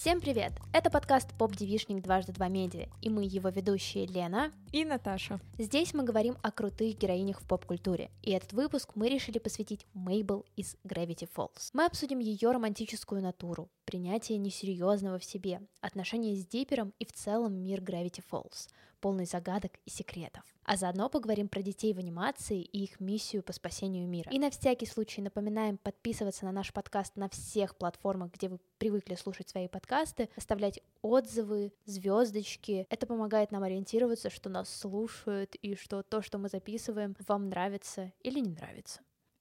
Всем 0.00 0.22
привет! 0.22 0.54
Это 0.72 0.88
подкаст 0.88 1.28
«Поп 1.36 1.54
Девишник 1.54 2.02
дважды 2.02 2.32
два 2.32 2.48
медиа», 2.48 2.86
и 3.02 3.10
мы 3.10 3.22
его 3.22 3.50
ведущие 3.50 4.06
Лена 4.06 4.50
и 4.72 4.82
Наташа. 4.82 5.40
Здесь 5.58 5.92
мы 5.92 6.04
говорим 6.04 6.38
о 6.40 6.50
крутых 6.50 6.96
героинях 6.96 7.42
в 7.42 7.46
поп-культуре, 7.46 8.10
и 8.22 8.30
этот 8.30 8.54
выпуск 8.54 8.92
мы 8.94 9.10
решили 9.10 9.38
посвятить 9.38 9.84
Мейбл 9.92 10.46
из 10.56 10.76
Gravity 10.84 11.28
Falls. 11.36 11.68
Мы 11.74 11.84
обсудим 11.84 12.18
ее 12.18 12.50
романтическую 12.50 13.20
натуру, 13.20 13.68
принятие 13.84 14.38
несерьезного 14.38 15.18
в 15.18 15.24
себе, 15.24 15.60
отношения 15.82 16.34
с 16.34 16.46
Дипером 16.46 16.94
и 16.98 17.04
в 17.04 17.12
целом 17.12 17.62
мир 17.62 17.82
Gravity 17.82 18.24
Falls, 18.32 18.70
полный 19.00 19.24
загадок 19.24 19.72
и 19.84 19.90
секретов. 19.90 20.42
А 20.64 20.76
заодно 20.76 21.08
поговорим 21.08 21.48
про 21.48 21.62
детей 21.62 21.92
в 21.92 21.98
анимации 21.98 22.62
и 22.62 22.84
их 22.84 23.00
миссию 23.00 23.42
по 23.42 23.52
спасению 23.52 24.06
мира. 24.06 24.30
И 24.30 24.38
на 24.38 24.50
всякий 24.50 24.86
случай 24.86 25.20
напоминаем 25.20 25.78
подписываться 25.78 26.44
на 26.44 26.52
наш 26.52 26.72
подкаст 26.72 27.16
на 27.16 27.28
всех 27.28 27.76
платформах, 27.76 28.32
где 28.32 28.48
вы 28.48 28.60
привыкли 28.78 29.14
слушать 29.14 29.48
свои 29.48 29.68
подкасты, 29.68 30.28
оставлять 30.36 30.80
отзывы, 31.02 31.72
звездочки. 31.86 32.86
Это 32.88 33.06
помогает 33.06 33.50
нам 33.50 33.62
ориентироваться, 33.62 34.30
что 34.30 34.48
нас 34.48 34.72
слушают 34.72 35.54
и 35.56 35.74
что 35.74 36.02
то, 36.02 36.22
что 36.22 36.38
мы 36.38 36.48
записываем, 36.48 37.16
вам 37.26 37.48
нравится 37.48 38.12
или 38.22 38.38
не 38.38 38.50
нравится. 38.50 39.00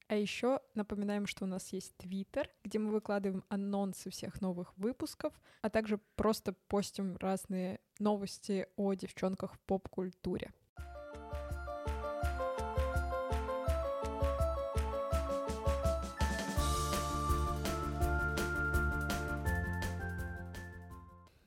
А 0.09 0.15
еще 0.15 0.59
напоминаем, 0.73 1.27
что 1.27 1.45
у 1.45 1.47
нас 1.47 1.71
есть 1.71 1.95
Твиттер, 1.97 2.49
где 2.63 2.79
мы 2.79 2.89
выкладываем 2.89 3.43
анонсы 3.47 4.09
всех 4.09 4.41
новых 4.41 4.75
выпусков, 4.75 5.39
а 5.61 5.69
также 5.69 5.99
просто 6.15 6.53
постим 6.67 7.15
разные 7.17 7.79
новости 7.99 8.65
о 8.75 8.95
девчонках 8.95 9.53
в 9.53 9.59
поп-культуре. 9.59 10.51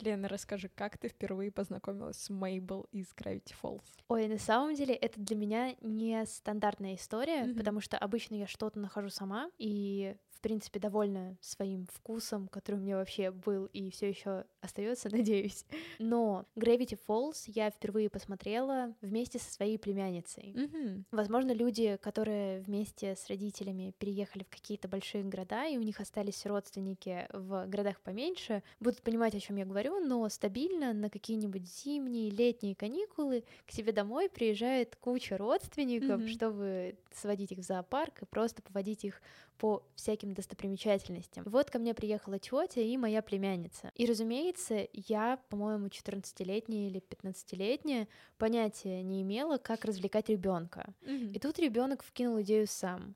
Лена, 0.02 0.28
расскажи, 0.28 0.68
как 0.68 0.98
ты 0.98 1.08
впервые 1.08 1.52
познакомилась 1.52 2.16
с 2.16 2.28
Мейбл 2.28 2.88
из 2.90 3.14
Gravity 3.14 3.54
Falls? 3.62 3.84
Ой, 4.08 4.26
на 4.26 4.38
самом 4.38 4.74
деле 4.74 4.94
это 4.94 5.20
для 5.20 5.36
меня 5.36 5.76
не 5.80 6.26
стандартная 6.26 6.96
история, 6.96 7.44
mm-hmm. 7.44 7.56
потому 7.56 7.80
что 7.80 7.98
обычно 7.98 8.34
я 8.34 8.46
что-то 8.46 8.80
нахожу 8.80 9.10
сама, 9.10 9.50
и 9.58 10.16
принципе, 10.42 10.80
довольна 10.80 11.36
своим 11.40 11.86
вкусом, 11.86 12.48
который 12.48 12.76
у 12.76 12.80
меня 12.80 12.96
вообще 12.96 13.30
был 13.30 13.66
и 13.66 13.90
все 13.90 14.08
еще 14.08 14.44
остается, 14.60 15.08
надеюсь. 15.12 15.64
Но 15.98 16.44
Gravity 16.56 16.98
Falls 17.08 17.44
я 17.46 17.70
впервые 17.70 18.10
посмотрела 18.10 18.94
вместе 19.00 19.38
со 19.38 19.50
своей 19.52 19.78
племянницей. 19.78 20.52
Mm-hmm. 20.52 21.04
Возможно, 21.12 21.52
люди, 21.52 21.96
которые 22.02 22.60
вместе 22.60 23.14
с 23.16 23.28
родителями 23.28 23.94
переехали 23.98 24.44
в 24.44 24.50
какие-то 24.50 24.88
большие 24.88 25.24
города, 25.24 25.66
и 25.66 25.78
у 25.78 25.82
них 25.82 26.00
остались 26.00 26.44
родственники 26.44 27.28
в 27.32 27.66
городах 27.66 28.00
поменьше, 28.00 28.62
будут 28.80 29.02
понимать, 29.02 29.34
о 29.34 29.40
чем 29.40 29.56
я 29.56 29.64
говорю, 29.64 30.00
но 30.00 30.28
стабильно 30.28 30.92
на 30.92 31.08
какие-нибудь 31.08 31.66
зимние, 31.66 32.30
летние 32.30 32.74
каникулы 32.74 33.44
к 33.66 33.70
себе 33.70 33.92
домой 33.92 34.28
приезжает 34.28 34.96
куча 34.96 35.38
родственников, 35.38 36.20
mm-hmm. 36.20 36.28
чтобы 36.28 36.96
сводить 37.12 37.52
их 37.52 37.58
в 37.58 37.62
зоопарк 37.62 38.22
и 38.22 38.26
просто 38.26 38.62
поводить 38.62 39.04
их 39.04 39.20
по 39.62 39.84
всяким 39.94 40.34
достопримечательностям. 40.34 41.44
Вот 41.46 41.70
ко 41.70 41.78
мне 41.78 41.94
приехала 41.94 42.40
тетя 42.40 42.80
и 42.80 42.96
моя 42.96 43.22
племянница. 43.22 43.92
И, 43.94 44.06
разумеется, 44.06 44.88
я, 44.92 45.36
по-моему, 45.50 45.86
14-летняя 45.86 46.88
или 46.88 47.00
15-летняя, 47.00 48.08
понятия 48.38 49.04
не 49.04 49.22
имела, 49.22 49.58
как 49.58 49.84
развлекать 49.84 50.30
ребенка. 50.30 50.92
Mm-hmm. 51.02 51.34
И 51.34 51.38
тут 51.38 51.60
ребенок 51.60 52.02
вкинул 52.02 52.40
идею 52.42 52.66
сам. 52.66 53.14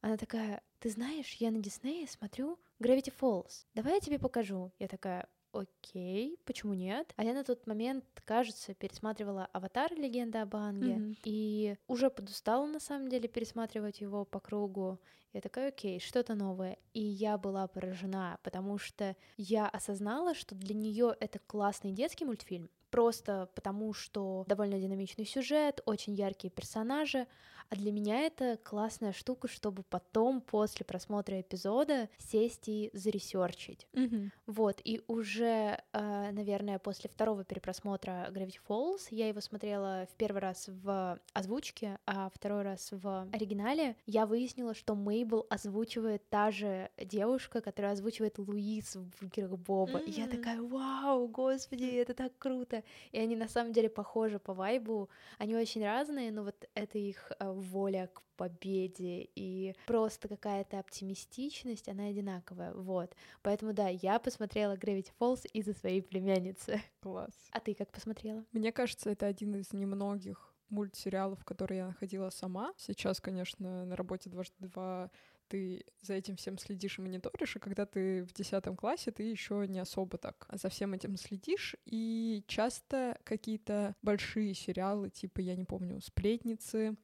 Она 0.00 0.16
такая, 0.16 0.62
ты 0.78 0.90
знаешь, 0.90 1.34
я 1.40 1.50
на 1.50 1.58
Диснее 1.58 2.06
смотрю 2.06 2.60
Gravity 2.78 3.12
Falls. 3.20 3.66
Давай 3.74 3.94
я 3.94 4.00
тебе 4.00 4.20
покажу. 4.20 4.70
Я 4.78 4.86
такая, 4.86 5.26
окей, 5.52 6.38
почему 6.44 6.74
нет? 6.74 7.12
А 7.16 7.24
я 7.24 7.34
на 7.34 7.44
тот 7.44 7.66
момент, 7.66 8.04
кажется, 8.24 8.74
пересматривала 8.74 9.48
«Аватар. 9.52 9.92
Легенда 9.94 10.42
об 10.42 10.56
Анге», 10.56 10.94
mm-hmm. 10.94 11.16
и 11.24 11.76
уже 11.88 12.10
подустала, 12.10 12.66
на 12.66 12.80
самом 12.80 13.08
деле, 13.08 13.28
пересматривать 13.28 14.00
его 14.00 14.24
по 14.24 14.40
кругу. 14.40 15.00
Я 15.32 15.40
такая, 15.40 15.68
окей, 15.68 16.00
что-то 16.00 16.34
новое. 16.34 16.76
И 16.92 17.00
я 17.00 17.38
была 17.38 17.68
поражена, 17.68 18.38
потому 18.42 18.78
что 18.78 19.16
я 19.36 19.68
осознала, 19.68 20.34
что 20.34 20.54
для 20.54 20.74
нее 20.74 21.16
это 21.20 21.38
классный 21.38 21.92
детский 21.92 22.24
мультфильм, 22.24 22.68
просто 22.90 23.48
потому, 23.54 23.92
что 23.92 24.44
довольно 24.48 24.80
динамичный 24.80 25.24
сюжет, 25.24 25.80
очень 25.86 26.14
яркие 26.14 26.50
персонажи, 26.50 27.26
а 27.70 27.76
для 27.76 27.92
меня 27.92 28.22
это 28.22 28.58
классная 28.64 29.12
штука, 29.12 29.46
чтобы 29.46 29.84
потом, 29.84 30.40
после 30.40 30.84
просмотра 30.84 31.40
эпизода, 31.40 32.08
сесть 32.18 32.68
и 32.68 32.90
заресерчить. 32.92 33.86
Mm-hmm. 33.92 34.30
Вот, 34.46 34.80
и 34.82 35.02
уже, 35.06 35.80
э, 35.92 36.30
наверное, 36.32 36.80
после 36.80 37.08
второго 37.08 37.44
перепросмотра 37.44 38.28
Gravity 38.32 38.58
Falls 38.68 39.06
я 39.10 39.28
его 39.28 39.40
смотрела 39.40 40.08
в 40.10 40.16
первый 40.16 40.40
раз 40.40 40.68
в 40.68 41.20
озвучке, 41.32 41.98
а 42.06 42.28
второй 42.34 42.62
раз 42.62 42.88
в 42.90 43.28
оригинале, 43.32 43.94
я 44.04 44.26
выяснила, 44.26 44.74
что 44.74 44.96
Мейбл 44.96 45.46
озвучивает 45.48 46.28
та 46.28 46.50
же 46.50 46.90
девушка, 46.98 47.60
которая 47.60 47.92
озвучивает 47.92 48.38
Луис 48.38 48.96
в 48.96 49.04
«Бургерах 49.20 49.56
Боба». 49.58 50.00
Mm-hmm. 50.00 50.04
И 50.06 50.10
я 50.10 50.26
такая, 50.26 50.60
вау, 50.60 51.28
господи, 51.28 51.84
это 51.84 52.14
так 52.14 52.32
круто! 52.36 52.82
И 53.12 53.18
они 53.18 53.36
на 53.36 53.46
самом 53.46 53.72
деле 53.72 53.88
похожи 53.88 54.40
по 54.40 54.54
вайбу, 54.54 55.08
они 55.38 55.54
очень 55.54 55.84
разные, 55.84 56.32
но 56.32 56.42
вот 56.42 56.68
это 56.74 56.98
их 56.98 57.30
э, 57.38 57.59
воля 57.60 58.08
к 58.12 58.22
победе 58.36 59.28
и 59.34 59.74
просто 59.86 60.28
какая-то 60.28 60.78
оптимистичность, 60.78 61.88
она 61.88 62.06
одинаковая, 62.06 62.72
вот. 62.72 63.14
Поэтому, 63.42 63.72
да, 63.72 63.88
я 63.88 64.18
посмотрела 64.18 64.76
Gravity 64.76 65.10
Falls 65.18 65.46
из-за 65.52 65.74
своей 65.74 66.02
племянницы. 66.02 66.80
Класс. 67.00 67.34
А 67.50 67.60
ты 67.60 67.74
как 67.74 67.92
посмотрела? 67.92 68.44
Мне 68.52 68.72
кажется, 68.72 69.10
это 69.10 69.26
один 69.26 69.56
из 69.56 69.72
немногих 69.72 70.54
мультсериалов, 70.70 71.44
которые 71.44 71.78
я 71.78 71.86
находила 71.88 72.30
сама. 72.30 72.72
Сейчас, 72.78 73.20
конечно, 73.20 73.84
на 73.84 73.96
работе 73.96 74.30
дважды 74.30 74.54
два 74.60 75.10
ты 75.50 75.84
за 76.00 76.14
этим 76.14 76.36
всем 76.36 76.56
следишь 76.58 76.98
и 76.98 77.02
мониторишь, 77.02 77.56
и 77.56 77.58
когда 77.58 77.84
ты 77.84 78.22
в 78.22 78.32
десятом 78.32 78.76
классе, 78.76 79.10
ты 79.10 79.24
еще 79.24 79.66
не 79.66 79.80
особо 79.80 80.16
так 80.16 80.46
за 80.52 80.68
всем 80.68 80.94
этим 80.94 81.16
следишь, 81.16 81.74
и 81.84 82.44
часто 82.46 83.18
какие-то 83.24 83.96
большие 84.00 84.54
сериалы, 84.54 85.10
типа, 85.10 85.40
я 85.40 85.56
не 85.56 85.64
помню, 85.64 86.00
«Сплетницы», 86.00 86.96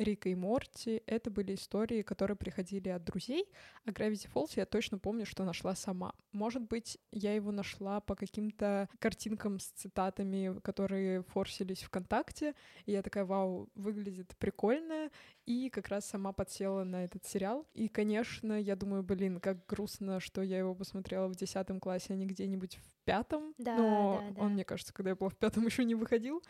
Рика 0.00 0.30
и 0.30 0.34
Морти— 0.34 1.02
это 1.06 1.30
были 1.30 1.54
истории, 1.54 2.02
которые 2.02 2.36
приходили 2.36 2.88
от 2.88 3.04
друзей, 3.04 3.46
а 3.84 3.90
Gravity 3.90 4.28
Falls 4.32 4.52
я 4.56 4.64
точно 4.64 4.98
помню, 4.98 5.26
что 5.26 5.44
нашла 5.44 5.74
сама. 5.74 6.14
Может 6.32 6.62
быть, 6.62 6.98
я 7.12 7.34
его 7.34 7.52
нашла 7.52 8.00
по 8.00 8.14
каким-то 8.14 8.88
картинкам 8.98 9.60
с 9.60 9.66
цитатами, 9.66 10.58
которые 10.60 11.22
форсились 11.24 11.82
ВКонтакте, 11.82 12.54
и 12.86 12.92
я 12.92 13.02
такая, 13.02 13.26
вау, 13.26 13.68
выглядит 13.74 14.34
прикольно, 14.38 15.10
и 15.44 15.68
как 15.68 15.88
раз 15.88 16.06
сама 16.06 16.32
подсела 16.32 16.84
на 16.84 17.04
этот 17.04 17.26
сериал. 17.26 17.66
И, 17.74 17.88
конечно, 17.88 18.58
я 18.58 18.76
думаю, 18.76 19.02
блин, 19.02 19.38
как 19.38 19.66
грустно, 19.66 20.18
что 20.20 20.42
я 20.42 20.58
его 20.58 20.74
посмотрела 20.74 21.28
в 21.28 21.36
десятом 21.36 21.78
классе, 21.78 22.14
а 22.14 22.16
не 22.16 22.24
где-нибудь 22.24 22.76
в 22.76 23.04
пятом. 23.04 23.54
Да, 23.58 23.76
Но 23.76 24.22
да, 24.22 24.34
да. 24.34 24.42
он, 24.42 24.52
мне 24.52 24.64
кажется, 24.64 24.94
когда 24.94 25.10
я 25.10 25.16
была 25.16 25.28
в 25.28 25.36
пятом, 25.36 25.64
еще 25.66 25.84
не 25.84 25.94
выходил. 25.94 26.42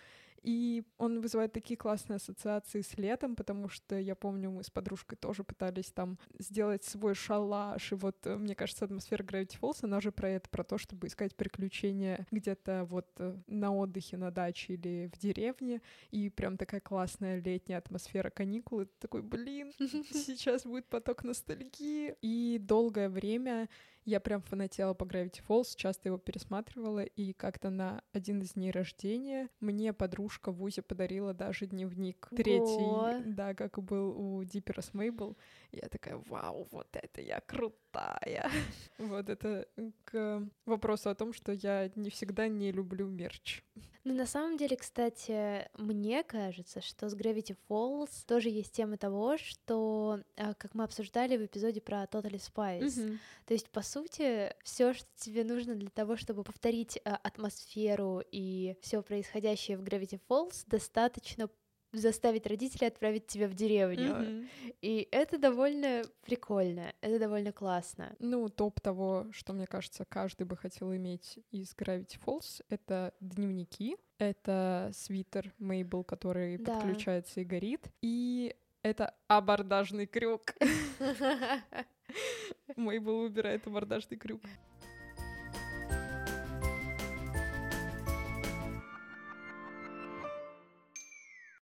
И 0.43 0.85
он 0.99 1.21
вызывает 1.21 1.53
такие 1.53 1.77
классные 1.77 2.17
ассоциации 2.17 2.81
с 2.81 2.97
летом, 2.97 3.37
потому 3.37 3.69
что 3.69 3.99
я 3.99 4.15
помню, 4.15 4.51
мы 4.51 4.63
с 4.63 4.71
подружкой 4.71 5.19
тоже 5.19 5.45
пытались 5.45 5.93
там 5.93 6.19
сделать 6.39 6.85
свой 6.85 7.15
шалаш, 7.15 7.93
и 7.93 7.95
вот, 7.95 8.27
э, 8.27 8.37
мне 8.37 8.55
кажется, 8.55 8.85
атмосфера 8.85 9.23
Gravity 9.23 9.59
Falls, 9.61 9.79
она 9.83 10.01
же 10.01 10.13
про 10.13 10.31
это, 10.31 10.49
про 10.49 10.65
то, 10.65 10.79
чтобы 10.79 11.09
искать 11.09 11.37
приключения 11.37 12.27
где-то 12.31 12.87
вот 12.89 13.07
э, 13.19 13.37
на 13.47 13.75
отдыхе 13.75 14.17
на 14.17 14.31
даче 14.31 14.75
или 14.75 15.11
в 15.15 15.19
деревне, 15.19 15.83
и 16.11 16.31
прям 16.31 16.57
такая 16.57 16.81
классная 16.81 17.41
летняя 17.41 17.79
атмосфера 17.79 18.31
каникулы, 18.31 18.87
ты 18.87 18.93
такой, 18.99 19.23
блин, 19.23 19.73
сейчас 19.79 20.65
будет 20.65 20.87
поток 20.87 21.25
ностальгии. 21.25 22.15
И 22.23 22.59
долгое 22.59 23.09
время 23.09 23.69
я 24.05 24.21
прям 24.21 24.43
фанатела 24.43 24.95
по 24.95 25.05
Gravity 25.05 25.41
Falls, 25.47 25.75
часто 25.77 26.09
его 26.09 26.19
пересматривала, 26.19 27.05
и 27.05 27.33
как-то 27.33 27.71
на 27.71 28.03
один 28.13 28.43
из 28.43 28.55
дней 28.55 28.71
рождения 28.71 29.49
мне 29.61 29.93
подружка 29.93 30.53
Вузя 30.53 30.83
подарила 30.83 31.35
даже 31.35 31.67
дневник. 31.67 32.29
Третий, 32.35 33.35
да, 33.35 33.55
как 33.55 33.79
и 33.79 33.81
был 33.81 34.17
у 34.17 34.45
Диппера 34.45 34.81
с 34.81 34.95
Мейбл. 34.95 35.37
Я 35.73 35.89
такая, 35.89 36.17
вау, 36.29 36.67
вот 36.71 36.89
это 36.93 37.21
я 37.21 37.41
крутая. 37.41 38.51
Вот 38.99 39.29
это 39.29 39.67
к 40.05 40.47
вопросу 40.67 41.11
о 41.11 41.15
том, 41.15 41.33
что 41.33 41.53
я 41.53 41.91
не 41.97 42.11
всегда 42.11 42.49
не 42.49 42.71
люблю 42.71 43.07
мерч. 43.07 43.63
Ну, 44.05 44.15
на 44.15 44.27
самом 44.27 44.57
деле, 44.57 44.77
кстати, 44.77 45.69
мне 45.77 46.23
кажется, 46.23 46.81
что 46.81 47.11
с 47.11 47.15
Gravity 47.15 47.55
Falls 47.69 48.25
тоже 48.27 48.49
есть 48.49 48.73
тема 48.73 48.97
того, 48.97 49.37
что, 49.37 50.21
а, 50.37 50.55
как 50.55 50.75
мы 50.75 50.85
обсуждали 50.85 51.37
в 51.37 51.45
эпизоде 51.45 51.83
про 51.83 52.05
Totally 52.05 52.41
Spice, 52.41 52.81
mm-hmm. 52.81 53.19
то 53.45 53.55
есть, 53.55 53.69
по 53.69 53.83
сути, 53.83 54.55
все, 54.65 54.95
что 54.95 55.07
тебе 55.17 55.45
нужно 55.45 55.75
для 55.75 55.91
того, 55.91 56.17
чтобы 56.17 56.45
повторить 56.45 56.99
а, 57.05 57.17
атмосферу 57.17 58.23
и 58.33 58.75
все 58.81 59.03
происходящее 59.03 59.77
в 59.77 59.83
Gravity 59.83 60.19
Falls, 60.29 60.65
достаточно 60.67 61.51
заставить 61.93 62.47
родителей 62.47 62.89
отправить 62.89 63.27
тебя 63.27 63.49
в 63.49 63.55
деревню. 63.55 64.15
Мгм. 64.15 64.49
И 64.83 65.09
это 65.11 65.39
довольно 65.39 66.03
прикольно, 66.23 66.93
это 67.01 67.19
довольно 67.19 67.53
классно. 67.53 68.15
Ну, 68.19 68.49
топ 68.49 68.81
того, 68.81 69.27
что, 69.33 69.53
мне 69.53 69.67
кажется, 69.67 70.05
каждый 70.05 70.45
бы 70.45 70.57
хотел 70.57 70.95
иметь 70.95 71.39
из 71.51 71.75
Gravity 71.75 72.19
Falls, 72.25 72.63
это 72.69 73.13
дневники, 73.21 73.97
это 74.19 74.91
свитер 74.95 75.53
Мейбл, 75.59 76.05
который 76.05 76.59
Да. 76.59 76.75
подключается 76.75 77.41
и 77.41 77.45
горит, 77.45 77.87
и 78.03 78.55
это 78.83 79.15
абордажный 79.29 80.07
крюк. 80.07 80.55
Мейбл 82.77 83.21
выбирает 83.23 83.67
абордажный 83.67 84.17
крюк. 84.17 84.43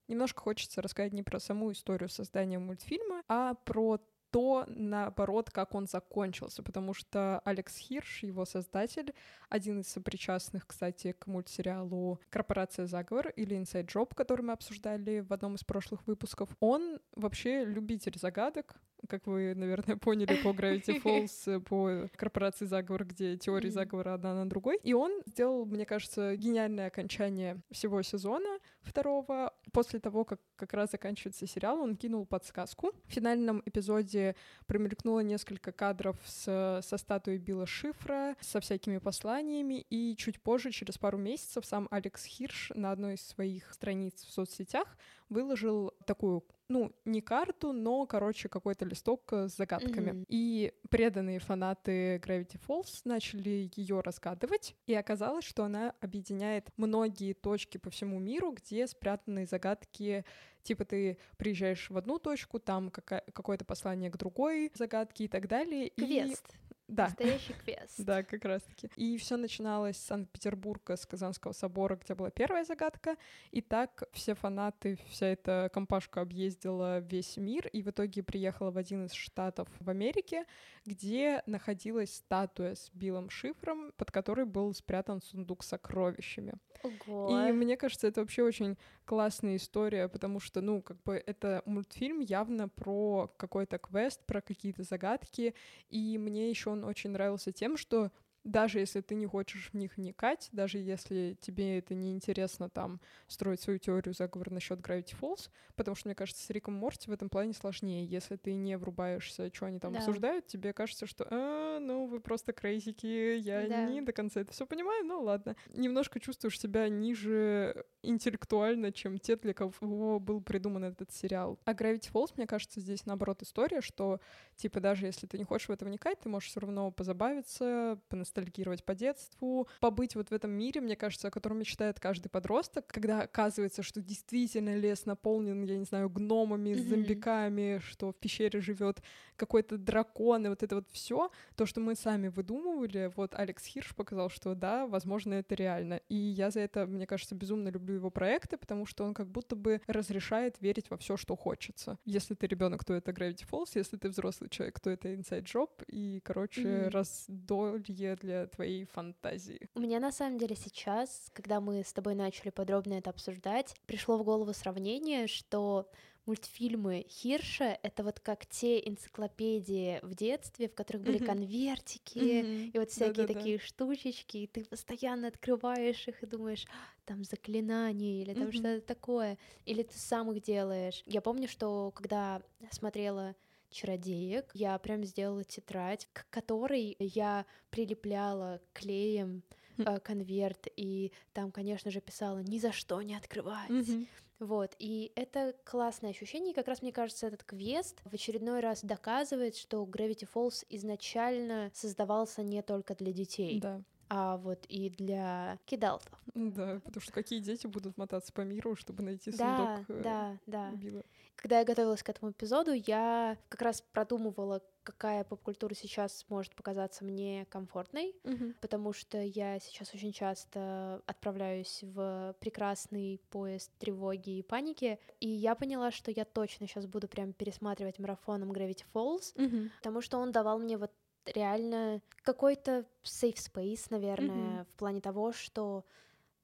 Немножко 0.08 0.40
хочется 0.40 0.82
рассказать 0.82 1.12
не 1.12 1.22
про 1.22 1.40
саму 1.40 1.72
историю 1.72 2.08
создания 2.08 2.58
мультфильма, 2.58 3.22
а 3.28 3.54
про 3.54 4.00
то, 4.30 4.64
наоборот, 4.68 5.50
как 5.50 5.74
он 5.74 5.86
закончился, 5.86 6.62
потому 6.62 6.94
что 6.94 7.40
Алекс 7.44 7.76
Хирш, 7.76 8.22
его 8.22 8.44
создатель, 8.44 9.14
один 9.48 9.80
из 9.80 9.88
сопричастных, 9.88 10.66
кстати, 10.66 11.12
к 11.12 11.26
мультсериалу 11.26 12.20
«Корпорация 12.30 12.86
Заговор» 12.86 13.28
или 13.30 13.56
«Inside 13.56 13.86
Job», 13.86 14.14
который 14.14 14.42
мы 14.42 14.52
обсуждали 14.52 15.20
в 15.20 15.32
одном 15.32 15.54
из 15.54 15.64
прошлых 15.64 16.06
выпусков, 16.06 16.50
он 16.60 17.00
вообще 17.14 17.64
любитель 17.64 18.18
загадок, 18.18 18.76
как 19.08 19.26
вы, 19.26 19.54
наверное, 19.54 19.96
поняли 19.96 20.40
по 20.43 20.48
Gravity 20.48 21.02
Falls, 21.02 21.60
по 21.60 22.08
корпорации 22.16 22.64
заговор, 22.64 23.04
где 23.04 23.37
теории 23.37 23.70
заговора 23.70 24.14
одна 24.14 24.34
на 24.34 24.48
другой. 24.48 24.78
И 24.82 24.93
он 24.93 25.22
сделал, 25.26 25.64
мне 25.66 25.87
кажется, 25.87 26.37
гениальное 26.37 26.87
окончание 26.88 27.60
всего 27.70 28.02
сезона 28.02 28.58
второго. 28.82 29.52
После 29.72 30.00
того, 30.00 30.25
как 30.25 30.40
как 30.56 30.72
раз 30.72 30.90
заканчивается 30.90 31.46
сериал, 31.46 31.81
он 31.81 31.96
кинул 31.96 32.26
подсказку. 32.26 32.93
В 33.04 33.12
финальном 33.12 33.62
эпизоде 33.64 34.34
промелькнуло 34.66 35.20
несколько 35.20 35.70
кадров 35.70 36.16
с, 36.25 36.81
со 36.82 36.96
статуей 36.96 37.38
Билла 37.38 37.66
Шифра, 37.66 38.37
со 38.40 38.60
всякими 38.60 38.99
посланиями, 38.99 39.84
и 39.90 40.16
чуть 40.16 40.40
позже, 40.40 40.70
через 40.70 40.99
пару 40.99 41.19
месяцев, 41.19 41.64
сам 41.66 41.88
Алекс 41.90 42.25
Хирш 42.25 42.72
на 42.75 42.90
одной 42.90 43.14
из 43.14 43.26
своих 43.26 43.72
страниц 43.72 44.25
в 44.25 44.32
соцсетях 44.32 44.96
выложил 45.28 45.92
такую, 46.06 46.42
ну, 46.68 46.92
не 47.04 47.20
карту, 47.20 47.72
но, 47.72 48.06
короче, 48.06 48.48
какой-то 48.48 48.84
листок 48.84 49.32
э, 49.32 49.48
с 49.48 49.56
загадками. 49.56 50.10
Мгм. 50.10 50.26
И 50.28 50.72
преданные 50.90 51.38
фанаты 51.38 52.16
Gravity 52.16 52.60
Falls 52.66 53.02
начали 53.04 53.70
ее 53.74 54.00
разгадывать, 54.00 54.74
и 54.86 54.94
оказалось, 54.94 55.44
что 55.44 55.64
она 55.64 55.94
объединяет 56.00 56.70
многие 56.76 57.32
точки 57.32 57.78
по 57.78 57.90
всему 57.90 58.18
миру, 58.18 58.52
где 58.52 58.86
спрятаны 58.86 59.46
загадки 59.46 60.24
Типа 60.66 60.84
ты 60.84 61.16
приезжаешь 61.36 61.90
в 61.90 61.96
одну 61.96 62.18
точку, 62.18 62.58
там 62.58 62.90
какое-то 62.90 63.64
послание 63.64 64.10
к 64.10 64.16
другой 64.16 64.72
загадке 64.74 65.26
и 65.26 65.28
так 65.28 65.46
далее. 65.46 65.86
и- 65.86 66.04
Квест. 66.04 66.44
Да, 66.88 67.06
Настоящий 67.06 67.52
квест. 67.64 67.94
да, 67.98 68.22
как 68.22 68.44
раз 68.44 68.62
таки. 68.62 68.88
И 68.96 69.16
все 69.18 69.36
начиналось 69.36 69.96
с 69.96 70.06
Санкт-Петербурга, 70.06 70.96
с 70.96 71.04
Казанского 71.04 71.52
собора, 71.52 71.96
где 71.96 72.14
была 72.14 72.30
первая 72.30 72.64
загадка. 72.64 73.16
И 73.50 73.60
так 73.60 74.04
все 74.12 74.34
фанаты, 74.34 74.98
вся 75.08 75.26
эта 75.26 75.68
компашка 75.72 76.20
объездила 76.20 77.00
весь 77.00 77.36
мир 77.36 77.66
и 77.68 77.82
в 77.82 77.90
итоге 77.90 78.22
приехала 78.22 78.70
в 78.70 78.78
один 78.78 79.06
из 79.06 79.12
штатов 79.12 79.68
в 79.80 79.90
Америке, 79.90 80.44
где 80.84 81.42
находилась 81.46 82.14
статуя 82.14 82.76
с 82.76 82.90
Биллом 82.92 83.30
Шифром, 83.30 83.92
под 83.96 84.12
которой 84.12 84.46
был 84.46 84.72
спрятан 84.72 85.20
сундук 85.20 85.64
с 85.64 85.68
сокровищами. 85.68 86.54
Ого. 86.82 87.48
И 87.48 87.52
мне 87.52 87.76
кажется, 87.76 88.06
это 88.06 88.20
вообще 88.20 88.42
очень 88.44 88.76
классная 89.04 89.56
история, 89.56 90.08
потому 90.08 90.40
что, 90.40 90.60
ну, 90.60 90.82
как 90.82 91.02
бы 91.02 91.22
это 91.26 91.62
мультфильм 91.66 92.20
явно 92.20 92.68
про 92.68 93.32
какой-то 93.36 93.78
квест, 93.78 94.24
про 94.26 94.40
какие-то 94.40 94.82
загадки, 94.82 95.54
и 95.88 96.18
мне 96.18 96.50
еще 96.50 96.75
он 96.76 96.84
очень 96.84 97.11
нравился 97.11 97.52
тем, 97.52 97.76
что 97.76 98.11
даже 98.46 98.78
если 98.78 99.00
ты 99.00 99.14
не 99.14 99.26
хочешь 99.26 99.70
в 99.72 99.75
них 99.75 99.96
вникать, 99.96 100.48
даже 100.52 100.78
если 100.78 101.37
тебе 101.40 101.78
это 101.78 101.94
не 101.94 102.12
интересно 102.12 102.70
там 102.70 103.00
строить 103.26 103.60
свою 103.60 103.78
теорию 103.78 104.14
заговора 104.14 104.50
насчет 104.52 104.81
Gravity 104.81 105.14
Falls, 105.20 105.50
потому 105.75 105.94
что, 105.96 106.08
мне 106.08 106.14
кажется, 106.14 106.43
с 106.44 106.50
Риком 106.50 106.75
Морти 106.75 107.10
в 107.10 107.12
этом 107.12 107.28
плане 107.28 107.52
сложнее. 107.52 108.06
Если 108.06 108.37
ты 108.37 108.54
не 108.54 108.78
врубаешься, 108.78 109.50
что 109.52 109.66
они 109.66 109.78
там 109.81 109.93
Да. 109.93 109.98
обсуждают, 109.98 110.46
тебе 110.46 110.72
кажется, 110.72 111.06
что 111.06 111.26
«А, 111.31 111.78
ну 111.81 112.06
вы 112.06 112.20
просто 112.20 112.52
крейзики, 112.52 113.37
я 113.38 113.66
Да. 113.69 113.87
не 113.90 114.00
до 114.00 114.12
конца 114.12 114.40
это 114.40 114.52
все 114.52 114.66
понимаю, 114.66 115.04
ну 115.04 115.22
ладно. 115.22 115.56
Немножко 115.75 116.20
чувствуешь 116.20 116.58
себя 116.60 116.88
ниже 116.88 117.84
интеллектуально, 118.02 118.92
чем 118.92 119.19
те, 119.19 119.37
для 119.37 119.52
кого 119.54 120.20
был 120.20 120.40
придуман 120.40 120.84
этот 120.84 121.10
сериал. 121.12 121.58
А 121.64 121.72
Gravity 121.72 122.10
Falls, 122.12 122.32
мне 122.37 122.46
кажется, 122.46 122.81
здесь 122.81 123.04
наоборот 123.06 123.42
история, 123.42 123.81
что 123.81 124.20
типа 124.54 124.81
даже 124.81 125.06
если 125.06 125.26
ты 125.26 125.38
не 125.38 125.44
хочешь 125.44 125.69
в 125.69 125.72
это 125.72 125.84
вникать, 125.84 126.20
ты 126.20 126.28
можешь 126.28 126.50
все 126.50 126.60
равно 126.60 126.90
позабавиться, 126.92 127.99
поностальгировать 128.36 128.84
по 128.84 128.94
детству, 128.94 129.68
побыть 129.80 130.14
вот 130.14 130.28
в 130.30 130.32
этом 130.32 130.50
мире, 130.50 130.80
мне 130.80 130.96
кажется, 130.96 131.28
о 131.28 131.30
котором 131.30 131.58
мечтает 131.58 132.00
каждый 132.00 132.28
подросток, 132.28 132.86
когда 132.86 133.22
оказывается, 133.22 133.82
что 133.82 134.00
действительно 134.02 134.76
лес 134.76 135.06
наполнен, 135.06 135.62
я 135.64 135.78
не 135.78 135.84
знаю, 135.84 136.10
гномами, 136.10 136.74
Мгм. 136.74 136.88
зомбиками, 136.88 137.80
что 137.82 138.12
в 138.12 138.16
пещере 138.16 138.60
живет 138.60 139.02
какой-то 139.36 139.78
дракон, 139.78 140.46
и 140.46 140.48
вот 140.48 140.62
это 140.62 140.76
вот 140.76 140.88
все, 140.92 141.30
то, 141.56 141.66
что 141.66 141.80
мы 141.80 141.94
сами 141.94 142.28
выдумывали, 142.28 143.10
вот 143.16 143.34
Алекс 143.34 143.64
Хирш 143.64 143.94
показал, 143.94 144.28
что 144.28 144.54
да, 144.54 144.86
возможно, 144.86 145.34
это 145.34 145.54
реально. 145.54 146.00
И 146.08 146.14
я 146.14 146.50
за 146.50 146.60
это, 146.60 146.86
мне 146.86 147.06
кажется, 147.06 147.34
безумно 147.34 147.68
люблю 147.70 147.94
его 147.94 148.10
проекты, 148.10 148.56
потому 148.56 148.86
что 148.86 149.04
он 149.04 149.14
как 149.14 149.28
будто 149.30 149.56
бы 149.56 149.80
разрешает 149.86 150.60
верить 150.60 150.90
во 150.90 150.96
все, 150.96 151.16
что 151.16 151.36
хочется. 151.36 151.98
Если 152.04 152.34
ты 152.34 152.46
ребенок, 152.46 152.84
то 152.84 152.94
это 152.94 153.10
Gravity 153.12 153.44
Falls, 153.50 153.70
если 153.74 153.96
ты 153.96 154.08
взрослый 154.08 154.50
человек, 154.50 154.80
то 154.80 154.90
это 154.90 155.08
Inside 155.12 155.44
Job, 155.44 155.70
и, 155.88 156.20
короче, 156.24 156.88
Мгм. 156.88 156.90
раздолье 156.92 158.16
для 158.26 158.46
твоей 158.46 158.84
фантазии. 158.84 159.70
У 159.75 159.81
меня 159.81 160.00
на 160.00 160.11
самом 160.11 160.38
деле 160.38 160.56
сейчас, 160.56 161.31
когда 161.34 161.61
мы 161.61 161.82
с 161.84 161.93
тобой 161.93 162.14
начали 162.14 162.49
подробно 162.50 162.94
это 162.94 163.11
обсуждать, 163.11 163.75
пришло 163.87 164.17
в 164.17 164.25
голову 164.25 164.55
сравнение, 164.55 165.26
что 165.26 165.90
мультфильмы 166.25 167.05
Хирша— 167.08 167.78
это 167.82 168.02
вот 168.02 168.19
как 168.20 168.46
те 168.46 168.78
энциклопедии 168.88 170.00
в 170.02 170.14
детстве, 170.14 170.69
в 170.69 170.75
которых 170.75 171.05
были 171.05 171.19
Мгм. 171.19 171.26
конвертики, 171.26 172.46
и 172.73 172.78
вот 172.78 172.90
всякие 172.90 173.26
Да-да-да. 173.26 173.26
такие 173.26 173.58
штучечки, 173.58 174.38
и 174.38 174.46
ты 174.46 174.64
постоянно 174.64 175.28
открываешь 175.28 176.08
их 176.08 176.23
и 176.23 176.26
думаешь, 176.26 176.64
«А, 176.70 176.73
там 177.05 177.23
заклинание 177.23 178.23
или 178.23 178.34
там 178.34 178.49
Мгм. 178.49 178.52
что-то 178.52 178.81
такое, 178.81 179.38
или 179.67 179.82
ты 179.82 179.96
сам 179.96 180.32
их 180.32 180.43
делаешь. 180.43 181.02
Я 181.06 181.20
помню, 181.20 181.49
что 181.49 181.93
когда 181.93 182.43
смотрела 182.70 183.37
чародеек, 183.70 184.50
я 184.54 184.78
прям 184.78 185.04
сделала 185.04 185.44
тетрадь, 185.44 186.08
к 186.12 186.28
которой 186.30 186.96
я 186.98 187.46
прилепляла 187.70 188.61
клеем 188.73 189.42
Хм. 189.78 189.82
э, 189.85 190.00
конверт, 190.00 190.66
и 190.76 191.12
там, 191.32 191.52
конечно 191.52 191.90
же, 191.90 192.00
писала 192.00 192.38
«ни 192.38 192.58
за 192.58 192.73
что 192.73 193.00
не 193.02 193.14
открывать». 193.14 193.68
Мгм. 193.70 194.06
Вот, 194.38 194.75
и 194.78 195.12
это 195.16 195.54
классное 195.64 196.11
ощущение, 196.11 196.52
и 196.52 196.54
как 196.54 196.68
раз, 196.68 196.82
мне 196.82 196.92
кажется, 196.92 197.26
этот 197.26 197.42
квест 197.44 198.02
в 198.04 198.12
очередной 198.12 198.61
раз 198.61 198.82
доказывает, 198.85 199.56
что 199.56 199.82
Gravity 199.85 200.28
Falls 200.32 200.64
изначально 200.68 201.70
создавался 201.75 202.42
не 202.42 202.62
только 202.62 202.94
для 202.94 203.12
детей, 203.12 203.61
Да. 203.61 203.82
а 204.08 204.37
вот 204.37 204.66
и 204.68 204.90
для 204.90 205.58
кидалцев. 205.64 206.12
Да, 206.35 206.80
потому 206.85 207.00
что 207.00 207.12
какие 207.12 207.40
дети 207.40 207.66
будут 207.66 207.96
мотаться 207.96 208.32
по 208.32 208.42
миру, 208.42 208.76
чтобы 208.76 209.02
найти 209.02 209.30
Да, 209.30 209.78
сундук 209.78 209.88
э, 209.88 210.02
да, 210.02 210.38
да. 210.46 210.70
Билла? 210.73 211.02
Когда 211.37 211.59
я 211.61 211.64
готовилась 211.64 212.02
к 212.02 212.09
этому 212.09 212.33
эпизоду, 212.33 212.73
я 212.73 213.37
как 213.49 213.62
раз 213.62 213.83
продумывала, 213.93 214.62
какая 214.83 215.23
поп-культура 215.25 215.75
сейчас 215.75 216.25
может 216.28 216.55
показаться 216.55 217.05
мне 217.05 217.45
комфортной, 217.50 218.14
потому 218.61 218.93
что 218.93 219.19
я 219.21 219.59
сейчас 219.61 219.93
очень 219.95 220.12
часто 220.12 221.02
отправляюсь 221.07 221.81
в 221.83 222.35
прекрасный 222.40 223.21
поезд 223.31 223.71
тревоги 223.78 224.38
и 224.38 224.43
паники, 224.43 224.99
и 225.21 225.28
я 225.28 225.55
поняла, 225.55 225.90
что 225.90 226.11
я 226.11 226.25
точно 226.25 226.66
сейчас 226.66 226.87
буду 226.87 227.07
прям 227.07 227.33
пересматривать 227.33 227.99
марафоном 227.99 228.52
Gravity 228.52 228.85
Falls, 228.95 229.33
Мгм. 229.37 229.71
потому 229.78 230.00
что 230.00 230.19
он 230.19 230.33
давал 230.33 230.59
мне 230.59 230.78
вот 230.78 230.93
реально 231.26 232.00
какой-то 232.23 232.87
safe 233.05 233.37
space, 233.37 233.87
наверное, 233.90 234.61
Мгм. 234.61 234.64
в 234.64 234.76
плане 234.76 235.00
того, 235.00 235.33
что, 235.33 235.85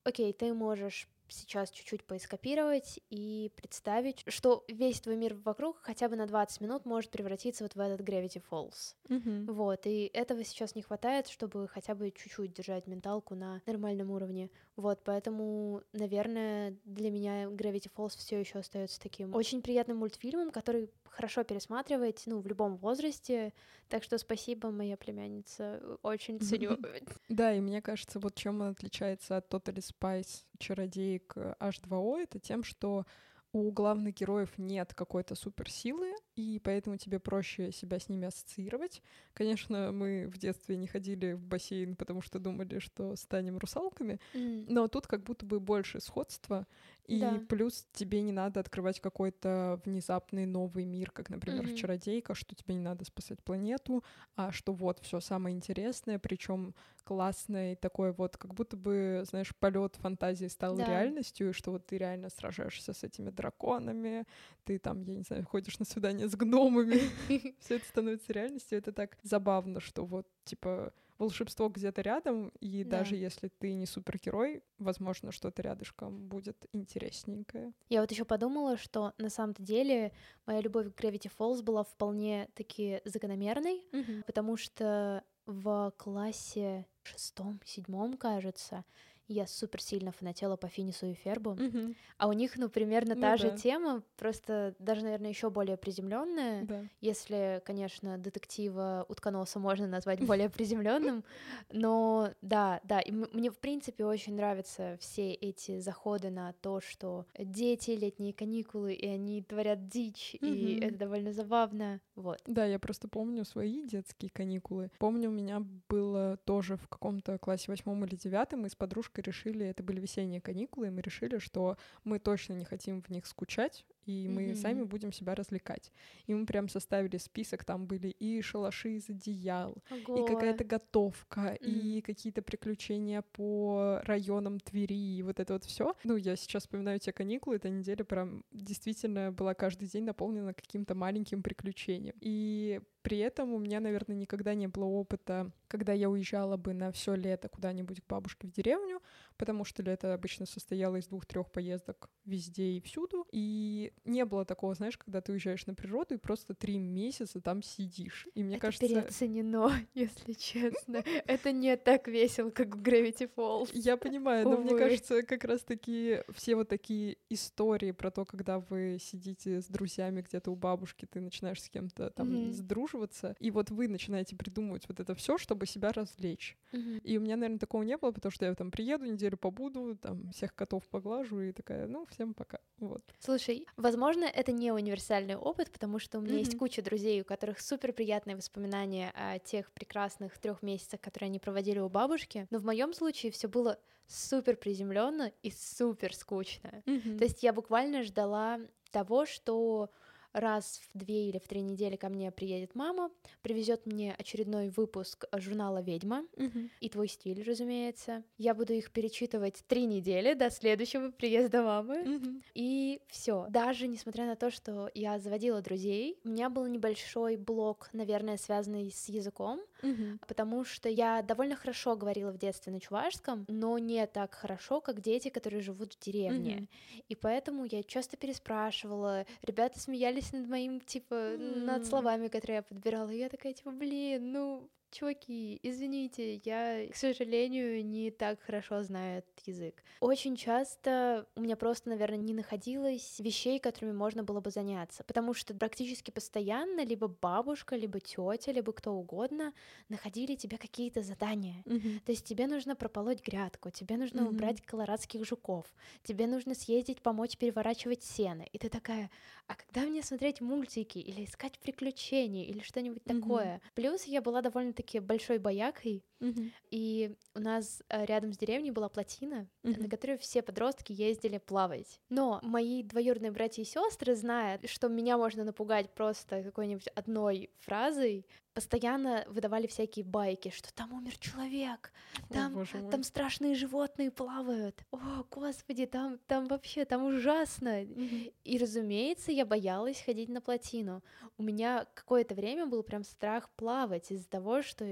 окей, 0.04 0.32
ты 0.32 0.52
можешь 0.52 1.08
сейчас 1.32 1.70
чуть-чуть 1.70 2.04
поэскапировать 2.04 3.00
и 3.10 3.50
представить, 3.56 4.24
что 4.28 4.64
весь 4.68 5.00
твой 5.00 5.16
мир 5.16 5.34
вокруг 5.34 5.78
хотя 5.82 6.08
бы 6.08 6.16
на 6.16 6.26
20 6.26 6.60
минут 6.60 6.84
может 6.84 7.10
превратиться 7.10 7.64
вот 7.64 7.74
в 7.74 7.80
этот 7.80 8.00
Gravity 8.00 8.42
Falls. 8.50 8.94
Мгм. 9.08 9.46
Вот, 9.46 9.86
и 9.86 10.10
этого 10.12 10.44
сейчас 10.44 10.74
не 10.74 10.82
хватает, 10.82 11.28
чтобы 11.28 11.68
хотя 11.68 11.94
бы 11.94 12.10
чуть-чуть 12.10 12.52
держать 12.52 12.86
менталку 12.86 13.34
на 13.34 13.60
нормальном 13.66 14.10
уровне. 14.10 14.50
Вот, 14.76 15.00
поэтому, 15.04 15.82
наверное, 15.92 16.76
для 16.84 17.10
меня 17.10 17.44
Gravity 17.44 17.90
Falls 17.94 18.16
все 18.16 18.40
еще 18.40 18.60
остается 18.60 19.00
таким 19.00 19.34
очень 19.34 19.62
приятным 19.62 19.98
мультфильмом, 19.98 20.50
который 20.50 20.90
хорошо 21.12 21.44
пересматривать, 21.44 22.22
ну, 22.26 22.40
в 22.40 22.46
любом 22.46 22.76
возрасте. 22.76 23.52
Так 23.88 24.02
что 24.02 24.18
спасибо, 24.18 24.70
моя 24.70 24.96
племянница, 24.96 25.80
очень 26.02 26.40
ценю. 26.40 26.78
Да, 27.28 27.54
и 27.54 27.60
мне 27.60 27.82
кажется, 27.82 28.18
вот 28.18 28.34
чем 28.34 28.60
он 28.60 28.68
отличается 28.70 29.36
от 29.36 29.52
Totally 29.52 29.82
Spice 29.82 30.44
чародеек 30.58 31.32
э, 31.36 31.54
H2O, 31.60 32.22
это 32.22 32.38
тем, 32.38 32.64
что 32.64 33.04
у 33.52 33.70
главных 33.70 34.14
героев 34.14 34.50
нет 34.56 34.94
какой-то 34.94 35.34
суперсилы, 35.34 36.14
и 36.36 36.58
поэтому 36.62 36.96
тебе 36.96 37.18
проще 37.20 37.72
себя 37.72 37.98
с 37.98 38.08
ними 38.08 38.26
ассоциировать. 38.28 39.02
Конечно, 39.34 39.92
мы 39.92 40.26
в 40.28 40.38
детстве 40.38 40.76
не 40.76 40.86
ходили 40.86 41.32
в 41.32 41.44
бассейн, 41.44 41.96
потому 41.96 42.22
что 42.22 42.38
думали, 42.38 42.78
что 42.78 43.16
станем 43.16 43.58
русалками, 43.58 44.20
М, 44.34 44.66
но 44.66 44.88
тут 44.88 45.06
как 45.06 45.24
будто 45.24 45.44
бы 45.44 45.60
больше 45.60 46.00
сходства, 46.00 46.66
и 47.06 47.38
Да. 47.38 47.46
плюс 47.48 47.86
тебе 47.92 48.22
не 48.22 48.32
надо 48.32 48.60
открывать 48.60 49.00
какой-то 49.00 49.80
внезапный 49.84 50.46
новый 50.46 50.84
мир, 50.84 51.10
как, 51.10 51.30
например, 51.30 51.66
Мгм. 51.66 51.68
в 51.68 51.74
Чародейках, 51.74 52.36
что 52.36 52.54
тебе 52.54 52.74
не 52.76 52.80
надо 52.80 53.04
спасать 53.04 53.42
планету, 53.42 54.04
а 54.36 54.52
что 54.52 54.72
вот 54.72 55.00
все 55.00 55.20
самое 55.20 55.54
интересное, 55.56 56.18
причем 56.18 56.74
классное 57.04 57.72
и 57.72 57.76
такое 57.76 58.12
вот, 58.12 58.36
как 58.36 58.54
будто 58.54 58.76
бы, 58.76 59.24
знаешь, 59.28 59.54
полет 59.58 59.96
фантазии 59.96 60.46
стал 60.46 60.78
Да. 60.78 60.80
реальностью, 60.80 61.50
и 61.50 61.52
что 61.52 61.72
вот 61.72 61.86
ты 61.86 61.98
реально 61.98 62.28
сражаешься 62.30 62.92
с 62.92 63.02
этими 63.02 63.30
драконами, 63.30 64.24
ты 64.64 64.78
там, 64.78 65.02
я 65.02 65.14
не 65.16 65.22
знаю, 65.22 65.44
ходишь 65.44 65.78
на 65.78 65.84
свидание 65.84 66.21
с 66.28 66.34
гномами, 66.36 67.00
все 67.60 67.76
это 67.76 67.84
становится 67.86 68.32
реальностью. 68.32 68.78
Это 68.78 68.92
так 68.92 69.16
забавно, 69.22 69.80
что 69.80 70.04
вот, 70.04 70.26
типа, 70.44 70.92
волшебство 71.18 71.68
где-то 71.68 72.00
рядом, 72.02 72.48
и 72.60 72.82
Да. 72.82 72.98
даже 72.98 73.14
если 73.16 73.48
ты 73.48 73.74
не 73.74 73.86
супергерой, 73.86 74.62
возможно, 74.78 75.30
что-то 75.30 75.62
рядышком 75.62 76.28
будет 76.28 76.66
интересненькое. 76.72 77.72
Я 77.88 78.00
вот 78.00 78.10
еще 78.10 78.24
подумала, 78.24 78.76
что 78.76 79.12
на 79.18 79.30
самом-то 79.30 79.62
деле 79.62 80.12
моя 80.46 80.60
любовь 80.60 80.92
к 80.92 81.00
Gravity 81.00 81.30
Falls 81.38 81.62
была 81.62 81.84
вполне 81.84 82.48
таки 82.54 83.00
закономерной, 83.04 83.82
потому 84.26 84.56
что 84.56 85.22
в 85.46 85.92
классе 85.96 86.86
шестом, 87.02 87.60
седьмом, 87.64 88.16
кажется, 88.16 88.84
я 89.32 89.46
супер 89.46 89.80
сильно 89.82 90.12
фанатела 90.12 90.56
по 90.56 90.68
Финису 90.68 91.06
и 91.06 91.14
Фербу. 91.14 91.54
Мгм. 91.54 91.94
А 92.18 92.28
у 92.28 92.32
них, 92.32 92.56
ну, 92.56 92.68
примерно 92.68 93.14
Ну 93.14 93.20
та 93.20 93.36
же 93.36 93.50
да. 93.50 93.56
тема, 93.56 94.02
просто 94.16 94.74
даже, 94.78 95.02
наверное, 95.02 95.30
еще 95.30 95.50
более 95.50 95.76
приземленная. 95.76 96.62
Да. 96.64 96.84
Если, 97.00 97.60
конечно, 97.64 98.18
детектива 98.18 99.04
утконоса 99.08 99.58
можно 99.58 99.86
назвать 99.86 100.20
более 100.24 100.48
приземленным, 100.50 101.24
но 101.72 102.30
да, 102.42 102.80
да, 102.84 103.00
и 103.00 103.10
мне 103.10 103.50
в 103.50 103.58
принципе 103.58 104.04
очень 104.04 104.36
нравятся 104.36 104.96
все 105.00 105.32
эти 105.32 105.78
заходы 105.80 106.30
на 106.30 106.52
то, 106.60 106.80
что 106.80 107.26
дети, 107.38 107.90
летние 107.92 108.32
каникулы, 108.32 108.92
и 108.94 109.06
они 109.08 109.42
творят 109.42 109.88
дичь, 109.88 110.34
и 110.34 110.74
Мгм. 110.78 110.88
это 110.88 110.98
довольно 110.98 111.32
забавно, 111.32 112.00
вот. 112.14 112.40
Да, 112.46 112.64
я 112.66 112.78
просто 112.78 113.08
помню 113.08 113.44
свои 113.44 113.84
детские 113.86 114.30
каникулы. 114.30 114.90
Помню, 114.98 115.30
у 115.30 115.32
меня 115.32 115.62
было 115.88 116.36
тоже 116.44 116.76
в 116.76 116.88
каком-то 116.88 117.38
классе 117.38 117.64
восьмом 117.68 118.04
или 118.04 118.14
девятом, 118.16 118.60
мы 118.60 118.68
с 118.68 118.74
подружкой 118.76 119.21
решили, 119.22 119.66
это 119.66 119.82
были 119.82 120.00
весенние 120.00 120.40
каникулы, 120.40 120.88
и 120.88 120.90
мы 120.90 121.00
решили, 121.02 121.38
что 121.38 121.76
мы 122.04 122.18
точно 122.18 122.54
не 122.54 122.64
хотим 122.64 123.00
в 123.02 123.08
них 123.10 123.26
скучать, 123.26 123.84
и 124.04 124.28
мы 124.28 124.46
Мгм. 124.48 124.56
сами 124.56 124.82
будем 124.82 125.12
себя 125.12 125.34
развлекать. 125.34 125.92
И 126.26 126.34
мы 126.34 126.44
прям 126.46 126.68
составили 126.68 127.18
список, 127.18 127.64
там 127.64 127.86
были 127.86 128.08
и 128.08 128.42
шалаши 128.42 128.96
из 128.96 129.08
одеял, 129.08 129.76
и 129.90 130.22
какая-то 130.24 130.64
готовка, 130.64 131.56
и 131.60 132.00
какие-то 132.02 132.42
приключения 132.42 133.22
по 133.22 134.00
районам 134.04 134.58
Твери, 134.60 135.16
и 135.18 135.22
вот 135.22 135.40
это 135.40 135.52
вот 135.54 135.64
все. 135.64 135.94
Ну, 136.04 136.16
я 136.16 136.36
сейчас 136.36 136.64
вспоминаю 136.64 136.98
те 136.98 137.12
каникулы, 137.12 137.56
эта 137.56 137.68
неделя 137.70 138.04
прям 138.04 138.44
действительно 138.50 139.30
была 139.32 139.54
каждый 139.54 139.88
день 139.88 140.04
наполнена 140.04 140.52
каким-то 140.54 140.94
маленьким 140.94 141.42
приключением. 141.42 142.14
И 142.20 142.80
при 143.02 143.18
этом 143.18 143.52
у 143.52 143.58
меня, 143.58 143.80
наверное, 143.80 144.16
никогда 144.16 144.54
не 144.54 144.68
было 144.68 144.84
опыта, 144.84 145.50
когда 145.68 145.92
я 145.92 146.08
уезжала 146.10 146.56
бы 146.56 146.72
на 146.72 146.90
все 146.92 147.14
лето 147.14 147.48
куда-нибудь 147.48 148.00
к 148.00 148.06
бабушке 148.06 148.46
в 148.46 148.52
деревню, 148.52 149.00
потому 149.42 149.64
что 149.64 149.82
лето 149.82 150.14
обычно 150.14 150.46
состояло 150.46 150.94
из 150.94 151.08
двух-трех 151.08 151.50
поездок 151.50 152.08
везде 152.24 152.74
и 152.74 152.80
всюду. 152.80 153.26
И 153.32 153.92
не 154.04 154.24
было 154.24 154.44
такого, 154.44 154.72
знаешь, 154.76 154.96
когда 154.96 155.20
ты 155.20 155.32
уезжаешь 155.32 155.66
на 155.66 155.74
природу 155.74 156.14
и 156.14 156.16
просто 156.16 156.54
три 156.54 156.78
месяца 156.78 157.40
там 157.40 157.60
сидишь. 157.60 158.28
И 158.36 158.44
мне 158.44 158.54
это 158.54 158.66
кажется, 158.66 158.86
переоценено, 158.86 159.72
если 159.94 160.34
честно. 160.34 161.02
Это 161.26 161.50
не 161.50 161.76
так 161.76 162.06
весело, 162.06 162.50
как 162.50 162.76
в 162.76 162.82
Gravity 162.82 163.28
Falls. 163.34 163.70
Я 163.72 163.96
понимаю, 163.96 164.48
но 164.48 164.58
мне 164.58 164.78
кажется, 164.78 165.24
как 165.24 165.42
раз-таки 165.42 166.20
все 166.32 166.54
вот 166.54 166.68
такие 166.68 167.16
истории 167.28 167.90
про 167.90 168.12
то, 168.12 168.24
когда 168.24 168.60
вы 168.60 168.98
сидите 169.00 169.60
с 169.60 169.66
друзьями 169.66 170.22
где-то 170.22 170.52
у 170.52 170.54
бабушки, 170.54 171.04
ты 171.04 171.20
начинаешь 171.20 171.60
с 171.60 171.68
кем-то 171.68 172.10
там 172.10 172.52
сдруживаться, 172.52 173.34
и 173.40 173.50
вот 173.50 173.70
вы 173.70 173.88
начинаете 173.88 174.36
придумывать 174.36 174.84
вот 174.86 175.00
это 175.00 175.16
все, 175.16 175.36
чтобы 175.36 175.66
себя 175.66 175.90
развлечь. 175.90 176.56
И 177.02 177.18
у 177.18 177.20
меня, 177.20 177.34
наверное, 177.34 177.58
такого 177.58 177.82
не 177.82 177.96
было, 177.96 178.12
потому 178.12 178.30
что 178.30 178.44
я 178.44 178.54
там 178.54 178.70
приеду, 178.70 179.06
неделю 179.06 179.31
побуду, 179.36 179.96
там 179.96 180.30
всех 180.32 180.54
котов 180.54 180.88
поглажу 180.88 181.40
и 181.40 181.52
такая, 181.52 181.86
ну, 181.86 182.06
всем 182.06 182.34
пока. 182.34 182.58
Вот. 182.78 183.02
Слушай, 183.18 183.66
возможно, 183.76 184.24
это 184.24 184.52
не 184.52 184.72
универсальный 184.72 185.36
опыт, 185.36 185.70
потому 185.70 185.98
что 185.98 186.18
у 186.18 186.22
меня 186.22 186.38
есть 186.38 186.52
Мгм. 186.52 186.58
куча 186.58 186.82
друзей, 186.82 187.20
у 187.22 187.24
которых 187.24 187.60
супер 187.60 187.92
приятные 187.92 188.36
воспоминания 188.36 189.12
о 189.14 189.38
тех 189.38 189.70
прекрасных 189.72 190.38
трех 190.38 190.62
месяцах, 190.62 191.00
которые 191.00 191.28
они 191.28 191.38
проводили 191.38 191.78
у 191.78 191.88
бабушки. 191.88 192.46
Но 192.50 192.58
в 192.58 192.64
моем 192.64 192.92
случае 192.92 193.32
все 193.32 193.48
было 193.48 193.78
супер 194.06 194.56
приземленно 194.56 195.32
и 195.42 195.50
супер 195.50 196.14
скучно. 196.14 196.82
То 196.84 197.24
есть 197.24 197.42
я 197.42 197.52
буквально 197.52 198.02
ждала 198.02 198.60
того, 198.90 199.24
что 199.26 199.90
раз 200.32 200.80
в 200.92 200.98
две 200.98 201.28
или 201.28 201.38
в 201.38 201.46
три 201.46 201.60
недели 201.62 201.96
ко 201.96 202.08
мне 202.08 202.30
приедет 202.30 202.74
мама, 202.74 203.10
привезет 203.42 203.86
мне 203.86 204.14
очередной 204.18 204.68
выпуск 204.70 205.24
журнала 205.36 205.80
«Ведьма», 205.82 206.26
Мгм. 206.36 206.70
и 206.80 206.88
твой 206.88 207.08
стиль, 207.08 207.42
разумеется. 207.42 208.22
Я 208.38 208.54
буду 208.54 208.72
их 208.72 208.90
перечитывать 208.92 209.62
три 209.66 209.84
недели 209.86 210.34
до 210.34 210.50
следующего 210.50 211.10
приезда 211.10 211.62
мамы. 211.62 212.02
Мгм. 212.02 212.42
И 212.54 213.00
все. 213.08 213.46
Даже 213.50 213.86
несмотря 213.88 214.26
на 214.26 214.36
то, 214.36 214.50
что 214.50 214.90
я 214.94 215.18
заводила 215.18 215.60
друзей, 215.60 216.18
у 216.24 216.28
меня 216.28 216.48
был 216.50 216.66
небольшой 216.66 217.36
блок, 217.36 217.88
наверное, 217.92 218.36
связанный 218.36 218.90
с 218.90 219.08
языком, 219.08 219.60
Мгм. 219.82 220.18
потому 220.26 220.64
что 220.64 220.88
я 220.88 221.22
довольно 221.22 221.56
хорошо 221.56 221.96
говорила 221.96 222.30
в 222.30 222.38
детстве 222.38 222.72
на 222.72 222.80
чувашском, 222.80 223.44
но 223.48 223.78
не 223.78 224.06
так 224.06 224.34
хорошо, 224.34 224.80
как 224.80 225.00
дети, 225.00 225.28
которые 225.28 225.60
живут 225.60 225.94
в 225.94 225.98
деревне. 225.98 226.54
Мгм. 226.56 226.68
И 227.08 227.14
поэтому 227.14 227.64
я 227.64 227.82
часто 227.82 228.16
переспрашивала, 228.16 229.26
ребята 229.42 229.78
смеялись 229.80 230.32
над 230.32 230.48
моим, 230.48 230.80
типа, 230.80 231.36
над 231.38 231.86
словами, 231.86 232.28
которые 232.28 232.56
я 232.56 232.62
подбирала. 232.62 233.10
И 233.10 233.18
я 233.18 233.28
такая, 233.28 233.52
типа, 233.52 233.70
блин, 233.70 234.32
ну, 234.32 234.70
чуваки, 234.92 235.58
извините, 235.62 236.36
я, 236.44 236.88
к 236.90 236.96
сожалению, 236.96 237.84
не 237.84 238.10
так 238.10 238.40
хорошо 238.40 238.82
знаю 238.82 239.18
этот 239.18 239.46
язык. 239.46 239.82
Очень 240.00 240.34
часто 240.34 241.28
у 241.36 241.40
меня 241.40 241.54
просто, 241.56 241.88
наверное, 241.88 242.18
не 242.18 242.34
находилось 242.34 243.20
вещей, 243.20 243.60
которыми 243.60 243.92
можно 243.92 244.24
было 244.24 244.40
бы 244.40 244.50
заняться, 244.50 245.04
потому 245.04 245.32
что 245.32 245.54
практически 245.54 246.10
постоянно 246.10 246.84
либо 246.84 247.06
бабушка, 247.06 247.76
либо 247.76 248.00
тетя, 248.00 248.50
либо 248.50 248.72
кто 248.72 248.94
угодно 248.94 249.54
находили 249.88 250.34
тебе 250.34 250.58
какие-то 250.58 251.02
задания. 251.02 251.64
Мгм. 251.64 252.00
То 252.04 252.10
есть 252.10 252.24
тебе 252.26 252.48
нужно 252.48 252.74
прополоть 252.74 253.22
грядку, 253.24 253.70
тебе 253.70 253.96
нужно 253.96 254.28
Мгм. 254.28 254.28
убрать 254.28 254.60
колорадских 254.62 255.24
жуков, 255.24 255.66
тебе 256.02 256.26
нужно 256.26 256.56
съездить 256.56 257.00
помочь 257.00 257.36
переворачивать 257.38 258.02
сено. 258.02 258.42
И 258.42 258.58
ты 258.58 258.68
такая, 258.70 259.08
а 259.46 259.54
когда 259.54 259.82
мне 259.82 260.02
смотреть 260.02 260.40
мультики 260.40 260.98
или 260.98 261.24
искать 261.24 261.60
приключения 261.60 262.44
или 262.44 262.58
что-нибудь 262.58 263.06
Мгм. 263.06 263.52
такое? 263.52 263.60
Плюс 263.74 264.04
я 264.04 264.20
была 264.20 264.42
довольно-таки 264.42 264.81
большой 265.00 265.38
боякой, 265.38 266.04
Мгм. 266.20 266.52
и 266.70 267.16
у 267.34 267.40
нас 267.40 267.82
э, 267.88 268.04
рядом 268.06 268.32
с 268.32 268.38
деревней 268.38 268.70
была 268.70 268.88
плотина, 268.88 269.48
на 269.74 269.88
Мгм. 269.88 269.88
которую 269.88 270.18
все 270.18 270.42
подростки 270.42 270.92
ездили 270.92 271.38
плавать. 271.38 272.00
Но 272.08 272.40
мои 272.42 272.82
двоюродные 272.82 273.32
братья 273.32 273.62
и 273.62 273.64
сестры, 273.64 274.14
зная, 274.14 274.60
что 274.66 274.88
меня 274.88 275.18
можно 275.18 275.44
напугать 275.44 275.94
просто 275.94 276.42
какой-нибудь 276.42 276.88
одной 276.88 277.50
фразой, 277.58 278.26
постоянно 278.54 279.24
выдавали 279.28 279.66
всякие 279.66 280.04
байки, 280.04 280.50
что 280.50 280.72
там 280.72 280.92
умер 280.92 281.16
человек, 281.18 281.92
О, 282.28 282.32
там, 282.32 282.52
мой. 282.54 282.66
там 282.90 283.02
страшные 283.02 283.54
животные 283.54 284.10
плавают. 284.10 284.84
О, 284.90 285.24
господи, 285.30 285.86
там, 285.86 286.18
там 286.26 286.46
вообще, 286.46 286.84
там 286.84 287.04
ужасно. 287.04 287.82
Мгм. 287.82 288.30
И, 288.44 288.58
разумеется, 288.58 289.32
я 289.32 289.46
боялась 289.46 290.00
ходить 290.00 290.28
на 290.28 290.40
плотину. 290.40 291.02
У 291.38 291.42
меня 291.42 291.86
какое-то 291.94 292.34
время 292.34 292.66
был 292.66 292.82
прям 292.82 293.04
страх 293.04 293.50
плавать 293.56 294.10
из-за 294.10 294.28
того, 294.28 294.62
что 294.62 294.84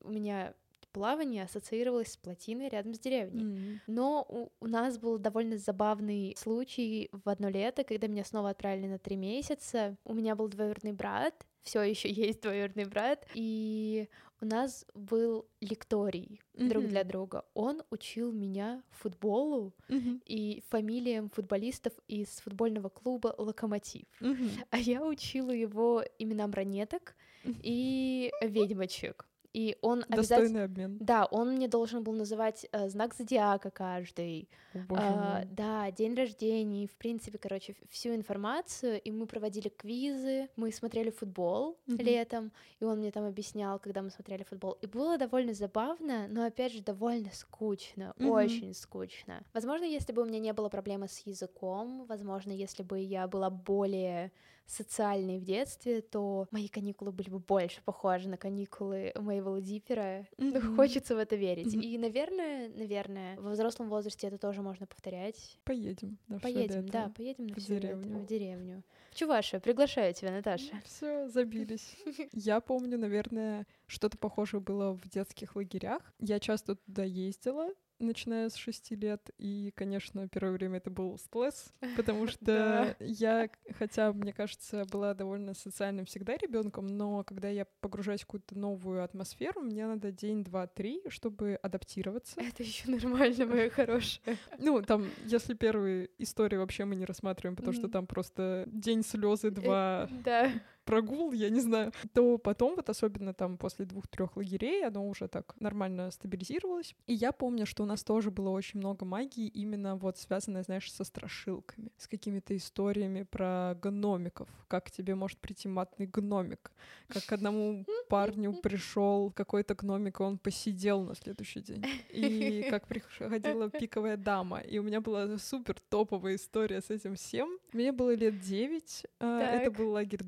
у 0.00 0.10
меня 0.10 0.54
плавание 0.92 1.42
ассоциировалось 1.42 2.12
с 2.12 2.16
плотиной 2.16 2.68
рядом 2.68 2.94
с 2.94 2.98
деревней. 3.00 3.42
М. 3.42 3.80
Но 3.88 4.24
у, 4.28 4.64
у 4.64 4.68
нас 4.68 4.96
был 4.96 5.18
довольно 5.18 5.58
забавный 5.58 6.34
случай 6.38 7.10
в 7.12 7.28
одно 7.28 7.48
лето, 7.48 7.82
когда 7.82 8.06
меня 8.06 8.24
снова 8.24 8.50
отправили 8.50 8.86
на 8.86 8.98
три 8.98 9.16
месяца. 9.16 9.96
У 10.04 10.14
меня 10.14 10.36
был 10.36 10.48
двоюродный 10.48 10.92
брат, 10.92 11.34
все 11.64 11.82
еще 11.82 12.10
есть 12.10 12.42
двоюродный 12.42 12.84
брат, 12.84 13.26
и 13.34 14.08
у 14.40 14.46
нас 14.46 14.86
был 14.94 15.46
лекторий 15.60 16.40
друг 16.54 16.82
Мгм. 16.84 16.90
для 16.90 17.04
друга. 17.04 17.44
Он 17.54 17.82
учил 17.90 18.30
меня 18.32 18.82
футболу 18.90 19.72
Мгм. 19.88 20.20
и 20.26 20.62
фамилиям 20.68 21.30
футболистов 21.30 21.92
из 22.06 22.28
футбольного 22.40 22.90
клуба 22.90 23.34
«Локомотив». 23.38 24.04
Мгм. 24.20 24.50
А 24.70 24.78
я 24.78 25.04
учила 25.04 25.50
его 25.50 26.04
именам 26.18 26.52
ранеток 26.52 27.16
и 27.44 28.30
ведьмочек. 28.42 29.26
И 29.54 29.78
он 29.82 30.04
Достойный 30.08 30.64
обязательно... 30.64 30.64
обмен. 30.64 30.98
Да, 31.00 31.24
он 31.26 31.52
мне 31.54 31.68
должен 31.68 32.02
был 32.02 32.12
называть 32.12 32.66
э, 32.72 32.88
знак 32.88 33.14
зодиака 33.14 33.70
каждый. 33.70 34.48
О, 34.74 34.78
боже 34.78 35.02
А, 35.02 35.44
мой. 35.44 35.48
да, 35.50 35.90
день 35.92 36.14
рождения, 36.14 36.86
в 36.86 36.94
принципе, 36.96 37.38
короче, 37.38 37.74
всю 37.90 38.14
информацию, 38.14 39.00
и 39.00 39.10
мы 39.12 39.26
проводили 39.26 39.68
квизы, 39.68 40.48
мы 40.56 40.72
смотрели 40.72 41.10
футбол 41.10 41.78
Мгм. 41.86 41.98
летом, 42.04 42.52
и 42.80 42.84
он 42.84 42.98
мне 42.98 43.10
там 43.12 43.24
объяснял, 43.24 43.78
когда 43.78 44.02
мы 44.02 44.10
смотрели 44.10 44.42
футбол, 44.42 44.72
и 44.82 44.86
было 44.86 45.16
довольно 45.18 45.54
забавно, 45.54 46.26
но 46.28 46.44
опять 46.44 46.72
же 46.72 46.82
довольно 46.82 47.30
скучно, 47.32 48.14
Мгм. 48.18 48.30
очень 48.30 48.74
скучно. 48.74 49.42
Возможно, 49.52 49.84
если 49.84 50.12
бы 50.12 50.22
у 50.22 50.26
меня 50.26 50.40
не 50.40 50.52
было 50.52 50.68
проблемы 50.68 51.06
с 51.08 51.20
языком, 51.26 52.06
возможно, 52.08 52.50
если 52.52 52.82
бы 52.82 52.98
я 53.00 53.26
была 53.28 53.50
более 53.50 54.32
социальной 54.66 55.38
в 55.38 55.44
детстве, 55.44 56.00
то 56.00 56.46
мои 56.50 56.68
каникулы 56.68 57.12
были 57.12 57.30
бы 57.30 57.38
больше 57.38 57.80
похожи 57.84 58.28
на 58.28 58.36
каникулы 58.36 59.12
моего 59.16 59.58
Диппера. 59.58 60.26
Ну, 60.38 60.58
Мгм. 60.58 60.76
хочется 60.76 61.14
в 61.14 61.18
это 61.18 61.36
верить. 61.36 61.74
Мгм. 61.74 61.80
И, 61.82 61.98
наверное, 61.98 62.68
наверное, 62.70 63.38
во 63.40 63.50
взрослом 63.50 63.88
возрасте 63.88 64.26
это 64.26 64.38
тоже 64.38 64.62
можно 64.62 64.86
повторять. 64.86 65.58
Поедем. 65.64 66.18
на 66.28 66.38
Поедем, 66.38 66.86
да, 66.88 67.12
поедем 67.16 67.46
на 67.48 67.54
в 67.54 67.58
деревню. 67.58 68.18
в 68.18 68.26
деревню. 68.26 68.82
В 69.10 69.14
Чувашию. 69.16 69.60
Приглашаю 69.60 70.12
тебя, 70.14 70.32
Наташа. 70.32 70.82
Все, 70.84 71.28
забились. 71.28 71.94
Я 72.32 72.60
помню, 72.60 72.98
наверное, 72.98 73.66
что-то 73.86 74.18
похожее 74.18 74.60
было 74.60 74.92
в 74.92 75.08
детских 75.08 75.54
лагерях. 75.56 76.00
Я 76.20 76.40
часто 76.40 76.74
туда 76.76 77.04
ездила, 77.04 77.68
начиная 78.06 78.48
с 78.48 78.56
шести 78.56 78.94
лет, 78.94 79.30
и, 79.38 79.72
конечно, 79.74 80.28
первое 80.28 80.52
время 80.52 80.78
это 80.78 80.90
был 80.90 81.18
стресс, 81.18 81.72
потому 81.96 82.26
что 82.26 82.96
я, 83.00 83.48
хотя, 83.78 84.12
мне 84.12 84.32
кажется, 84.32 84.84
была 84.90 85.14
довольно 85.14 85.54
социальным 85.54 86.06
всегда 86.06 86.36
ребенком, 86.36 86.86
но 86.86 87.24
когда 87.24 87.48
я 87.48 87.66
погружаюсь 87.80 88.22
в 88.22 88.26
какую-то 88.26 88.58
новую 88.58 89.02
атмосферу, 89.04 89.60
мне 89.60 89.86
надо 89.86 90.12
день, 90.12 90.44
два, 90.44 90.66
три, 90.66 91.02
чтобы 91.08 91.58
адаптироваться. 91.62 92.40
Это 92.40 92.62
еще 92.62 92.90
нормально, 92.90 93.46
моя 93.46 93.70
хорошая. 93.70 94.36
Ну, 94.58 94.82
там, 94.82 95.06
если 95.24 95.54
первые 95.54 96.10
истории 96.18 96.56
вообще 96.56 96.84
мы 96.84 96.94
не 96.96 97.04
рассматриваем, 97.04 97.56
потому 97.56 97.72
что 97.72 97.88
там 97.88 98.06
просто 98.06 98.64
день 98.66 99.02
слезы, 99.02 99.50
два 99.50 100.08
Да. 100.24 100.50
Прогул, 100.84 101.32
я 101.32 101.50
не 101.50 101.60
знаю, 101.60 101.92
то 102.12 102.38
потом, 102.38 102.76
вот 102.76 102.88
особенно 102.88 103.34
там 103.34 103.56
после 103.58 103.84
двух-трех 103.84 104.36
лагерей, 104.36 104.86
оно 104.86 105.08
уже 105.08 105.28
так 105.28 105.54
нормально 105.60 106.10
стабилизировалось. 106.10 106.94
И 107.06 107.14
я 107.14 107.32
помню, 107.32 107.66
что 107.66 107.82
у 107.82 107.86
нас 107.86 108.04
тоже 108.04 108.30
было 108.30 108.50
очень 108.50 108.80
много 108.80 109.04
магии, 109.04 109.46
именно 109.46 109.96
вот 109.96 110.18
связанной, 110.18 110.62
знаешь, 110.62 110.92
со 110.92 111.04
страшилками, 111.04 111.90
с 111.96 112.06
какими-то 112.06 112.56
историями 112.56 113.22
про 113.22 113.76
гномиков, 113.82 114.48
как 114.68 114.90
тебе 114.90 115.14
может 115.14 115.38
прийти 115.38 115.68
матный 115.68 116.06
гномик, 116.06 116.70
как 117.08 117.24
к 117.24 117.32
одному 117.32 117.84
парню 118.08 118.52
пришел 118.62 119.30
какой-то 119.30 119.74
гномик, 119.74 120.20
и 120.20 120.22
он 120.22 120.38
посидел 120.38 121.02
на 121.02 121.14
следующий 121.14 121.60
день, 121.60 121.84
и 122.10 122.66
как 122.70 122.86
приходила 122.86 123.70
пиковая 123.70 124.16
дама, 124.16 124.60
и 124.60 124.78
у 124.78 124.82
меня 124.82 125.00
была 125.00 125.38
супер 125.38 125.76
топовая 125.88 126.36
история 126.36 126.80
с 126.80 126.90
этим 126.90 127.14
всем. 127.16 127.58
Мне 127.72 127.92
было 127.92 128.14
лет 128.14 128.40
девять, 128.40 129.04
а, 129.20 129.40
это 129.40 129.70
был 129.70 129.90
лагерь 129.90 130.22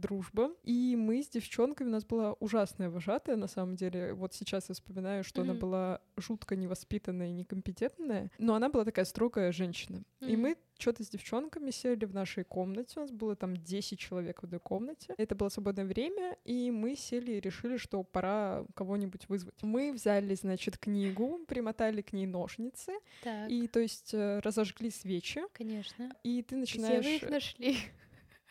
дружба, 0.46 0.60
и 0.62 0.96
мы 0.96 1.22
с 1.22 1.28
девчонками, 1.28 1.88
у 1.88 1.92
нас 1.92 2.04
была 2.04 2.32
ужасная 2.34 2.90
вожатая, 2.90 3.36
на 3.36 3.48
самом 3.48 3.76
деле, 3.76 4.12
вот 4.14 4.34
сейчас 4.34 4.68
я 4.68 4.74
вспоминаю, 4.74 5.24
что 5.24 5.42
она 5.42 5.52
Мгм. 5.52 5.60
была 5.60 6.00
жутко 6.16 6.56
невоспитанная 6.56 7.28
и 7.28 7.32
некомпетентная, 7.32 8.30
но 8.38 8.54
она 8.54 8.68
была 8.68 8.84
такая 8.84 9.04
строгая 9.04 9.52
женщина. 9.52 10.02
И 10.20 10.32
Мгм. 10.32 10.40
мы 10.42 10.56
что-то 10.78 11.04
с 11.04 11.08
девчонками 11.08 11.70
сели 11.70 12.04
в 12.04 12.14
нашей 12.14 12.44
комнате, 12.44 12.94
у 12.98 13.00
нас 13.00 13.10
было 13.10 13.34
там 13.34 13.56
10 13.56 13.98
человек 13.98 14.40
в 14.40 14.44
одной 14.44 14.60
комнате, 14.60 15.14
это 15.16 15.34
было 15.34 15.48
свободное 15.48 15.84
время, 15.86 16.36
и 16.44 16.70
мы 16.70 16.96
сели 16.96 17.32
и 17.32 17.40
решили, 17.40 17.76
что 17.78 18.02
пора 18.02 18.64
кого-нибудь 18.74 19.28
вызвать. 19.28 19.62
Мы 19.62 19.92
взяли, 19.92 20.34
значит, 20.34 20.76
книгу, 20.78 21.40
примотали 21.46 22.02
к 22.02 22.12
ней 22.12 22.26
ножницы, 22.26 22.92
Так, 23.22 23.50
и, 23.50 23.66
то 23.68 23.80
есть, 23.80 24.12
э, 24.12 24.40
разожгли 24.40 24.90
свечи, 24.90 25.40
конечно. 25.52 26.10
и 26.22 26.42
ты 26.42 26.56
Где 26.56 26.60
начинаешь... 26.60 27.04
вы 27.04 27.16
их 27.16 27.30
нашли? 27.30 27.76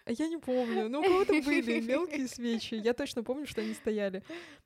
А 0.06 0.12
Я 0.12 0.28
не 0.28 0.38
помню, 0.38 0.88
ну 0.88 1.00
у 1.00 1.04
кого-то 1.04 1.34
были 1.42 1.80
мелкие 1.88 2.28
свечи, 2.28 2.76
я 2.76 2.94
точно 2.94 3.24
помню, 3.24 3.48
что 3.48 3.62
они 3.62 3.74
стояли. 3.74 4.22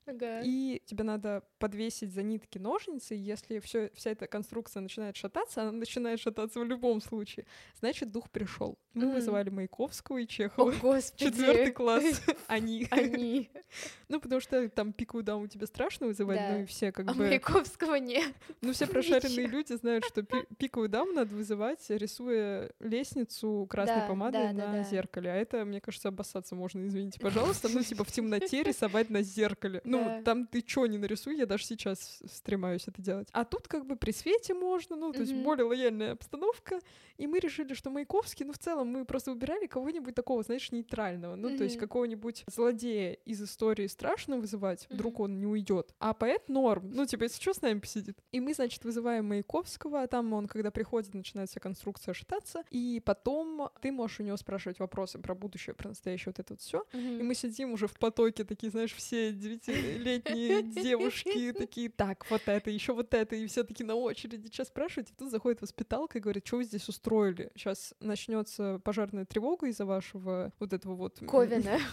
Ага. 0.06 0.42
И 0.44 0.82
тебе 0.84 1.02
надо 1.04 1.42
подвесить 1.58 2.12
за 2.12 2.22
нитки 2.22 2.58
ножницы, 2.58 3.14
если 3.14 3.58
все, 3.60 3.90
вся 3.94 4.10
эта 4.10 4.26
конструкция 4.26 4.80
начинает 4.82 5.16
шататься, 5.16 5.62
она 5.62 5.72
начинает 5.72 6.20
шататься 6.20 6.60
в 6.60 6.64
любом 6.64 7.00
случае, 7.00 7.46
значит, 7.78 8.10
дух 8.12 8.28
пришел. 8.30 8.78
Мы 8.92 9.04
Мгм. 9.06 9.14
вызывали 9.14 9.50
Маяковского 9.50 10.18
и 10.18 10.24
О, 10.24 10.26
Чехова. 10.26 10.72
господи. 10.72 11.24
Четвертый 11.30 11.72
класс. 11.72 12.22
Они. 12.46 12.86
Они. 12.90 13.48
Ну, 14.08 14.18
потому 14.20 14.40
что 14.40 14.68
там 14.68 14.92
пиковую 14.92 15.22
даму 15.22 15.46
тебе 15.46 15.66
страшно 15.68 16.08
вызывать, 16.08 16.38
Да. 16.38 16.52
ну 16.54 16.62
и 16.62 16.66
все 16.66 16.90
как 16.90 17.08
А 17.08 17.14
бы... 17.14 17.20
Маяковского 17.28 17.94
нет. 17.94 18.34
Ну, 18.60 18.72
все 18.72 18.88
прошаренные 18.88 19.46
люди 19.46 19.72
знают, 19.74 20.04
что 20.04 20.24
пи- 20.24 20.44
пиковую 20.58 20.88
даму 20.88 21.12
надо 21.12 21.32
вызывать, 21.32 21.78
рисуя 21.90 22.72
лестницу 22.80 23.68
красной 23.70 24.00
Да, 24.00 24.06
помадой 24.08 24.52
да, 24.52 24.72
на 24.72 24.82
зеркале. 24.82 25.29
А 25.30 25.36
это, 25.36 25.64
мне 25.64 25.80
кажется, 25.80 26.08
обоссаться 26.08 26.54
можно, 26.54 26.86
извините, 26.86 27.20
пожалуйста. 27.20 27.68
Ну, 27.68 27.82
типа 27.82 28.04
в 28.04 28.12
темноте 28.12 28.62
рисовать 28.62 29.10
на 29.10 29.22
зеркале. 29.22 29.80
Ну, 29.84 30.22
там 30.24 30.46
ты 30.46 30.62
чё 30.62 30.86
не 30.86 30.98
нарисуй, 30.98 31.36
я 31.36 31.46
даже 31.46 31.64
сейчас 31.64 32.20
стремаюсь 32.30 32.88
это 32.88 33.00
делать. 33.02 33.28
А 33.32 33.44
тут 33.44 33.68
как 33.68 33.86
бы 33.86 33.96
при 33.96 34.12
свете 34.12 34.54
можно, 34.54 34.96
ну, 34.96 35.12
то 35.12 35.20
есть 35.20 35.34
более 35.34 35.64
лояльная 35.64 36.12
обстановка. 36.12 36.80
И 37.16 37.26
мы 37.26 37.38
решили, 37.38 37.74
что 37.74 37.90
Маяковский, 37.90 38.46
ну, 38.46 38.52
в 38.54 38.58
целом, 38.58 38.88
мы 38.88 39.04
просто 39.04 39.32
выбирали 39.32 39.66
кого-нибудь 39.66 40.14
такого, 40.14 40.42
знаешь, 40.42 40.72
нейтрального. 40.72 41.36
Ну, 41.36 41.56
то 41.56 41.64
есть 41.64 41.76
какого-нибудь 41.78 42.44
злодея 42.46 43.12
из 43.24 43.42
истории 43.42 43.86
страшно 43.86 44.38
вызывать, 44.38 44.86
вдруг 44.90 45.20
он 45.20 45.38
не 45.38 45.46
уйдет. 45.46 45.94
А 45.98 46.14
поэт 46.14 46.48
норм. 46.48 46.90
Ну, 46.92 47.04
типа, 47.04 47.24
если 47.24 47.40
что, 47.40 47.52
с 47.52 47.62
нами 47.62 47.78
посидит. 47.78 48.18
И 48.32 48.40
мы, 48.40 48.54
значит, 48.54 48.84
вызываем 48.84 49.26
Маяковского, 49.26 50.02
а 50.02 50.06
там 50.06 50.32
он, 50.32 50.46
когда 50.46 50.70
приходит, 50.70 51.12
начинает 51.14 51.50
вся 51.50 51.60
конструкция 51.60 52.14
шататься. 52.14 52.64
И 52.70 53.02
потом 53.04 53.68
ты 53.80 53.92
можешь 53.92 54.20
у 54.20 54.22
него 54.22 54.36
спрашивать 54.36 54.78
вопросы 54.78 55.18
про 55.22 55.34
будущее, 55.34 55.74
про 55.74 55.88
настоящее, 55.88 56.26
вот 56.26 56.38
это 56.38 56.52
вот 56.54 56.60
все. 56.60 56.84
И 56.92 57.22
мы 57.22 57.34
сидим 57.34 57.72
уже 57.72 57.86
в 57.86 57.94
потоке, 57.94 58.44
такие, 58.44 58.70
знаешь, 58.70 58.94
все 58.94 59.32
девятилетние 59.32 60.62
девушки, 60.82 61.52
такие, 61.52 61.88
так, 61.90 62.28
вот 62.30 62.42
это, 62.46 62.70
еще 62.70 62.92
вот 62.92 63.14
это, 63.14 63.36
и 63.36 63.46
все 63.46 63.64
таки 63.64 63.84
на 63.84 63.94
очереди 63.94 64.46
сейчас 64.46 64.68
спрашивать, 64.68 65.10
и 65.10 65.14
тут 65.14 65.30
заходит 65.30 65.62
воспиталка 65.62 66.18
и 66.18 66.20
говорит, 66.20 66.46
что 66.46 66.56
вы 66.56 66.64
здесь 66.64 66.88
устроили? 66.88 67.50
Сейчас 67.54 67.94
начнется 68.00 68.80
пожарная 68.84 69.24
тревога 69.24 69.66
из-за 69.68 69.84
вашего 69.84 70.52
вот 70.58 70.72
этого 70.72 70.94
вот... 70.94 71.20
Ковина. 71.26 71.78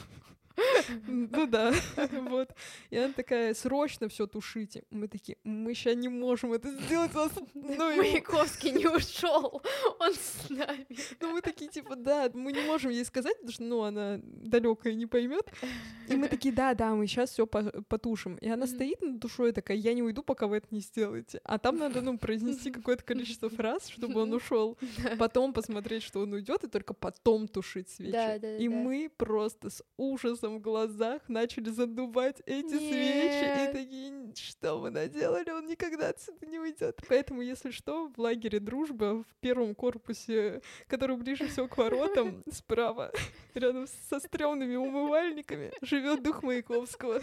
Ну 1.08 1.48
да, 1.48 1.74
вот. 2.30 2.50
И 2.90 2.98
она 2.98 3.14
такая, 3.14 3.54
срочно 3.54 4.08
все 4.10 4.28
тушите. 4.28 4.84
Мы 4.90 5.08
такие, 5.08 5.38
мы 5.44 5.74
сейчас 5.74 5.96
не 5.96 6.10
можем 6.10 6.54
это 6.54 6.70
сделать, 6.72 7.12
ну, 7.54 7.96
Маяковский 7.98 8.72
не 8.72 8.88
ушел, 8.88 9.62
он 10.00 10.14
с 10.14 10.50
нами. 10.50 10.88
ну, 11.22 11.34
мы 11.34 11.42
такие, 11.42 11.70
типа, 11.70 11.96
да, 11.96 12.30
мы 12.34 12.52
не 12.52 12.62
можем 12.62 12.92
ей 12.92 13.06
сказать, 13.06 13.36
потому 13.36 13.52
что, 13.52 13.64
ну, 13.64 13.82
она 13.84 14.20
далекая 14.24 14.94
не 14.94 15.06
поймет. 15.06 15.52
И 16.08 16.16
мы 16.16 16.28
такие, 16.28 16.54
да, 16.54 16.74
да, 16.74 16.96
мы 16.96 17.08
сейчас 17.08 17.32
все 17.32 17.46
потушим. 17.46 18.36
И 18.36 18.50
она 18.50 18.68
стоит 18.68 19.02
над 19.02 19.20
душой 19.20 19.52
такая, 19.52 19.78
я 19.78 19.94
не 19.94 20.04
уйду, 20.04 20.24
пока 20.24 20.48
вы 20.48 20.58
это 20.58 20.68
не 20.72 20.80
сделаете. 20.80 21.40
А 21.44 21.58
там 21.60 21.78
надо, 21.78 22.02
ну, 22.02 22.18
произнести 22.18 22.72
какое-то 22.72 23.04
количество 23.04 23.50
фраз, 23.50 23.88
чтобы 23.88 24.22
он 24.22 24.34
ушел. 24.34 24.78
Потом 25.20 25.54
посмотреть, 25.54 26.04
что 26.04 26.22
он 26.22 26.34
уйдет, 26.34 26.64
и 26.64 26.68
только 26.68 26.94
потом 26.94 27.48
тушить 27.48 27.90
свечи. 27.90 28.62
И 28.62 28.70
мы 28.70 29.12
просто 29.16 29.70
с 29.70 29.84
ужасом 29.98 30.47
в 30.56 30.60
глазах 30.60 31.22
начали 31.28 31.70
задувать 31.70 32.42
эти 32.46 32.78
свечи. 32.78 33.44
И 33.44 33.60
Нет. 33.60 33.72
такие, 33.74 34.34
что 34.36 34.80
мы 34.80 34.90
наделали, 34.90 35.52
он 35.52 35.68
никогда 35.68 36.10
отсюда 36.10 36.46
не 36.46 36.60
уйдет. 36.60 37.02
Поэтому, 37.08 37.42
если 37.42 37.72
что, 37.72 38.08
в 38.10 38.20
лагере 38.20 38.60
дружба 38.60 39.24
в 39.24 39.36
первом 39.40 39.76
корпусе, 39.76 40.62
который 40.88 41.18
ближе 41.18 41.48
всего 41.48 41.68
к 41.68 41.78
воротам, 41.78 42.44
справа, 42.52 43.12
рядом 43.54 43.88
со 44.10 44.20
стрёмными 44.20 44.76
умывальниками, 44.76 45.72
живет 45.82 46.24
дух 46.24 46.44
Маяковского. 46.44 47.22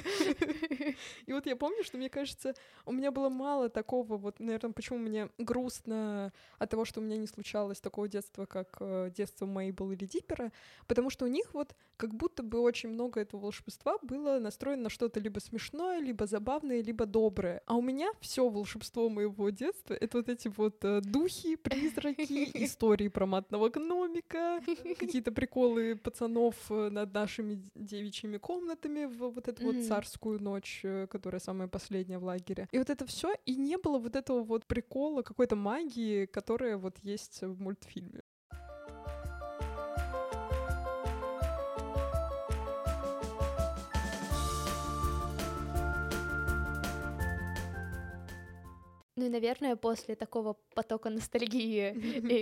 И 1.26 1.32
вот 1.32 1.46
я 1.46 1.56
помню, 1.56 1.84
что 1.84 1.98
мне 1.98 2.10
кажется, 2.10 2.54
у 2.86 2.92
меня 2.92 3.10
было 3.10 3.28
мало 3.28 3.68
такого, 3.68 4.16
вот, 4.16 4.40
наверное, 4.40 4.72
почему 4.72 4.98
мне 4.98 5.28
грустно 5.38 6.32
от 6.58 6.70
того, 6.70 6.84
что 6.84 7.00
у 7.00 7.02
меня 7.02 7.16
не 7.16 7.26
случалось 7.26 7.80
такого 7.80 8.08
детства, 8.08 8.46
как 8.46 8.76
э, 8.80 9.10
детство 9.16 9.46
Мейбл 9.46 9.92
или 9.92 10.04
Диппера, 10.04 10.52
потому 10.86 11.10
что 11.10 11.24
у 11.24 11.28
них 11.28 11.54
вот 11.54 11.74
как 11.96 12.14
будто 12.14 12.42
бы 12.42 12.60
очень 12.60 12.90
много 12.90 13.13
этого 13.20 13.40
волшебства 13.42 13.98
было 14.02 14.38
настроено 14.38 14.84
на 14.84 14.90
что-то 14.90 15.20
либо 15.20 15.38
смешное, 15.38 16.00
либо 16.00 16.26
забавное, 16.26 16.82
либо 16.82 17.06
доброе. 17.06 17.62
А 17.66 17.76
у 17.76 17.82
меня 17.82 18.10
все 18.20 18.48
волшебство 18.48 19.08
моего 19.08 19.50
детства— 19.50 19.94
это 20.00 20.18
вот 20.18 20.28
эти 20.28 20.48
вот 20.48 20.84
э, 20.84 21.00
духи, 21.00 21.56
призраки, 21.56 22.50
истории 22.64 23.08
про 23.08 23.26
матного 23.26 23.68
гномика, 23.68 24.60
какие-то 24.98 25.32
приколы 25.32 25.96
пацанов 25.96 26.56
э, 26.70 26.90
над 26.90 27.14
нашими 27.14 27.62
девичьими 27.74 28.38
комнатами 28.38 29.06
в 29.06 29.28
вот 29.30 29.48
эту 29.48 29.64
вот 29.64 29.84
царскую 29.84 30.42
ночь, 30.42 30.80
э, 30.82 31.06
которая 31.06 31.40
самая 31.40 31.68
последняя 31.68 32.18
в 32.18 32.24
лагере. 32.24 32.68
И 32.72 32.78
вот 32.78 32.90
это 32.90 33.06
все, 33.06 33.34
и 33.46 33.54
не 33.54 33.78
было 33.78 33.98
вот 33.98 34.16
этого 34.16 34.42
вот 34.42 34.66
прикола, 34.66 35.22
какой-то 35.22 35.56
магии, 35.56 36.26
которая 36.26 36.76
вот 36.76 36.98
есть 37.02 37.42
в 37.42 37.60
мультфильме. 37.60 38.22
Ну 49.16 49.26
и, 49.26 49.28
наверное, 49.28 49.76
после 49.76 50.16
такого 50.16 50.56
потока 50.74 51.08
ностальгии 51.08 51.92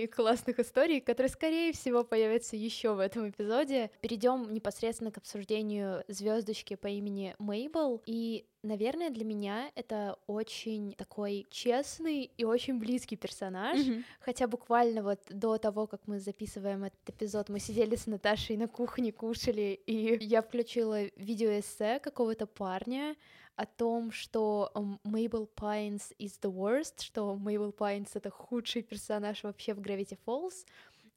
и 0.03 0.07
классных 0.07 0.59
историй, 0.59 1.01
которые, 1.01 1.29
скорее 1.29 1.71
всего, 1.71 2.03
появятся 2.03 2.55
еще 2.55 2.93
в 2.93 2.99
этом 2.99 3.29
эпизоде, 3.29 3.91
перейдем 4.01 4.51
непосредственно 4.51 5.11
к 5.11 5.17
обсуждению 5.17 6.03
звездочки 6.07 6.75
по 6.75 6.87
имени 6.87 7.35
Мейбл. 7.37 8.01
И 8.05 8.45
Наверное, 8.63 9.09
для 9.09 9.25
меня 9.25 9.69
это 9.75 10.17
очень 10.25 10.93
такой 10.93 11.45
честный 11.49 12.31
и 12.37 12.45
очень 12.45 12.79
близкий 12.79 13.17
персонаж. 13.17 13.77
Mm-hmm. 13.77 14.03
Хотя 14.21 14.47
буквально 14.47 15.03
вот 15.03 15.19
до 15.29 15.57
того, 15.57 15.85
как 15.85 15.99
мы 16.07 16.21
записываем 16.21 16.85
этот 16.85 17.09
эпизод, 17.09 17.49
мы 17.49 17.59
сидели 17.59 17.97
с 17.97 18.07
Наташей 18.07 18.55
на 18.55 18.69
кухне, 18.69 19.11
кушали, 19.11 19.81
и 19.85 20.17
я 20.23 20.41
включила 20.41 21.03
видеоэссе 21.17 21.99
какого-то 21.99 22.45
парня, 22.45 23.17
о 23.55 23.65
том, 23.65 24.11
что 24.11 24.71
Мейбл 25.03 25.47
Пайнс 25.47 26.13
is 26.19 26.39
the 26.41 26.51
worst, 26.51 27.03
что 27.03 27.35
Мейбл 27.35 27.71
Пайнс— 27.71 28.11
это 28.15 28.29
худший 28.29 28.81
персонаж 28.81 29.43
вообще 29.43 29.73
в 29.73 29.79
Gravity 29.79 30.17
Falls, 30.25 30.65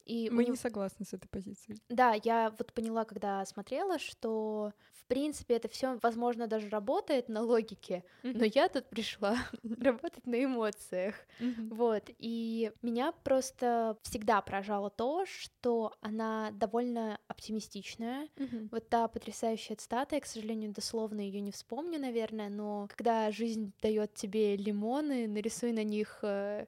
и 0.07 0.29
Мы 0.29 0.43
него... 0.43 0.53
не 0.53 0.57
согласны 0.57 1.05
с 1.05 1.13
этой 1.13 1.27
позицией. 1.27 1.81
Да, 1.89 2.15
я 2.23 2.53
вот 2.57 2.73
поняла, 2.73 3.03
когда 3.03 3.45
смотрела, 3.45 3.99
что 3.99 4.71
в 4.93 5.05
принципе 5.07 5.55
это 5.55 5.67
все, 5.67 5.99
возможно, 6.01 6.47
даже 6.47 6.69
работает 6.69 7.27
на 7.27 7.41
логике, 7.41 8.03
mm-hmm. 8.23 8.37
но 8.37 8.45
я 8.45 8.69
тут 8.69 8.89
пришла 8.89 9.37
работать 9.81 10.25
на 10.25 10.43
эмоциях. 10.43 11.15
Mm-hmm. 11.39 11.73
Вот. 11.73 12.09
И 12.19 12.71
меня 12.81 13.11
просто 13.11 13.97
всегда 14.03 14.41
поражало 14.41 14.89
то, 14.89 15.25
что 15.25 15.93
она 16.01 16.51
довольно 16.51 17.19
оптимистичная. 17.27 18.29
Mm-hmm. 18.35 18.69
Вот 18.71 18.89
та 18.89 19.07
потрясающая 19.07 19.75
цитата, 19.75 20.15
я, 20.15 20.21
к 20.21 20.25
сожалению, 20.25 20.71
дословно 20.71 21.19
ее 21.19 21.41
не 21.41 21.51
вспомню, 21.51 21.99
наверное, 21.99 22.49
но 22.49 22.87
когда 22.87 23.29
жизнь 23.31 23.73
дает 23.81 24.13
тебе 24.13 24.55
лимоны, 24.55 25.27
нарисуй 25.27 25.73
на 25.73 25.83
них 25.83 26.19
э, 26.21 26.65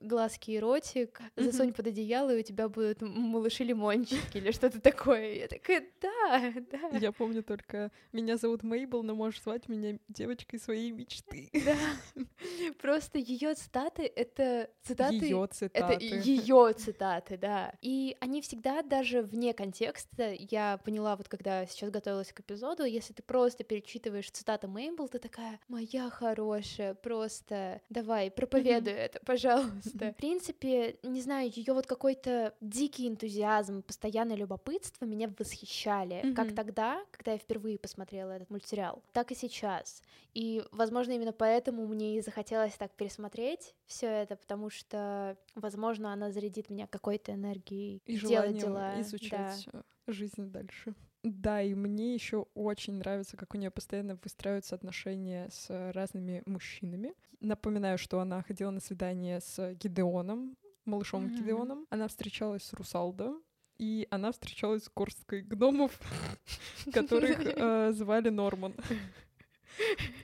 глазки 0.00 0.50
и 0.50 0.58
ротик, 0.58 1.20
засунь 1.36 1.72
под 1.72 1.86
одеяло, 1.88 2.34
и 2.34 2.40
у 2.40 2.42
тебя 2.42 2.68
будут 2.68 3.02
малыши-лимончики 3.02 4.38
или 4.38 4.50
что-то 4.50 4.80
такое. 4.80 5.34
Я 5.34 5.48
такая, 5.48 5.84
да, 6.00 6.52
да. 6.70 6.98
Я 6.98 7.12
помню 7.12 7.42
только, 7.42 7.90
меня 8.12 8.36
зовут 8.36 8.62
Мейбл, 8.62 9.02
но 9.02 9.14
можешь 9.14 9.42
звать 9.42 9.68
меня 9.68 9.98
девочкой 10.08 10.58
своей 10.58 10.90
мечты. 10.90 11.50
Да. 11.52 11.76
Просто 12.80 13.18
ее 13.18 13.54
цитаты— 13.54 14.10
это 14.16 14.70
цитаты... 14.82 15.14
Ее 15.14 15.46
цитаты. 15.50 15.94
Это 15.94 16.04
ее 16.04 16.72
цитаты, 16.72 17.36
да. 17.36 17.74
И 17.82 18.16
они 18.20 18.40
всегда 18.40 18.82
даже 18.82 19.22
вне 19.22 19.52
контекста, 19.54 20.32
я 20.50 20.78
поняла 20.84 21.16
вот 21.16 21.28
когда 21.28 21.66
сейчас 21.66 21.90
готовилась 21.90 22.32
к 22.32 22.40
эпизоду, 22.40 22.84
если 22.84 23.12
ты 23.12 23.22
просто 23.22 23.64
перечитываешь 23.64 24.30
цитаты 24.30 24.68
Мейбл, 24.68 25.08
ты 25.08 25.18
такая, 25.18 25.60
моя 25.68 26.10
хорошая, 26.10 26.94
просто 26.94 27.80
давай, 27.88 28.30
проповедуй 28.30 28.92
это, 28.92 29.20
пожалуйста 29.24 29.75
пожалуйста. 29.76 30.12
В 30.12 30.16
принципе, 30.16 30.98
не 31.02 31.20
знаю, 31.20 31.50
ее 31.54 31.72
вот 31.72 31.86
какой-то 31.86 32.54
дикий 32.60 33.08
энтузиазм, 33.08 33.82
постоянное 33.82 34.36
любопытство 34.36 35.04
меня 35.04 35.32
восхищали. 35.38 36.16
Mm-hmm. 36.16 36.34
Как 36.34 36.54
тогда, 36.54 37.04
когда 37.10 37.32
я 37.32 37.38
впервые 37.38 37.78
посмотрела 37.78 38.32
этот 38.32 38.50
мультсериал, 38.50 39.02
так 39.12 39.32
и 39.32 39.34
сейчас. 39.34 40.02
И, 40.34 40.62
возможно, 40.70 41.12
именно 41.12 41.32
поэтому 41.32 41.86
мне 41.86 42.18
и 42.18 42.20
захотелось 42.20 42.74
так 42.74 42.92
пересмотреть 42.92 43.74
все 43.86 44.06
это, 44.06 44.36
потому 44.36 44.70
что, 44.70 45.36
возможно, 45.54 46.12
она 46.12 46.30
зарядит 46.30 46.70
меня 46.70 46.86
какой-то 46.86 47.32
энергией 47.32 48.02
и 48.06 48.18
делать 48.18 48.58
дела. 48.58 49.00
изучать 49.00 49.68
да. 49.72 49.82
жизнь 50.06 50.50
дальше. 50.50 50.94
Да, 51.22 51.60
и 51.60 51.74
мне 51.74 52.14
еще 52.14 52.46
очень 52.54 52.94
нравится, 52.94 53.36
как 53.36 53.52
у 53.54 53.58
нее 53.58 53.72
постоянно 53.72 54.16
выстраиваются 54.22 54.76
отношения 54.76 55.48
с 55.50 55.92
разными 55.92 56.44
мужчинами. 56.46 57.14
Напоминаю, 57.40 57.98
что 57.98 58.20
она 58.20 58.42
ходила 58.42 58.70
на 58.70 58.80
свидание 58.80 59.40
с 59.40 59.74
Гидеоном, 59.74 60.56
малышом 60.84 61.26
mm-hmm. 61.26 61.36
Гидеоном. 61.36 61.86
Она 61.90 62.08
встречалась 62.08 62.62
с 62.62 62.72
Русалдо, 62.72 63.34
и 63.78 64.06
она 64.10 64.32
встречалась 64.32 64.84
с 64.84 64.90
горсткой 64.94 65.42
гномов, 65.42 65.98
которых 66.92 67.38
э, 67.44 67.92
звали 67.92 68.30
Норман. 68.30 68.74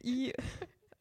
И 0.00 0.34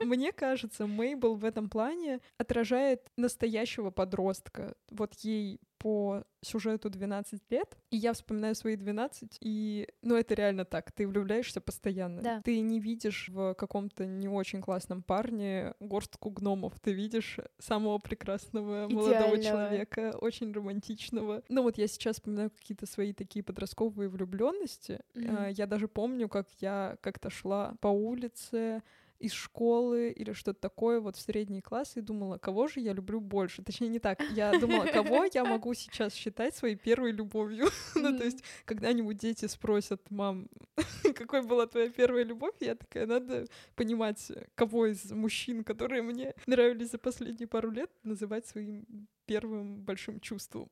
мне 0.05 0.31
кажется, 0.31 0.87
Мейбл 0.87 1.35
в 1.35 1.45
этом 1.45 1.69
плане 1.69 2.19
отражает 2.37 3.07
настоящего 3.17 3.91
подростка. 3.91 4.75
Вот 4.89 5.13
ей 5.21 5.59
по 5.81 6.23
сюжету 6.41 6.91
12 6.91 7.41
лет, 7.49 7.75
и 7.89 7.97
я 7.97 8.13
вспоминаю 8.13 8.53
свои 8.53 8.75
12, 8.75 9.37
и, 9.41 9.87
ну, 10.03 10.15
это 10.15 10.35
реально 10.35 10.63
так, 10.63 10.91
ты 10.91 11.07
влюбляешься 11.07 11.59
постоянно. 11.59 12.21
Да. 12.21 12.41
Ты 12.43 12.59
не 12.59 12.79
видишь 12.79 13.29
в 13.29 13.55
каком-то 13.55 14.05
не 14.05 14.27
очень 14.27 14.61
классном 14.61 15.01
парне 15.01 15.73
горстку 15.79 16.29
гномов, 16.29 16.79
ты 16.79 16.91
видишь 16.91 17.39
самого 17.57 17.97
прекрасного 17.97 18.85
Идеального. 18.85 19.09
молодого 19.09 19.43
человека, 19.43 20.15
очень 20.21 20.53
романтичного. 20.53 21.41
Ну, 21.49 21.63
вот 21.63 21.79
я 21.79 21.87
сейчас 21.87 22.17
вспоминаю 22.17 22.51
какие-то 22.51 22.85
свои 22.85 23.11
такие 23.13 23.43
подростковые 23.43 24.07
влюбленности. 24.07 24.99
Mm-hmm. 25.15 25.53
Я 25.53 25.65
даже 25.65 25.87
помню, 25.87 26.29
как 26.29 26.47
я 26.59 26.97
как-то 27.01 27.31
шла 27.31 27.73
по 27.81 27.87
улице, 27.87 28.83
из 29.21 29.33
школы 29.33 30.09
или 30.09 30.33
что-то 30.33 30.59
такое 30.59 30.99
вот 30.99 31.15
в 31.15 31.19
средний 31.19 31.61
класс 31.61 31.93
и 31.95 32.01
думала, 32.01 32.37
кого 32.37 32.67
же 32.67 32.79
я 32.79 32.93
люблю 32.93 33.19
больше. 33.19 33.63
Точнее, 33.63 33.87
не 33.89 33.99
так. 33.99 34.19
Я 34.31 34.57
думала, 34.59 34.85
кого 34.85 35.25
я 35.31 35.45
могу 35.45 35.73
сейчас 35.73 36.13
считать 36.13 36.55
своей 36.55 36.75
первой 36.75 37.11
любовью. 37.11 37.67
ну, 37.95 38.17
то 38.17 38.23
есть, 38.23 38.43
когда-нибудь 38.65 39.17
дети 39.17 39.45
спросят, 39.45 40.01
мам, 40.09 40.49
какой 41.15 41.43
была 41.43 41.67
твоя 41.67 41.89
первая 41.89 42.23
любовь? 42.23 42.55
Я 42.59 42.75
такая, 42.75 43.05
надо 43.05 43.45
понимать, 43.75 44.31
кого 44.55 44.87
из 44.87 45.11
мужчин, 45.11 45.63
которые 45.63 46.01
мне 46.01 46.33
нравились 46.47 46.91
за 46.91 46.97
последние 46.97 47.47
пару 47.47 47.71
лет, 47.71 47.91
называть 48.03 48.47
своим 48.47 49.07
первым 49.31 49.81
большим 49.85 50.19
чувством. 50.19 50.69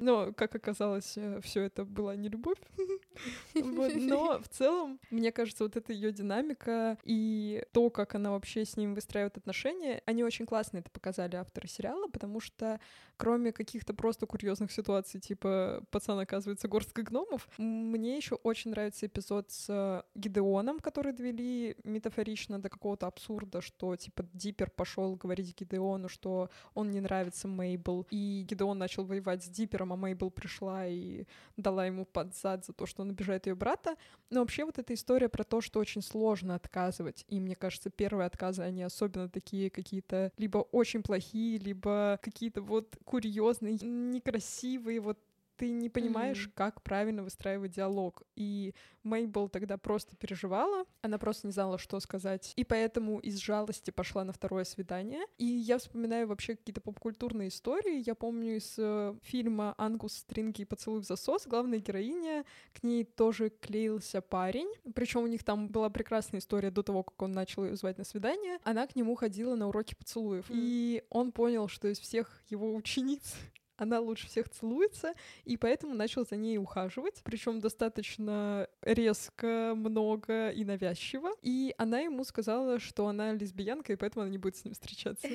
Но, 0.00 0.32
как 0.34 0.54
оказалось, 0.54 1.14
э, 1.16 1.40
все 1.42 1.62
это 1.62 1.84
была 1.84 2.16
не 2.16 2.28
любовь. 2.28 2.58
Но 3.54 4.38
в 4.40 4.48
целом, 4.48 5.00
мне 5.10 5.32
кажется, 5.32 5.64
вот 5.64 5.76
эта 5.76 5.92
ее 5.92 6.12
динамика 6.12 6.98
и 7.04 7.64
то, 7.72 7.88
как 7.88 8.14
она 8.14 8.32
вообще 8.32 8.64
с 8.64 8.76
ним 8.76 8.94
выстраивает 8.94 9.38
отношения, 9.38 10.02
они 10.04 10.22
очень 10.22 10.46
классно 10.46 10.78
это 10.78 10.90
показали 10.90 11.36
авторы 11.36 11.68
сериала, 11.68 12.08
потому 12.08 12.40
что 12.40 12.78
кроме 13.16 13.52
каких-то 13.52 13.94
просто 13.94 14.26
курьезных 14.26 14.72
ситуаций, 14.72 15.20
типа 15.20 15.84
пацан 15.90 16.18
оказывается 16.18 16.68
горсткой 16.68 17.04
гномов, 17.04 17.48
мне 17.56 18.16
еще 18.16 18.34
очень 18.34 18.72
нравится 18.72 19.06
эпизод 19.06 19.50
с 19.50 20.04
Гидеоном, 20.14 20.80
который 20.80 21.12
довели 21.12 21.76
метафорично 21.84 22.58
до 22.58 22.68
какого-то 22.68 23.06
абсурда, 23.06 23.60
что 23.60 23.96
типа 23.96 24.26
Диппер 24.32 24.70
пошел 24.70 25.14
говорить 25.14 25.58
Гидеону, 25.58 26.08
что 26.08 26.50
он 26.74 26.90
не 26.90 27.00
нравится 27.00 27.48
Мейбл, 27.48 27.93
и 28.02 28.44
Гидеон 28.48 28.78
начал 28.78 29.04
воевать 29.04 29.44
с 29.44 29.48
Диппером, 29.48 29.92
а 29.92 29.96
Мейбл 29.96 30.30
пришла 30.30 30.86
и 30.86 31.24
дала 31.56 31.86
ему 31.86 32.04
под 32.04 32.34
зад 32.36 32.64
за 32.64 32.72
то, 32.72 32.86
что 32.86 33.02
он 33.02 33.10
обижает 33.10 33.46
ее 33.46 33.54
брата. 33.54 33.96
Но 34.30 34.40
вообще 34.40 34.64
вот 34.64 34.78
эта 34.78 34.94
история 34.94 35.28
про 35.28 35.44
то, 35.44 35.60
что 35.60 35.80
очень 35.80 36.02
сложно 36.02 36.54
отказывать, 36.54 37.24
и 37.28 37.40
мне 37.40 37.54
кажется, 37.54 37.90
первые 37.90 38.26
отказы, 38.26 38.62
они 38.62 38.82
особенно 38.82 39.28
такие 39.28 39.70
какие-то 39.70 40.32
либо 40.38 40.58
очень 40.58 41.02
плохие, 41.02 41.58
либо 41.58 42.18
какие-то 42.22 42.62
вот 42.62 42.96
курьезные, 43.04 43.78
некрасивые, 43.82 45.00
вот 45.00 45.18
ты 45.56 45.70
не 45.70 45.88
понимаешь, 45.88 46.46
mm-hmm. 46.46 46.52
как 46.54 46.82
правильно 46.82 47.22
выстраивать 47.22 47.72
диалог. 47.72 48.22
И 48.36 48.74
Мейбл 49.02 49.48
тогда 49.48 49.78
просто 49.78 50.16
переживала, 50.16 50.84
она 51.02 51.18
просто 51.18 51.46
не 51.46 51.52
знала, 51.52 51.78
что 51.78 52.00
сказать. 52.00 52.52
И 52.56 52.64
поэтому 52.64 53.18
из 53.18 53.38
жалости 53.38 53.90
пошла 53.90 54.24
на 54.24 54.32
второе 54.32 54.64
свидание. 54.64 55.24
И 55.38 55.44
я 55.44 55.78
вспоминаю 55.78 56.26
вообще 56.26 56.56
какие-то 56.56 56.80
попкультурные 56.80 57.48
истории. 57.48 58.02
Я 58.06 58.14
помню 58.14 58.56
из 58.56 58.74
э, 58.78 59.14
фильма 59.22 59.74
«Ангус, 59.78 60.16
стринги 60.18 60.62
и 60.62 60.64
поцелуй 60.64 61.00
в 61.00 61.04
засос» 61.04 61.46
главная 61.46 61.78
героиня, 61.78 62.44
к 62.72 62.82
ней 62.82 63.04
тоже 63.04 63.50
клеился 63.50 64.20
парень. 64.20 64.68
Причем 64.94 65.22
у 65.22 65.26
них 65.26 65.44
там 65.44 65.68
была 65.68 65.90
прекрасная 65.90 66.40
история 66.40 66.70
до 66.70 66.82
того, 66.82 67.02
как 67.02 67.20
он 67.22 67.32
начал 67.32 67.64
ее 67.64 67.76
звать 67.76 67.98
на 67.98 68.04
свидание. 68.04 68.58
Она 68.64 68.86
к 68.86 68.96
нему 68.96 69.14
ходила 69.14 69.54
на 69.54 69.68
уроки 69.68 69.94
поцелуев. 69.94 70.50
Mm. 70.50 70.54
И 70.56 71.04
он 71.10 71.32
понял, 71.32 71.68
что 71.68 71.88
из 71.88 71.98
всех 71.98 72.42
его 72.48 72.74
учениц 72.74 73.34
она 73.76 74.00
лучше 74.00 74.26
всех 74.26 74.48
целуется, 74.48 75.14
и 75.44 75.56
поэтому 75.56 75.94
начал 75.94 76.24
за 76.24 76.36
ней 76.36 76.58
ухаживать, 76.58 77.20
причем 77.24 77.60
достаточно 77.60 78.68
резко, 78.82 79.74
много 79.76 80.50
и 80.50 80.64
навязчиво. 80.64 81.30
И 81.42 81.74
она 81.78 82.00
ему 82.00 82.24
сказала, 82.24 82.78
что 82.78 83.06
она 83.06 83.32
лесбиянка, 83.32 83.92
и 83.92 83.96
поэтому 83.96 84.22
она 84.22 84.30
не 84.30 84.38
будет 84.38 84.56
с 84.56 84.64
ним 84.64 84.74
встречаться. 84.74 85.28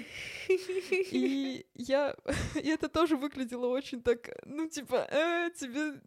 И 0.48 1.66
я... 1.76 2.16
И 2.56 2.68
это 2.68 2.90
тоже 2.90 3.16
выглядело 3.16 3.68
очень 3.68 4.02
так, 4.02 4.30
ну, 4.46 4.68
типа, 4.68 5.08
э, 5.10 5.50
тебе 5.56 6.00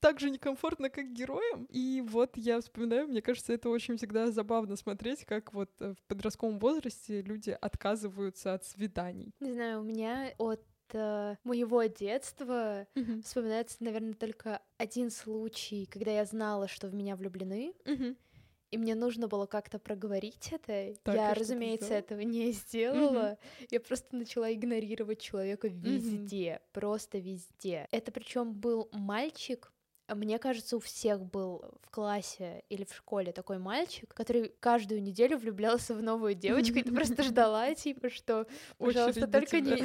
так 0.00 0.20
же 0.20 0.30
некомфортно, 0.30 0.90
как 0.90 1.12
героям. 1.12 1.66
И 1.70 2.02
вот 2.06 2.36
я 2.36 2.60
вспоминаю, 2.60 3.08
мне 3.08 3.22
кажется, 3.22 3.52
это 3.52 3.68
очень 3.68 3.96
всегда 3.96 4.30
забавно 4.30 4.76
смотреть, 4.76 5.24
как 5.24 5.52
вот 5.52 5.70
в 5.78 5.96
подростковом 6.06 6.58
возрасте 6.58 7.22
люди 7.22 7.56
отказываются 7.60 8.54
от 8.54 8.64
свиданий. 8.64 9.32
Не 9.40 9.52
знаю, 9.52 9.80
у 9.80 9.84
меня 9.84 10.32
от 10.38 10.60
э, 10.60 10.67
моего 10.94 11.84
детства 11.84 12.86
mm-hmm. 12.94 13.22
вспоминается, 13.22 13.76
наверное, 13.80 14.14
только 14.14 14.62
один 14.76 15.10
случай, 15.10 15.86
когда 15.86 16.10
я 16.12 16.24
знала, 16.24 16.68
что 16.68 16.88
в 16.88 16.94
меня 16.94 17.16
влюблены. 17.16 17.74
Mm-hmm. 17.84 18.16
и 18.70 18.78
мне 18.78 18.94
нужно 18.94 19.28
было 19.28 19.46
как-то 19.46 19.78
проговорить 19.78 20.52
это. 20.52 20.94
Так, 21.02 21.14
я, 21.14 21.32
ты 21.32 21.40
разумеется, 21.40 21.94
этого 21.94 22.20
не 22.20 22.52
сделала. 22.52 23.38
Я 23.70 23.80
просто 23.80 24.16
начала 24.16 24.52
игнорировать 24.52 25.20
человека 25.20 25.68
везде, 25.68 26.60
просто 26.72 27.18
везде. 27.18 27.88
Это 27.90 28.12
причем 28.12 28.52
был 28.52 28.88
мальчик. 28.92 29.72
Мне 30.08 30.38
кажется, 30.38 30.76
у 30.76 30.80
всех 30.80 31.24
был 31.24 31.62
в 31.82 31.90
классе 31.90 32.64
или 32.68 32.84
в 32.84 32.94
школе 32.94 33.32
такой 33.32 33.58
мальчик, 33.58 34.12
который 34.14 34.52
каждую 34.60 35.02
неделю 35.02 35.38
влюблялся 35.38 35.94
в 35.94 36.02
новую 36.02 36.34
девочку, 36.34 36.78
и 36.78 36.82
ты 36.82 36.92
просто 36.92 37.22
ждала, 37.22 37.74
типа, 37.74 38.08
что, 38.08 38.46
пожалуйста, 38.78 39.26
только 39.26 39.60
не, 39.60 39.76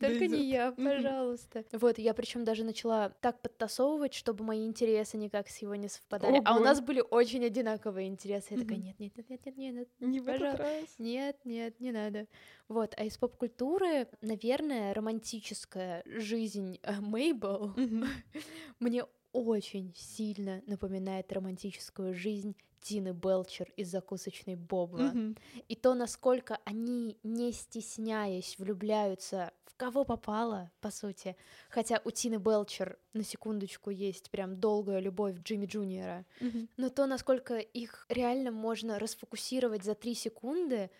только 0.00 0.26
не 0.26 0.44
я, 0.44 0.72
пожалуйста. 0.72 1.64
Вот, 1.72 1.98
я 1.98 2.14
причем 2.14 2.44
даже 2.44 2.64
начала 2.64 3.10
так 3.20 3.40
подтасовывать, 3.42 4.14
чтобы 4.14 4.44
мои 4.44 4.66
интересы 4.66 5.16
никак 5.16 5.48
с 5.48 5.58
его 5.58 5.74
не 5.74 5.88
совпадали. 5.88 6.40
А 6.44 6.56
у 6.56 6.60
нас 6.60 6.80
были 6.80 7.02
очень 7.10 7.44
одинаковые 7.44 8.08
интересы. 8.08 8.54
Я 8.54 8.60
такая, 8.60 8.78
нет, 8.78 8.98
нет, 8.98 9.12
нет, 9.16 9.28
нет, 9.28 9.56
нет, 9.56 9.74
нет, 9.74 9.88
Не 10.00 10.20
Пожалуйста. 10.20 10.86
нет, 10.98 11.36
нет, 11.44 11.80
не 11.80 11.92
надо. 11.92 12.26
Вот, 12.68 12.94
а 12.96 13.04
из 13.04 13.16
поп-культуры, 13.16 14.08
наверное, 14.20 14.92
романтическая 14.92 16.02
жизнь 16.04 16.78
э, 16.82 17.00
Мейбл 17.00 17.74
мне 18.80 19.04
очень 19.32 19.92
сильно 19.94 20.62
напоминает 20.66 21.32
романтическую 21.32 22.14
жизнь 22.14 22.56
Тины 22.80 23.12
Белчер 23.12 23.70
из 23.76 23.90
закусочной 23.90 24.56
Бобла. 24.56 25.10
Мгм. 25.12 25.36
И 25.68 25.74
то, 25.74 25.94
насколько 25.94 26.58
они, 26.64 27.18
не 27.22 27.52
стесняясь, 27.52 28.58
влюбляются 28.58 29.52
кого 29.78 30.04
попало, 30.04 30.70
по 30.80 30.90
сути. 30.90 31.36
Хотя 31.70 32.00
у 32.04 32.10
Тины 32.10 32.36
Белчер, 32.36 32.98
на 33.14 33.22
секундочку, 33.24 33.90
есть 33.90 34.30
прям 34.30 34.60
долгая 34.60 35.00
любовь 35.00 35.36
Джимми 35.42 35.66
Джуниора. 35.66 36.24
Мгм. 36.40 36.68
Но 36.76 36.88
то, 36.90 37.06
насколько 37.06 37.56
их 37.58 38.04
реально 38.08 38.50
можно 38.50 38.98
расфокусировать 38.98 39.84
за 39.84 39.94
три 39.94 40.14
секунды. 40.14 40.90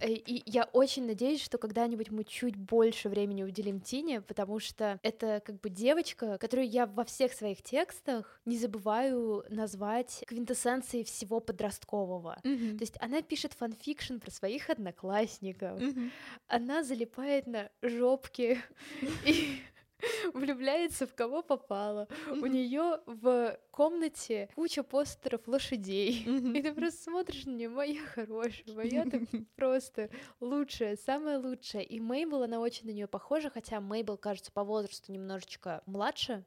Э, 0.00 0.08
И 0.08 0.42
я 0.46 0.64
очень 0.72 1.06
надеюсь, 1.06 1.42
что 1.42 1.58
когда-нибудь 1.58 2.10
мы 2.10 2.24
чуть 2.24 2.56
больше 2.56 3.08
времени 3.08 3.42
уделим 3.42 3.80
Тине, 3.80 4.20
потому 4.20 4.60
что 4.60 4.98
это 5.02 5.40
как 5.44 5.60
бы 5.60 5.70
девочка, 5.70 6.38
которую 6.38 6.68
я 6.68 6.86
во 6.86 7.04
всех 7.04 7.32
своих 7.32 7.62
текстах 7.62 8.40
не 8.44 8.58
забываю 8.58 9.44
назвать 9.48 10.22
квинтэссенцией 10.26 11.04
всего 11.04 11.40
подросткового. 11.40 12.38
Мгм. 12.44 12.78
То 12.78 12.82
есть 12.82 12.96
она 13.00 13.22
пишет 13.22 13.54
fan 13.54 13.73
fiction 13.73 14.18
про 14.18 14.30
своих 14.30 14.68
одноклассников, 14.70 15.80
Мгм. 15.80 16.10
она 16.46 16.82
залипает 16.84 17.46
на 17.46 17.70
жопки 18.18 18.58
и 19.26 19.60
влюбляется 20.32 21.06
в 21.06 21.14
кого 21.14 21.42
попало. 21.42 22.08
У 22.30 22.46
нее 22.46 23.00
в 23.06 23.58
комнате 23.70 24.48
куча 24.54 24.82
постеров 24.82 25.46
лошадей. 25.46 26.22
И 26.22 26.62
ты 26.62 26.72
просто 26.72 27.02
смотришь 27.02 27.44
на 27.44 27.50
нее, 27.50 27.68
моя 27.68 28.00
хорошая, 28.14 28.74
моя 28.74 29.04
ты 29.04 29.26
просто 29.56 30.10
лучшая, 30.40 30.96
самая 30.96 31.38
лучшая. 31.38 31.82
И 31.82 32.00
Мейбл, 32.00 32.42
она 32.42 32.60
очень 32.60 32.86
на 32.86 32.92
нее 32.92 33.06
похожа, 33.08 33.50
хотя 33.50 33.80
Мейбл, 33.80 34.16
кажется, 34.16 34.52
по 34.52 34.64
возрасту 34.64 35.12
немножечко 35.12 35.82
младше, 35.86 36.44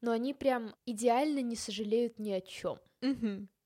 но 0.00 0.12
они 0.12 0.34
прям 0.34 0.74
идеально 0.86 1.40
не 1.40 1.56
сожалеют 1.56 2.18
ни 2.18 2.30
о 2.30 2.40
чем. 2.40 2.78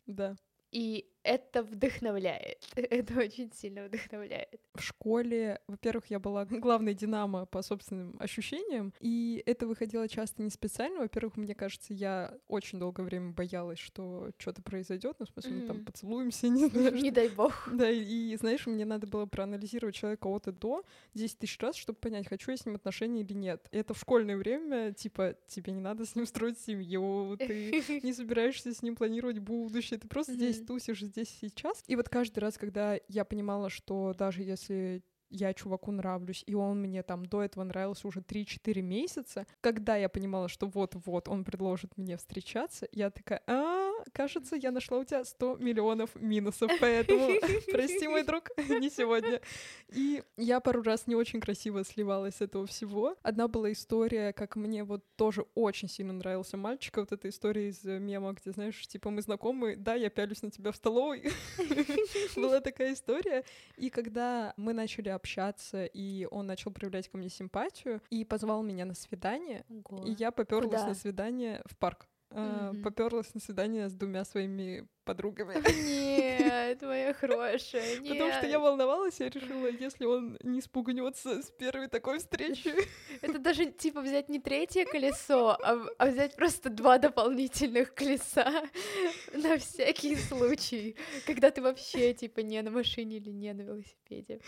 Да. 0.07 0.37
И 0.73 1.11
это 1.26 1.62
вдохновляет. 1.62 2.58
Это 2.76 3.18
очень 3.18 3.52
сильно 3.52 3.84
вдохновляет. 3.84 4.60
В 4.74 4.82
школе, 4.82 5.60
во-первых, 5.66 6.06
я 6.10 6.18
была 6.18 6.44
главной 6.50 6.94
динамо 6.94 7.46
по 7.46 7.62
собственным 7.62 8.16
ощущениям, 8.20 8.94
и 9.00 9.42
это 9.46 9.66
выходило 9.66 10.08
часто 10.08 10.42
не 10.42 10.50
специально. 10.50 11.00
Во-первых, 11.00 11.36
мне 11.36 11.54
кажется, 11.54 11.92
я 11.92 12.34
очень 12.46 12.78
долгое 12.78 13.02
время 13.02 13.32
боялась, 13.32 13.78
что 13.78 14.30
что-то 14.38 14.62
произойдет, 14.62 15.16
ну, 15.18 15.26
в 15.26 15.28
смысле, 15.30 15.52
мы 15.52 15.66
там 15.66 15.84
поцелуемся, 15.84 16.48
не 16.48 16.66
знаю, 16.66 16.94
Не 16.94 17.10
дай 17.10 17.28
бог. 17.28 17.68
Да, 17.72 17.90
и, 17.90 18.36
знаешь, 18.36 18.66
мне 18.66 18.84
надо 18.84 19.06
было 19.06 19.26
проанализировать 19.26 19.94
человека 19.94 20.26
от 20.28 20.46
и 20.46 20.52
до 20.52 20.84
10 21.14 21.38
тысяч 21.38 21.58
раз, 21.60 21.76
чтобы 21.76 21.98
понять, 21.98 22.28
хочу 22.28 22.50
я 22.50 22.56
с 22.56 22.64
ним 22.64 22.76
отношения 22.76 23.22
или 23.22 23.32
нет. 23.32 23.66
И 23.72 23.78
это 23.78 23.94
в 23.94 23.98
школьное 23.98 24.36
время, 24.36 24.92
типа, 24.92 25.36
тебе 25.48 25.72
не 25.72 25.80
надо 25.80 26.04
с 26.04 26.14
ним 26.14 26.26
строить 26.26 26.58
семью, 26.58 27.36
ты 27.38 28.00
не 28.02 28.12
собираешься 28.12 28.72
с 28.72 28.82
ним 28.82 28.94
планировать 28.94 29.38
будущее, 29.40 29.98
ты 29.98 30.06
просто 30.06 30.34
здесь 30.34 30.64
тусишь 30.64 31.02
здесь 31.16 31.37
сейчас. 31.40 31.83
И 31.87 31.96
вот 31.96 32.09
каждый 32.09 32.40
раз, 32.40 32.59
когда 32.59 32.98
я 33.09 33.24
понимала, 33.24 33.70
что 33.70 34.14
даже 34.16 34.42
если 34.42 35.02
я 35.31 35.52
чуваку 35.55 35.90
нравлюсь, 35.90 36.44
и 36.46 36.55
он 36.55 36.81
мне 36.81 37.02
там 37.02 37.26
до 37.26 37.42
этого 37.42 37.64
нравился 37.64 38.07
уже 38.07 38.20
3-4 38.20 38.81
месяца, 38.81 39.46
когда 39.61 39.96
я 39.96 40.09
понимала, 40.09 40.48
что 40.48 40.68
вот-вот 40.68 41.29
он 41.29 41.44
предложит 41.44 41.96
мне 41.96 42.16
встречаться, 42.16 42.87
я 42.92 43.11
такая, 43.11 43.42
а, 43.46 43.90
кажется, 44.12 44.56
я 44.56 44.70
нашла 44.70 44.98
у 44.98 45.04
тебя 45.04 45.24
100 45.24 45.56
миллионов 45.56 46.14
минусов, 46.14 46.70
поэтому 46.80 47.30
прости, 47.70 48.09
мой 48.09 48.24
друг, 48.24 48.50
не 48.68 48.90
сегодня. 48.90 49.40
И 49.88 50.22
я 50.37 50.61
пару 50.61 50.82
раз 50.82 51.06
не 51.06 51.14
очень 51.14 51.40
красиво 51.40 51.85
сливалась 51.85 52.37
с 52.37 52.40
этого 52.40 52.66
всего. 52.66 53.16
Одна 53.22 53.48
была 53.48 53.72
история, 53.72 54.32
как 54.32 54.56
мне 54.56 54.85
вот 54.85 55.04
тоже 55.16 55.46
очень 55.54 55.88
сильно 55.88 56.12
нравился 56.12 56.56
мальчик. 56.56 56.96
Вот 56.96 57.12
эта 57.12 57.28
история 57.28 57.68
из 57.68 57.85
э, 57.85 57.98
мема, 57.98 58.32
где, 58.32 58.52
знаешь, 58.52 58.87
типа 58.87 59.11
мы 59.11 59.22
знакомы, 59.22 59.76
да, 59.76 59.94
я 59.94 60.11
пялюсь 60.11 60.42
на 60.42 60.50
тебя 60.50 60.72
в 60.72 60.76
столовой. 60.76 61.30
Была 62.37 62.61
такая 62.61 62.92
история. 62.92 63.44
И 63.76 63.90
когда 63.90 64.54
мы 64.56 64.72
начали 64.72 65.09
общаться, 65.09 65.85
и 65.85 66.26
он 66.30 66.46
начал 66.46 66.70
проявлять 66.70 67.09
ко 67.09 67.18
мне 67.18 67.28
симпатию, 67.28 68.00
и 68.11 68.24
позвал 68.24 68.62
меня 68.62 68.85
на 68.85 68.94
свидание, 68.94 69.64
и 70.04 70.12
я 70.18 70.30
поперлась 70.30 70.82
на 70.82 70.94
свидание 70.94 71.62
в 71.66 71.76
парк. 71.76 72.06
Мгм. 72.42 72.83
Поперлась 72.83 73.33
на 73.35 73.40
свидание 73.40 73.88
с 73.88 73.94
двумя 73.94 74.25
своими 74.25 74.87
подругами. 75.05 75.55
Нет, 75.87 76.83
моя 76.83 77.14
хорошая, 77.14 78.01
нет. 78.01 78.09
Потому 78.09 78.33
что 78.33 78.46
я 78.46 78.59
волновалась, 78.59 79.20
я 79.20 79.29
решила, 79.31 79.68
если 79.68 80.05
он 80.05 80.37
не 80.42 80.61
спугнется 80.61 81.42
с 81.42 81.51
первой 81.53 81.88
такой 81.88 82.18
встречи. 82.18 82.75
Это 83.22 83.38
даже 83.38 83.66
типа 83.66 84.01
взять 84.01 84.29
не 84.29 84.40
третье 84.40 84.85
колесо, 84.85 85.57
а, 85.62 85.87
а 85.99 86.07
взять 86.07 86.35
просто 86.37 86.68
два 86.68 86.99
дополнительных 86.99 87.94
колеса 87.94 88.64
на 89.33 89.57
всякий 89.59 90.16
случай, 90.16 90.96
когда 91.25 91.51
ты 91.51 91.62
вообще 91.62 92.12
типа 92.12 92.40
не 92.40 92.61
на 92.62 92.70
машине 92.70 93.16
или 93.18 93.31
не 93.31 93.53
на 93.55 93.62
велосипеде. 93.62 94.40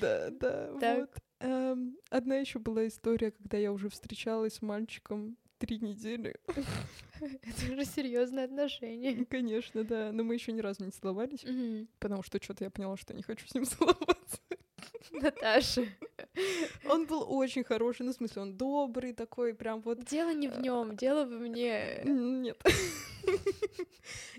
Да, 0.00 0.30
да, 0.30 0.78
Так. 0.80 0.98
вот. 0.98 1.10
Эм, 1.40 1.98
одна 2.08 2.36
еще 2.36 2.58
была 2.58 2.86
история, 2.86 3.32
когда 3.32 3.58
я 3.58 3.72
уже 3.72 3.90
встречалась 3.90 4.54
с 4.54 4.62
мальчиком 4.62 5.36
три 5.58 5.78
недели. 5.78 6.34
Это 7.20 7.72
уже 7.72 7.84
серьезные 7.84 8.44
отношения. 8.46 9.24
Конечно, 9.24 9.84
да. 9.84 10.10
Но 10.12 10.24
мы 10.24 10.34
еще 10.34 10.52
ни 10.52 10.60
разу 10.60 10.84
не 10.84 10.90
целовались, 10.90 11.44
Мгм. 11.44 11.88
потому 11.98 12.22
что 12.22 12.42
что-то 12.42 12.64
я 12.64 12.70
поняла, 12.70 12.96
что 12.96 13.14
не 13.14 13.22
хочу 13.22 13.46
с 13.46 13.54
ним 13.54 13.64
целоваться. 13.66 14.38
Наташа, 15.10 15.86
Он 16.90 17.06
был 17.06 17.24
очень 17.28 17.62
хороший, 17.62 18.04
ну, 18.04 18.12
в 18.12 18.16
смысле, 18.16 18.42
он 18.42 18.56
добрый 18.56 19.12
такой, 19.12 19.54
прям 19.54 19.80
вот 19.82 20.04
дело 20.04 20.32
не 20.34 20.48
в 20.48 20.58
нем, 20.60 20.96
дело 20.96 21.24
во 21.24 21.38
мне. 21.38 22.00
Нет. 22.04 22.60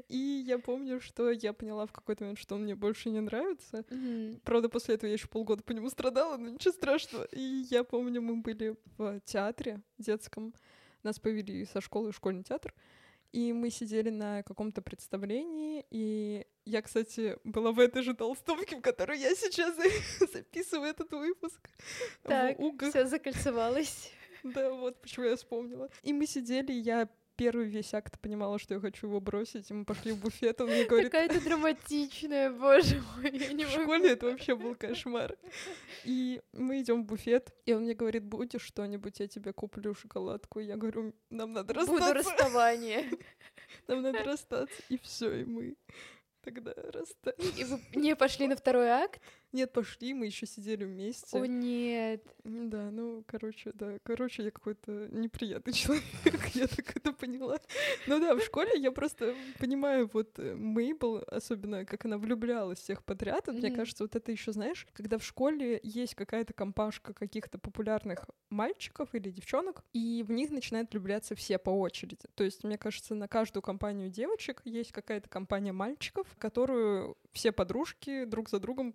И 0.10 0.44
я 0.46 0.60
помню, 0.60 1.00
что 1.02 1.32
я 1.32 1.54
поняла 1.54 1.86
в 1.88 1.92
какой-то 1.92 2.24
момент, 2.24 2.40
что 2.40 2.56
он 2.56 2.64
мне 2.64 2.76
больше 2.76 3.10
не 3.10 3.20
нравится. 3.22 3.84
Мгм. 3.90 4.40
Правда, 4.44 4.70
после 4.70 4.96
этого 4.96 5.08
я 5.08 5.14
еще 5.14 5.28
полгода 5.28 5.64
по 5.64 5.72
нему 5.72 5.90
страдала, 5.90 6.38
но 6.38 6.50
ничего 6.50 6.72
страшного. 6.74 7.24
И 7.32 7.66
я 7.72 7.84
помню, 7.84 8.22
мы 8.22 8.36
были 8.38 8.76
в 8.98 9.20
театре 9.22 9.82
детском. 9.98 10.54
Нас 11.06 11.20
повели 11.20 11.66
со 11.66 11.82
школы 11.82 12.12
в 12.12 12.16
школьный 12.16 12.44
театр. 12.44 12.74
И 13.32 13.54
мы 13.54 13.70
сидели 13.70 14.10
на 14.10 14.44
каком-то 14.44 14.82
представлении, 14.82 15.86
и 15.92 16.48
я, 16.66 16.82
кстати, 16.82 17.38
была 17.44 17.72
в 17.72 17.80
этой 17.80 18.02
же 18.02 18.16
толстовке, 18.16 18.78
в 18.78 18.82
которой 18.82 19.20
я 19.20 19.36
сейчас 19.36 19.76
записываю 20.34 20.90
этот 20.90 21.12
выпуск. 21.12 21.70
Так, 22.24 22.58
все 22.82 23.06
закольцевалось. 23.06 24.12
Да, 24.44 24.72
вот 24.72 25.02
почему 25.02 25.26
я 25.26 25.36
вспомнила. 25.36 25.90
И 26.02 26.14
мы 26.14 26.26
сидели, 26.26 26.72
я 26.72 27.10
первый 27.36 27.68
весь 27.68 27.94
акт 27.94 28.20
понимала, 28.20 28.60
что 28.60 28.74
я 28.74 28.80
хочу 28.80 29.08
его 29.08 29.20
бросить, 29.20 29.70
и 29.70 29.74
мы 29.74 29.86
пошли 29.86 30.12
в 30.12 30.20
буфет, 30.20 30.62
он 30.62 30.70
мне 30.70 30.86
говорит, 30.90 31.12
Какая-то 31.12 31.42
драматичная, 31.44 32.52
боже 32.52 33.02
мой, 33.16 33.38
я 33.38 33.54
не 33.54 33.66
в 33.66 33.70
школе 33.70 34.12
это 34.12 34.28
вообще 34.28 34.56
был 34.56 34.76
кошмар. 34.76 35.38
И 36.04 36.42
мы 36.54 36.82
идем 36.82 37.04
в 37.04 37.06
буфет, 37.06 37.54
и 37.66 37.74
он 37.74 37.84
мне 37.84 37.94
говорит, 37.94 38.24
будешь 38.24 38.62
что-нибудь, 38.62 39.20
я 39.20 39.28
тебе 39.28 39.54
куплю 39.54 39.94
шоколадку. 39.94 40.60
И 40.60 40.66
я 40.66 40.78
говорю, 40.78 41.14
нам 41.30 41.54
надо 41.54 41.74
Буду 41.74 41.98
расстаться, 41.98 42.14
расставание. 42.14 43.12
нам 43.88 44.02
надо 44.02 44.24
расстаться. 44.24 44.82
И 44.90 44.98
все, 44.98 45.42
и 45.42 45.46
мы 45.46 45.76
тогда 46.42 46.74
расстались. 46.94 47.58
И 47.58 47.64
вы 47.64 47.80
не 47.96 48.16
пошли 48.16 48.48
на 48.48 48.56
второй 48.56 48.88
акт? 48.88 49.22
Нет, 49.56 49.72
пошли, 49.72 50.14
мы 50.14 50.26
еще 50.26 50.46
сидели 50.46 50.84
вместе. 50.84 51.38
О, 51.38 51.46
нет. 51.46 52.22
Да, 52.44 52.92
ну, 52.92 53.24
короче, 53.26 53.72
да, 53.74 53.98
короче, 54.04 54.44
я 54.44 54.52
какой-то 54.52 55.08
неприятный 55.12 55.74
человек, 55.74 56.04
я 56.54 56.68
так 56.68 56.96
это 56.96 57.14
поняла. 57.14 57.58
Ну 58.06 58.20
да, 58.20 58.36
в 58.36 58.42
школе 58.42 58.72
я 58.76 58.92
просто 58.92 59.34
понимаю, 59.58 60.10
вот 60.12 60.38
э, 60.38 60.54
Мейбл, 60.56 61.24
особенно 61.28 61.86
как 61.86 62.06
она 62.06 62.18
влюблялась 62.18 62.80
всех 62.80 63.04
подряд, 63.04 63.48
мне 63.48 63.72
кажется, 63.72 64.04
вот 64.04 64.16
это 64.16 64.32
еще, 64.32 64.52
знаешь, 64.52 64.86
когда 64.94 65.18
в 65.18 65.24
школе 65.24 65.80
есть 65.84 66.16
какая-то 66.16 66.54
компашка 66.54 67.14
каких-то 67.14 67.58
популярных 67.58 68.30
мальчиков 68.50 69.16
или 69.16 69.32
девчонок, 69.32 69.84
и 69.94 70.24
в 70.28 70.32
них 70.32 70.52
начинают 70.52 70.92
влюбляться 70.92 71.34
все 71.36 71.58
по 71.58 71.70
очереди. 71.70 72.28
То 72.36 72.44
есть, 72.44 72.64
мне 72.64 72.78
кажется, 72.78 73.16
на 73.16 73.28
каждую 73.30 73.64
компанию 73.64 74.10
девочек 74.10 74.62
есть 74.66 74.92
какая-то 74.92 75.30
компания 75.30 75.72
мальчиков, 75.72 76.28
которую 76.38 77.18
все 77.32 77.52
подружки 77.52 78.26
друг 78.26 78.50
за 78.50 78.60
другом 78.60 78.94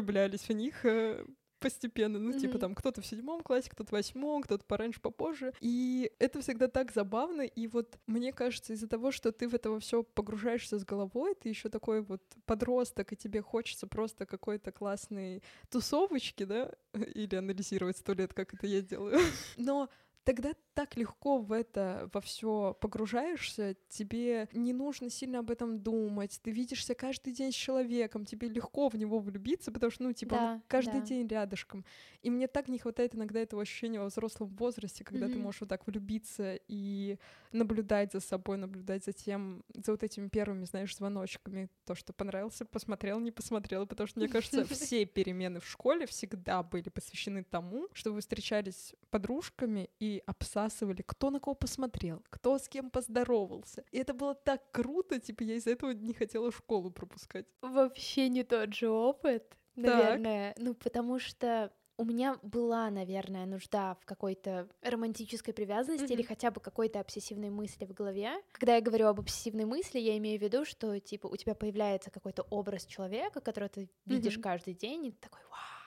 перевлюблялись 0.00 0.48
в 0.48 0.52
них 0.52 0.84
э, 0.84 1.24
постепенно, 1.58 2.18
ну, 2.18 2.30
mm-hmm. 2.30 2.40
типа 2.40 2.58
там 2.58 2.74
кто-то 2.74 3.00
в 3.00 3.06
седьмом 3.06 3.42
классе, 3.42 3.70
кто-то 3.70 3.90
в 3.90 3.92
восьмом, 3.92 4.42
кто-то 4.42 4.64
пораньше, 4.64 5.00
попозже. 5.00 5.52
И 5.60 6.10
это 6.18 6.40
всегда 6.40 6.68
так 6.68 6.92
забавно. 6.92 7.42
И 7.42 7.66
вот 7.66 7.98
мне 8.06 8.32
кажется, 8.32 8.72
из-за 8.72 8.88
того, 8.88 9.12
что 9.12 9.30
ты 9.32 9.48
в 9.48 9.54
это 9.54 9.78
все 9.80 10.02
погружаешься 10.02 10.78
с 10.78 10.84
головой, 10.84 11.34
ты 11.34 11.48
еще 11.48 11.68
такой 11.68 12.02
вот 12.02 12.22
подросток, 12.46 13.12
и 13.12 13.16
тебе 13.16 13.42
хочется 13.42 13.86
просто 13.86 14.26
какой-то 14.26 14.72
классной 14.72 15.42
тусовочки, 15.68 16.44
да, 16.44 16.72
или 16.94 17.36
анализировать 17.36 17.98
сто 17.98 18.14
лет, 18.14 18.32
как 18.34 18.54
это 18.54 18.66
я 18.66 18.80
делаю. 18.80 19.18
Но 19.56 19.88
тогда 20.24 20.52
так 20.74 20.96
легко 20.96 21.38
в 21.38 21.52
это 21.52 22.08
во 22.12 22.20
все 22.20 22.76
погружаешься, 22.80 23.76
тебе 23.88 24.48
не 24.52 24.72
нужно 24.72 25.10
сильно 25.10 25.40
об 25.40 25.50
этом 25.50 25.80
думать, 25.80 26.40
ты 26.42 26.50
видишься 26.50 26.94
каждый 26.94 27.32
день 27.32 27.52
с 27.52 27.54
человеком, 27.54 28.24
тебе 28.24 28.48
легко 28.48 28.88
в 28.88 28.94
него 28.94 29.18
влюбиться, 29.18 29.72
потому 29.72 29.90
что, 29.90 30.04
ну, 30.04 30.12
типа, 30.12 30.36
да, 30.36 30.52
он 30.52 30.62
каждый 30.68 31.00
да. 31.00 31.06
день 31.06 31.26
рядышком. 31.26 31.84
И 32.22 32.30
мне 32.30 32.46
так 32.46 32.68
не 32.68 32.78
хватает 32.78 33.14
иногда 33.14 33.40
этого 33.40 33.62
ощущения 33.62 33.98
во 33.98 34.06
взрослом 34.06 34.48
возрасте, 34.56 35.04
когда 35.04 35.26
mm-hmm. 35.26 35.32
ты 35.32 35.38
можешь 35.38 35.60
вот 35.60 35.70
так 35.70 35.86
влюбиться 35.86 36.58
и 36.68 37.18
наблюдать 37.52 38.12
за 38.12 38.20
собой, 38.20 38.56
наблюдать 38.56 39.04
за 39.04 39.12
тем, 39.12 39.64
за 39.74 39.92
вот 39.92 40.02
этими 40.02 40.28
первыми, 40.28 40.64
знаешь, 40.64 40.96
звоночками, 40.96 41.68
то, 41.84 41.94
что 41.94 42.12
понравился, 42.12 42.64
посмотрел, 42.64 43.20
не 43.20 43.32
посмотрел, 43.32 43.86
потому 43.86 44.06
что, 44.06 44.20
мне 44.20 44.28
кажется, 44.28 44.64
все 44.74 45.04
перемены 45.04 45.60
в 45.60 45.66
школе 45.66 46.06
всегда 46.06 46.62
были 46.62 46.88
посвящены 46.88 47.44
тому, 47.44 47.88
что 47.92 48.12
вы 48.12 48.20
встречались 48.20 48.94
подружками 49.10 49.90
и 49.98 50.09
обсасывали 50.18 50.80
выбрасывали, 50.80 51.02
кто 51.02 51.30
на 51.30 51.40
кого 51.40 51.54
посмотрел, 51.54 52.22
кто 52.30 52.58
с 52.58 52.68
кем 52.68 52.90
поздоровался. 52.90 53.84
И 53.92 53.98
это 53.98 54.14
было 54.14 54.34
так 54.34 54.60
круто, 54.72 55.18
типа 55.18 55.42
я 55.42 55.54
из-за 55.54 55.70
этого 55.70 55.92
не 55.92 56.14
хотела 56.14 56.50
школу 56.52 56.90
пропускать. 56.90 57.46
Вообще 57.62 58.28
не 58.28 58.44
тот 58.44 58.74
же 58.74 58.88
опыт, 58.88 59.56
наверное. 59.76 60.54
Так. 60.54 60.64
Ну, 60.64 60.74
потому 60.74 61.18
что 61.18 61.70
у 61.98 62.04
меня 62.04 62.38
была, 62.42 62.90
наверное, 62.90 63.46
нужда 63.46 63.94
в 64.00 64.06
какой-то 64.06 64.68
романтической 64.82 65.52
привязанности 65.52 66.04
mm-hmm. 66.04 66.14
или 66.14 66.22
хотя 66.22 66.50
бы 66.50 66.60
какой-то 66.60 67.00
обсессивной 67.00 67.50
мысли 67.50 67.84
в 67.84 67.92
голове. 67.92 68.32
Когда 68.52 68.76
я 68.76 68.80
говорю 68.80 69.06
об 69.06 69.20
обсессивной 69.20 69.66
мысли, 69.66 69.98
я 69.98 70.16
имею 70.16 70.38
в 70.38 70.42
виду, 70.42 70.64
что 70.64 70.98
типа 70.98 71.26
у 71.26 71.36
тебя 71.36 71.54
появляется 71.54 72.10
какой-то 72.10 72.42
образ 72.50 72.86
человека, 72.86 73.40
которого 73.40 73.68
ты 73.68 73.90
видишь 74.06 74.38
mm-hmm. 74.38 74.42
каждый 74.42 74.74
день, 74.74 75.06
и 75.06 75.10
ты 75.10 75.18
такой, 75.20 75.42
вау, 75.50 75.79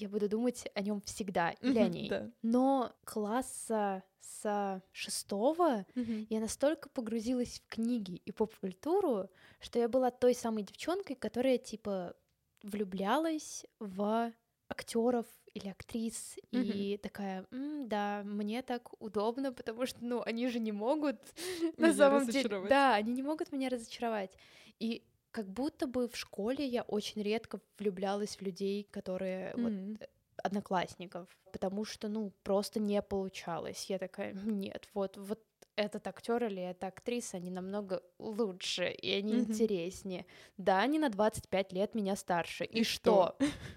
я 0.00 0.08
буду 0.08 0.28
думать 0.28 0.68
о 0.74 0.80
нем 0.80 1.00
всегда 1.02 1.50
или 1.60 1.78
о 1.78 1.88
ней. 1.88 2.08
Да. 2.08 2.30
Но 2.42 2.92
класса 3.04 4.02
с 4.20 4.82
шестого 4.92 5.84
mm-hmm. 5.94 6.26
я 6.30 6.40
настолько 6.40 6.88
погрузилась 6.88 7.60
в 7.60 7.68
книги 7.68 8.22
и 8.24 8.32
поп-культуру, 8.32 9.28
что 9.60 9.78
я 9.78 9.88
была 9.88 10.10
той 10.10 10.34
самой 10.34 10.62
девчонкой, 10.62 11.16
которая 11.16 11.58
типа 11.58 12.14
влюблялась 12.62 13.66
в 13.78 14.32
актеров 14.68 15.26
или 15.52 15.68
актрис 15.68 16.36
mm-hmm. 16.52 16.62
и 16.62 16.96
такая, 16.96 17.46
М, 17.50 17.88
да, 17.88 18.22
мне 18.24 18.62
так 18.62 18.90
удобно, 19.02 19.52
потому 19.52 19.84
что, 19.86 19.98
ну, 20.04 20.22
они 20.22 20.48
же 20.48 20.60
не 20.60 20.72
могут 20.72 21.18
на 21.76 21.92
самом 21.92 22.26
деле, 22.26 22.66
да, 22.68 22.94
они 22.94 23.12
не 23.12 23.22
могут 23.22 23.52
меня 23.52 23.68
разочаровать. 23.68 24.30
И 24.78 25.04
как 25.30 25.48
будто 25.48 25.86
бы 25.86 26.08
в 26.08 26.16
школе 26.16 26.66
я 26.66 26.82
очень 26.82 27.22
редко 27.22 27.60
влюблялась 27.78 28.36
в 28.36 28.42
людей, 28.42 28.86
которые 28.90 29.52
mm-hmm. 29.52 29.90
вот 29.98 30.08
одноклассников, 30.42 31.28
потому 31.52 31.84
что, 31.84 32.08
ну, 32.08 32.32
просто 32.42 32.80
не 32.80 33.00
получалось. 33.02 33.86
Я 33.90 33.98
такая, 33.98 34.32
нет, 34.32 34.88
вот, 34.94 35.16
вот 35.16 35.42
этот 35.76 36.06
актер 36.06 36.44
или 36.44 36.62
эта 36.62 36.88
актриса, 36.88 37.36
они 37.36 37.50
намного 37.50 38.02
лучше, 38.18 38.90
и 38.90 39.12
они 39.12 39.34
mm-hmm. 39.34 39.50
интереснее. 39.50 40.26
Да, 40.56 40.80
они 40.80 40.98
на 40.98 41.10
25 41.10 41.72
лет 41.72 41.94
меня 41.94 42.16
старше. 42.16 42.64
И, 42.64 42.80
и 42.80 42.84
что? 42.84 43.36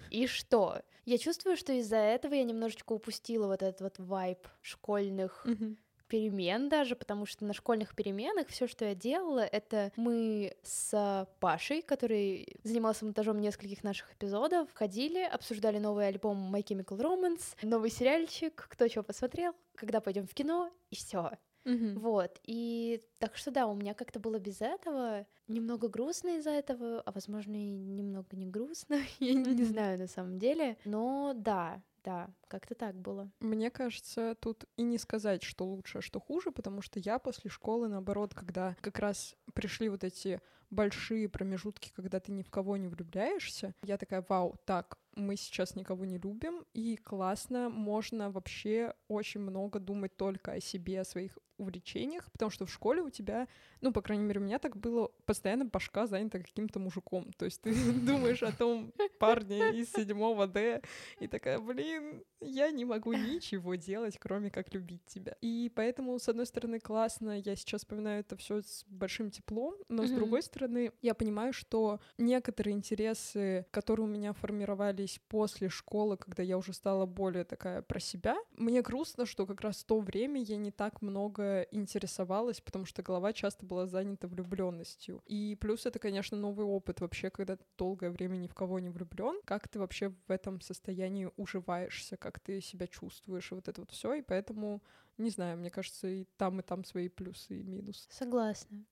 И 0.10 0.28
что? 0.28 0.82
Я 1.06 1.18
чувствую, 1.18 1.58
что 1.58 1.74
из-за 1.74 1.98
этого 1.98 2.34
я 2.34 2.44
немножечко 2.44 2.94
упустила 2.94 3.48
вот 3.48 3.62
этот 3.62 3.82
вот 3.82 4.00
вайб 4.00 4.48
школьных 4.62 5.46
mm-hmm 5.46 5.78
перемен 6.08 6.70
даже, 6.70 6.96
потому 6.96 7.26
что 7.26 7.46
на 7.46 7.54
школьных 7.54 7.96
переменах 7.96 8.48
все, 8.48 8.68
что 8.68 8.86
я 8.86 8.96
делала, 8.96 9.40
это 9.40 9.92
мы 9.96 10.56
с 10.64 11.28
Пашей, 11.40 11.82
который 11.82 12.56
занимался 12.64 13.06
монтажом 13.06 13.40
нескольких 13.40 13.84
наших 13.84 14.14
эпизодов, 14.14 14.70
ходили, 14.74 15.22
обсуждали 15.22 15.80
новый 15.80 16.08
альбом 16.08 16.54
My 16.54 16.64
Chemical 16.64 17.00
Romance, 17.00 17.56
новый 17.62 17.90
сериальчик, 17.90 18.68
кто 18.70 18.88
чего 18.88 19.04
посмотрел, 19.04 19.54
когда 19.76 20.02
пойдем 20.02 20.28
в 20.28 20.34
кино, 20.34 20.72
и 20.90 20.96
все. 20.96 21.32
Mm-hmm. 21.66 22.00
Вот, 22.00 22.40
и 22.44 23.02
так 23.20 23.38
что 23.38 23.50
да, 23.50 23.68
у 23.68 23.74
меня 23.74 23.94
как-то 23.94 24.20
было 24.20 24.38
без 24.38 24.60
этого, 24.62 25.26
немного 25.48 25.88
грустно 25.88 26.38
из-за 26.38 26.50
этого, 26.50 27.02
а 27.02 27.12
возможно 27.12 27.56
и 27.56 27.72
немного 27.72 28.36
не 28.36 28.48
грустно, 28.48 29.00
я 29.20 29.34
не 29.34 29.64
знаю 29.64 29.98
на 29.98 30.08
самом 30.08 30.40
деле, 30.40 30.78
но 30.84 31.34
да, 31.34 31.82
да, 32.04 32.30
как-то 32.48 32.76
так 32.76 32.96
было. 32.96 33.32
Мне 33.40 33.70
кажется, 33.70 34.36
тут 34.40 34.66
и 34.78 34.84
не 34.84 34.98
сказать, 34.98 35.44
что 35.44 35.66
лучше, 35.66 36.00
а 36.00 36.02
что 36.02 36.20
хуже, 36.20 36.52
потому 36.52 36.82
что 36.82 37.00
я 37.00 37.20
после 37.20 37.50
школы, 37.50 37.88
наоборот, 37.88 38.34
когда 38.34 38.76
как 38.82 39.00
раз 39.00 39.36
пришли 39.54 39.90
вот 39.90 40.04
эти 40.04 40.42
большие 40.70 41.30
промежутки, 41.30 41.92
когда 41.96 42.20
ты 42.20 42.32
ни 42.32 42.42
в 42.42 42.50
кого 42.50 42.78
не 42.78 42.88
влюбляешься, 42.88 43.74
я 43.84 43.98
такая, 43.98 44.26
вау, 44.28 44.58
так, 44.66 44.98
мы 45.16 45.36
сейчас 45.36 45.76
никого 45.76 46.06
не 46.06 46.18
любим, 46.18 46.66
и 46.74 46.98
классно, 46.98 47.70
можно 47.70 48.32
вообще 48.32 48.96
очень 49.08 49.42
много 49.42 49.80
думать 49.80 50.18
только 50.18 50.54
о 50.54 50.60
себе, 50.60 51.02
о 51.02 51.06
своих 51.06 51.38
увлечениях, 51.64 52.32
потому 52.32 52.52
что 52.52 52.66
в 52.66 52.72
школе 52.72 53.02
у 53.02 53.10
тебя, 53.10 53.48
ну, 53.82 53.92
по 53.92 54.02
крайней 54.02 54.24
мере, 54.24 54.40
у 54.40 54.44
меня 54.44 54.60
так 54.60 54.78
было, 54.78 55.12
постоянно 55.26 55.66
башка 55.66 56.06
занята 56.08 56.40
каким-то 56.40 56.80
мужиком. 56.80 57.32
То 57.38 57.46
есть 57.46 57.62
ты 57.62 57.74
думаешь 58.06 58.44
о 58.44 58.52
том 58.52 58.94
парне 59.20 59.72
из 59.72 59.92
седьмого 59.92 60.48
Д, 60.48 60.82
и 61.20 61.28
такая, 61.28 61.60
блин, 61.60 62.24
я 62.46 62.72
не 62.72 62.86
могу 62.86 63.14
ничего 63.14 63.76
делать, 63.76 64.18
кроме 64.20 64.50
как 64.50 64.74
любить 64.74 65.06
тебя. 65.06 65.36
И 65.42 65.72
поэтому, 65.76 66.18
с 66.20 66.30
одной 66.30 66.46
стороны, 66.46 66.80
классно, 66.80 67.40
я 67.40 67.56
сейчас 67.56 67.82
вспоминаю 67.82 68.22
это 68.22 68.36
все 68.36 68.62
с 68.62 68.86
большим 68.88 69.32
теплом, 69.32 69.76
но 69.90 70.06
с 70.06 70.12
другой 70.12 70.42
стороны, 70.44 70.92
я 71.02 71.14
понимаю, 71.14 71.54
что 71.54 72.00
некоторые 72.18 72.76
интересы, 72.76 73.66
которые 73.72 74.06
у 74.06 74.10
меня 74.10 74.34
формировались 74.34 75.20
после 75.28 75.70
школы, 75.70 76.18
когда 76.18 76.44
я 76.44 76.58
уже 76.58 76.74
стала 76.74 77.06
более 77.06 77.44
такая 77.44 77.82
про 77.82 78.00
себя, 78.00 78.36
мне 78.56 78.82
грустно, 78.82 79.26
что 79.26 79.46
как 79.46 79.62
раз 79.62 79.78
в 79.78 79.86
то 79.86 80.00
время 80.00 80.42
я 80.42 80.58
не 80.58 80.72
так 80.72 81.02
много 81.02 81.62
интересовалась, 81.72 82.62
потому 82.62 82.86
что 82.86 83.02
голова 83.02 83.34
часто 83.34 83.66
была 83.66 83.88
занята 83.88 84.28
влюбленностью. 84.28 85.22
И 85.26 85.58
плюс 85.60 85.86
это, 85.86 86.00
конечно, 86.00 86.38
новый 86.38 86.66
опыт 86.66 87.02
вообще, 87.02 87.30
когда 87.30 87.58
ты 87.58 87.64
долгое 87.78 88.10
время 88.10 88.38
ни 88.38 88.48
в 88.48 88.54
кого 88.54 88.80
не 88.80 88.90
влюблен. 88.90 89.40
Как 89.46 89.68
ты 89.68 89.80
вообще 89.80 90.10
в 90.10 90.32
этом 90.32 90.62
состоянии 90.62 91.30
уживаешься, 91.38 92.18
как 92.18 92.33
ты 92.40 92.62
себя 92.62 92.88
чувствуешь, 92.88 93.52
вот 93.52 93.68
это 93.68 93.82
вот 93.82 93.92
все. 93.92 94.14
И 94.14 94.22
поэтому, 94.22 94.82
не 95.18 95.30
знаю, 95.30 95.58
мне 95.58 95.70
кажется, 95.70 96.08
и 96.08 96.26
там, 96.38 96.60
и 96.60 96.64
там 96.64 96.84
свои 96.84 97.10
плюсы 97.10 97.60
и 97.60 97.64
минусы. 97.64 98.08
Согласна. 98.12 98.86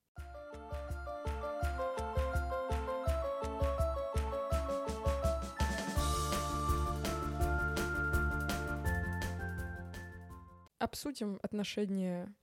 Обсудим 10.78 11.38
отношения 11.42 12.34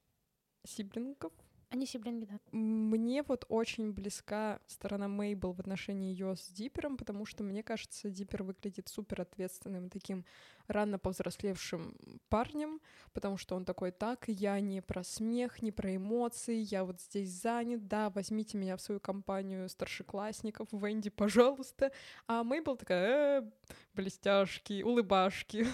сиблингов. 0.65 1.33
Они 1.69 1.85
сиблинги, 1.85 2.25
да. 2.25 2.39
Мне 2.51 3.21
вот 3.21 3.45
очень 3.47 3.91
близка 3.91 4.59
сторона 4.65 5.07
Мейбл 5.07 5.51
в 5.51 5.59
отношении 5.59 6.09
ее 6.09 6.35
с 6.35 6.47
Дипером, 6.47 6.97
потому 6.97 7.25
что 7.25 7.43
мне 7.43 7.61
кажется, 7.61 8.09
Дипер 8.09 8.41
выглядит 8.41 8.87
супер 8.87 9.21
ответственным 9.21 9.89
таким 9.89 10.25
рано 10.69 10.99
повзрослевшим 10.99 11.95
парнем, 12.29 12.79
потому 13.13 13.37
что 13.37 13.55
он 13.55 13.65
такой, 13.65 13.91
так, 13.91 14.25
я 14.27 14.59
не 14.59 14.81
про 14.81 15.03
смех, 15.03 15.61
не 15.61 15.71
про 15.71 15.95
эмоции, 15.95 16.57
я 16.57 16.83
вот 16.83 17.01
здесь 17.01 17.29
занят, 17.29 17.87
да, 17.87 18.09
возьмите 18.09 18.57
меня 18.57 18.77
в 18.77 18.81
свою 18.81 18.99
компанию 18.99 19.67
старшеклассников, 19.69 20.67
Венди, 20.71 21.09
пожалуйста. 21.09 21.91
А 22.27 22.43
Мейбл 22.43 22.75
такая, 22.75 23.41
э, 23.41 23.49
блестяшки, 23.93 24.83
улыбашки, 24.83 25.65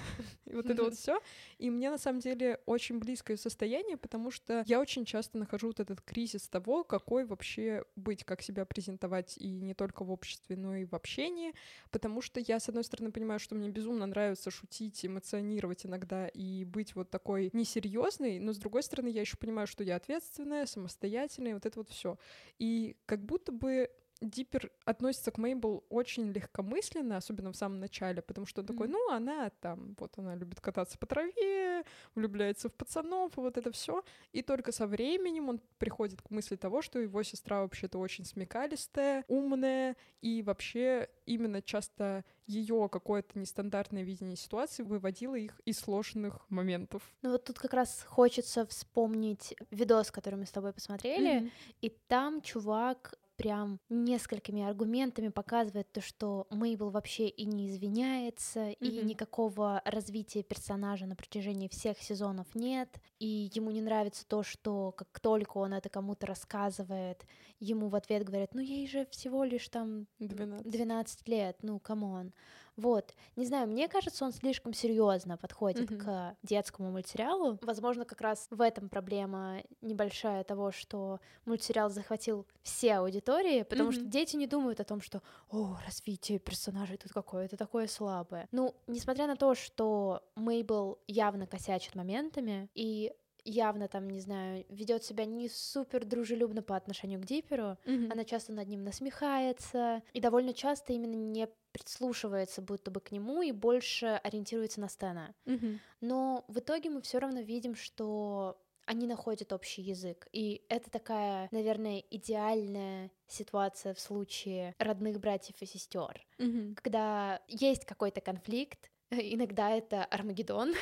и 0.45 0.55
вот 0.55 0.69
это 0.69 0.83
вот 0.83 0.95
все. 0.95 1.19
И 1.57 1.69
мне 1.69 1.89
на 1.89 1.97
самом 1.97 2.19
деле 2.19 2.59
очень 2.65 2.99
близкое 2.99 3.37
состояние, 3.37 3.97
потому 3.97 4.31
что 4.31 4.63
я 4.65 4.79
очень 4.79 5.05
часто 5.05 5.37
нахожу 5.37 5.67
вот 5.67 5.79
этот 5.79 6.01
кризис 6.01 6.47
того, 6.47 6.83
какой 6.83 7.25
вообще 7.25 7.83
быть, 7.95 8.23
как 8.23 8.41
себя 8.41 8.65
презентовать 8.65 9.37
и 9.37 9.59
не 9.61 9.73
только 9.73 10.03
в 10.03 10.11
обществе, 10.11 10.55
но 10.55 10.75
и 10.75 10.85
в 10.85 10.93
общении, 10.93 11.53
потому 11.91 12.21
что 12.21 12.39
я, 12.39 12.59
с 12.59 12.69
одной 12.69 12.83
стороны, 12.83 13.11
понимаю, 13.11 13.39
что 13.39 13.55
мне 13.55 13.69
безумно 13.69 14.05
нравится 14.05 14.51
шутить, 14.51 14.84
эмоционировать 15.03 15.85
иногда 15.85 16.27
и 16.27 16.65
быть 16.65 16.95
вот 16.95 17.09
такой 17.09 17.49
несерьезной, 17.53 18.39
но 18.39 18.53
с 18.53 18.57
другой 18.57 18.83
стороны, 18.83 19.07
я 19.07 19.21
еще 19.21 19.37
понимаю, 19.37 19.67
что 19.67 19.83
я 19.83 19.95
ответственная, 19.95 20.65
самостоятельная, 20.65 21.53
вот 21.53 21.65
это 21.65 21.79
вот 21.79 21.89
все. 21.89 22.17
И 22.59 22.97
как 23.05 23.23
будто 23.23 23.51
бы 23.51 23.89
Диппер 24.21 24.71
относится 24.85 25.31
к 25.31 25.37
Мейбл 25.37 25.83
очень 25.89 26.31
легкомысленно, 26.31 27.17
особенно 27.17 27.51
в 27.51 27.55
самом 27.55 27.79
начале, 27.79 28.21
потому 28.21 28.45
что 28.45 28.61
он 28.61 28.67
такой, 28.67 28.87
ну, 28.87 29.11
она 29.11 29.49
там, 29.59 29.95
вот 29.99 30.17
она 30.17 30.35
любит 30.35 30.61
кататься 30.61 30.97
по 30.97 31.05
траве, 31.05 31.83
влюбляется 32.15 32.69
в 32.69 32.73
пацанов, 32.73 33.37
и 33.37 33.41
вот 33.41 33.57
это 33.57 33.71
все. 33.71 34.03
И 34.31 34.41
только 34.41 34.71
со 34.71 34.87
временем 34.87 35.49
он 35.49 35.61
приходит 35.79 36.21
к 36.21 36.31
мысли 36.31 36.55
того, 36.55 36.81
что 36.81 36.99
его 36.99 37.23
сестра 37.23 37.61
вообще-то 37.61 37.99
очень 37.99 38.23
смекалистая, 38.23 39.25
умная, 39.27 39.97
и 40.21 40.41
вообще 40.41 41.09
именно 41.25 41.61
часто 41.61 42.23
ее 42.47 42.87
какое-то 42.91 43.37
нестандартное 43.37 44.03
видение 44.03 44.37
ситуации 44.37 44.83
выводило 44.83 45.35
их 45.35 45.59
из 45.65 45.79
сложных 45.79 46.49
моментов. 46.49 47.03
Ну 47.21 47.31
вот 47.31 47.43
тут 47.43 47.59
как 47.59 47.73
раз 47.73 48.05
хочется 48.07 48.65
вспомнить 48.65 49.55
видос, 49.71 50.11
который 50.11 50.35
мы 50.35 50.45
с 50.45 50.51
тобой 50.51 50.71
посмотрели, 50.71 51.41
mm-hmm. 51.41 51.51
и 51.81 51.89
там 52.07 52.41
чувак 52.41 53.15
прям 53.35 53.79
несколькими 53.89 54.63
аргументами 54.63 55.29
показывает 55.29 55.91
то, 55.91 56.01
что 56.01 56.47
Мейбл 56.49 56.89
вообще 56.89 57.27
и 57.27 57.45
не 57.45 57.69
извиняется, 57.69 58.69
mm-hmm. 58.69 58.75
и 58.79 59.03
никакого 59.03 59.81
развития 59.85 60.43
персонажа 60.43 61.05
на 61.05 61.15
протяжении 61.15 61.67
всех 61.67 62.01
сезонов 62.01 62.47
нет, 62.55 62.99
и 63.19 63.49
ему 63.53 63.71
не 63.71 63.81
нравится 63.81 64.25
то, 64.27 64.43
что 64.43 64.91
как 64.91 65.19
только 65.19 65.57
он 65.57 65.73
это 65.73 65.89
кому-то 65.89 66.27
рассказывает, 66.27 67.25
ему 67.59 67.89
в 67.89 67.95
ответ 67.95 68.23
говорят, 68.23 68.53
ну 68.53 68.61
ей 68.61 68.87
же 68.87 69.05
всего 69.11 69.43
лишь 69.43 69.69
там 69.69 70.07
12, 70.19 70.69
12 70.69 71.27
лет, 71.27 71.57
ну 71.61 71.79
come 71.79 72.10
on. 72.10 72.33
Вот, 72.77 73.13
не 73.35 73.45
знаю, 73.45 73.67
мне 73.67 73.87
кажется, 73.87 74.25
он 74.25 74.33
слишком 74.33 74.73
серьезно 74.73 75.37
подходит 75.37 75.89
mm-hmm. 75.89 75.97
к 75.97 76.37
детскому 76.43 76.91
мультсериалу. 76.91 77.57
Возможно, 77.61 78.05
как 78.05 78.21
раз 78.21 78.47
в 78.49 78.61
этом 78.61 78.89
проблема 78.89 79.61
небольшая 79.81 80.43
того, 80.43 80.71
что 80.71 81.19
мультсериал 81.45 81.89
захватил 81.89 82.45
все 82.63 82.95
аудитории, 82.95 83.63
потому 83.63 83.89
mm-hmm. 83.89 83.93
что 83.93 84.05
дети 84.05 84.35
не 84.35 84.47
думают 84.47 84.79
о 84.79 84.83
том, 84.83 85.01
что 85.01 85.21
«О, 85.49 85.77
развитие 85.85 86.39
персонажей 86.39 86.97
тут 86.97 87.13
какое-то 87.13 87.55
такое 87.55 87.87
слабое». 87.87 88.47
Ну, 88.51 88.75
несмотря 88.87 89.27
на 89.27 89.35
то, 89.37 89.55
что 89.55 90.23
Мейбл 90.35 90.99
явно 91.07 91.47
косячит 91.47 91.95
моментами, 91.95 92.69
и 92.75 93.13
явно 93.45 93.87
там, 93.87 94.09
не 94.09 94.19
знаю, 94.19 94.65
ведет 94.69 95.03
себя 95.03 95.25
не 95.25 95.47
супер 95.47 96.03
дружелюбно 96.03 96.61
по 96.61 96.75
отношению 96.75 97.21
к 97.21 97.25
Диперу, 97.25 97.77
mm-hmm. 97.85 98.11
она 98.11 98.25
часто 98.25 98.51
над 98.51 98.67
ним 98.67 98.83
насмехается, 98.83 100.01
и 100.13 100.19
довольно 100.19 100.53
часто 100.53 100.93
именно 100.93 101.15
не 101.15 101.47
прислушивается 101.79 102.61
будто 102.61 102.91
бы 102.91 102.99
к 102.99 103.11
нему 103.11 103.41
и 103.41 103.51
больше 103.51 104.19
ориентируется 104.23 104.79
на 104.81 104.89
Стэна. 104.89 105.33
Mm-hmm. 105.45 105.79
Но 106.01 106.45
в 106.47 106.59
итоге 106.59 106.89
мы 106.89 107.01
все 107.01 107.19
равно 107.19 107.41
видим, 107.41 107.75
что 107.75 108.57
они 108.85 109.07
находят 109.07 109.51
общий 109.51 109.81
язык. 109.81 110.27
И 110.31 110.63
это 110.69 110.89
такая, 110.89 111.49
наверное, 111.51 112.03
идеальная 112.11 113.11
ситуация 113.27 113.93
в 113.93 113.99
случае 113.99 114.75
родных 114.77 115.19
братьев 115.19 115.55
и 115.59 115.65
сестер, 115.65 116.25
mm-hmm. 116.37 116.75
когда 116.75 117.41
есть 117.47 117.85
какой-то 117.85 118.21
конфликт, 118.21 118.91
Иногда 119.11 119.69
это 119.69 120.03
Армагеддон, 120.03 120.73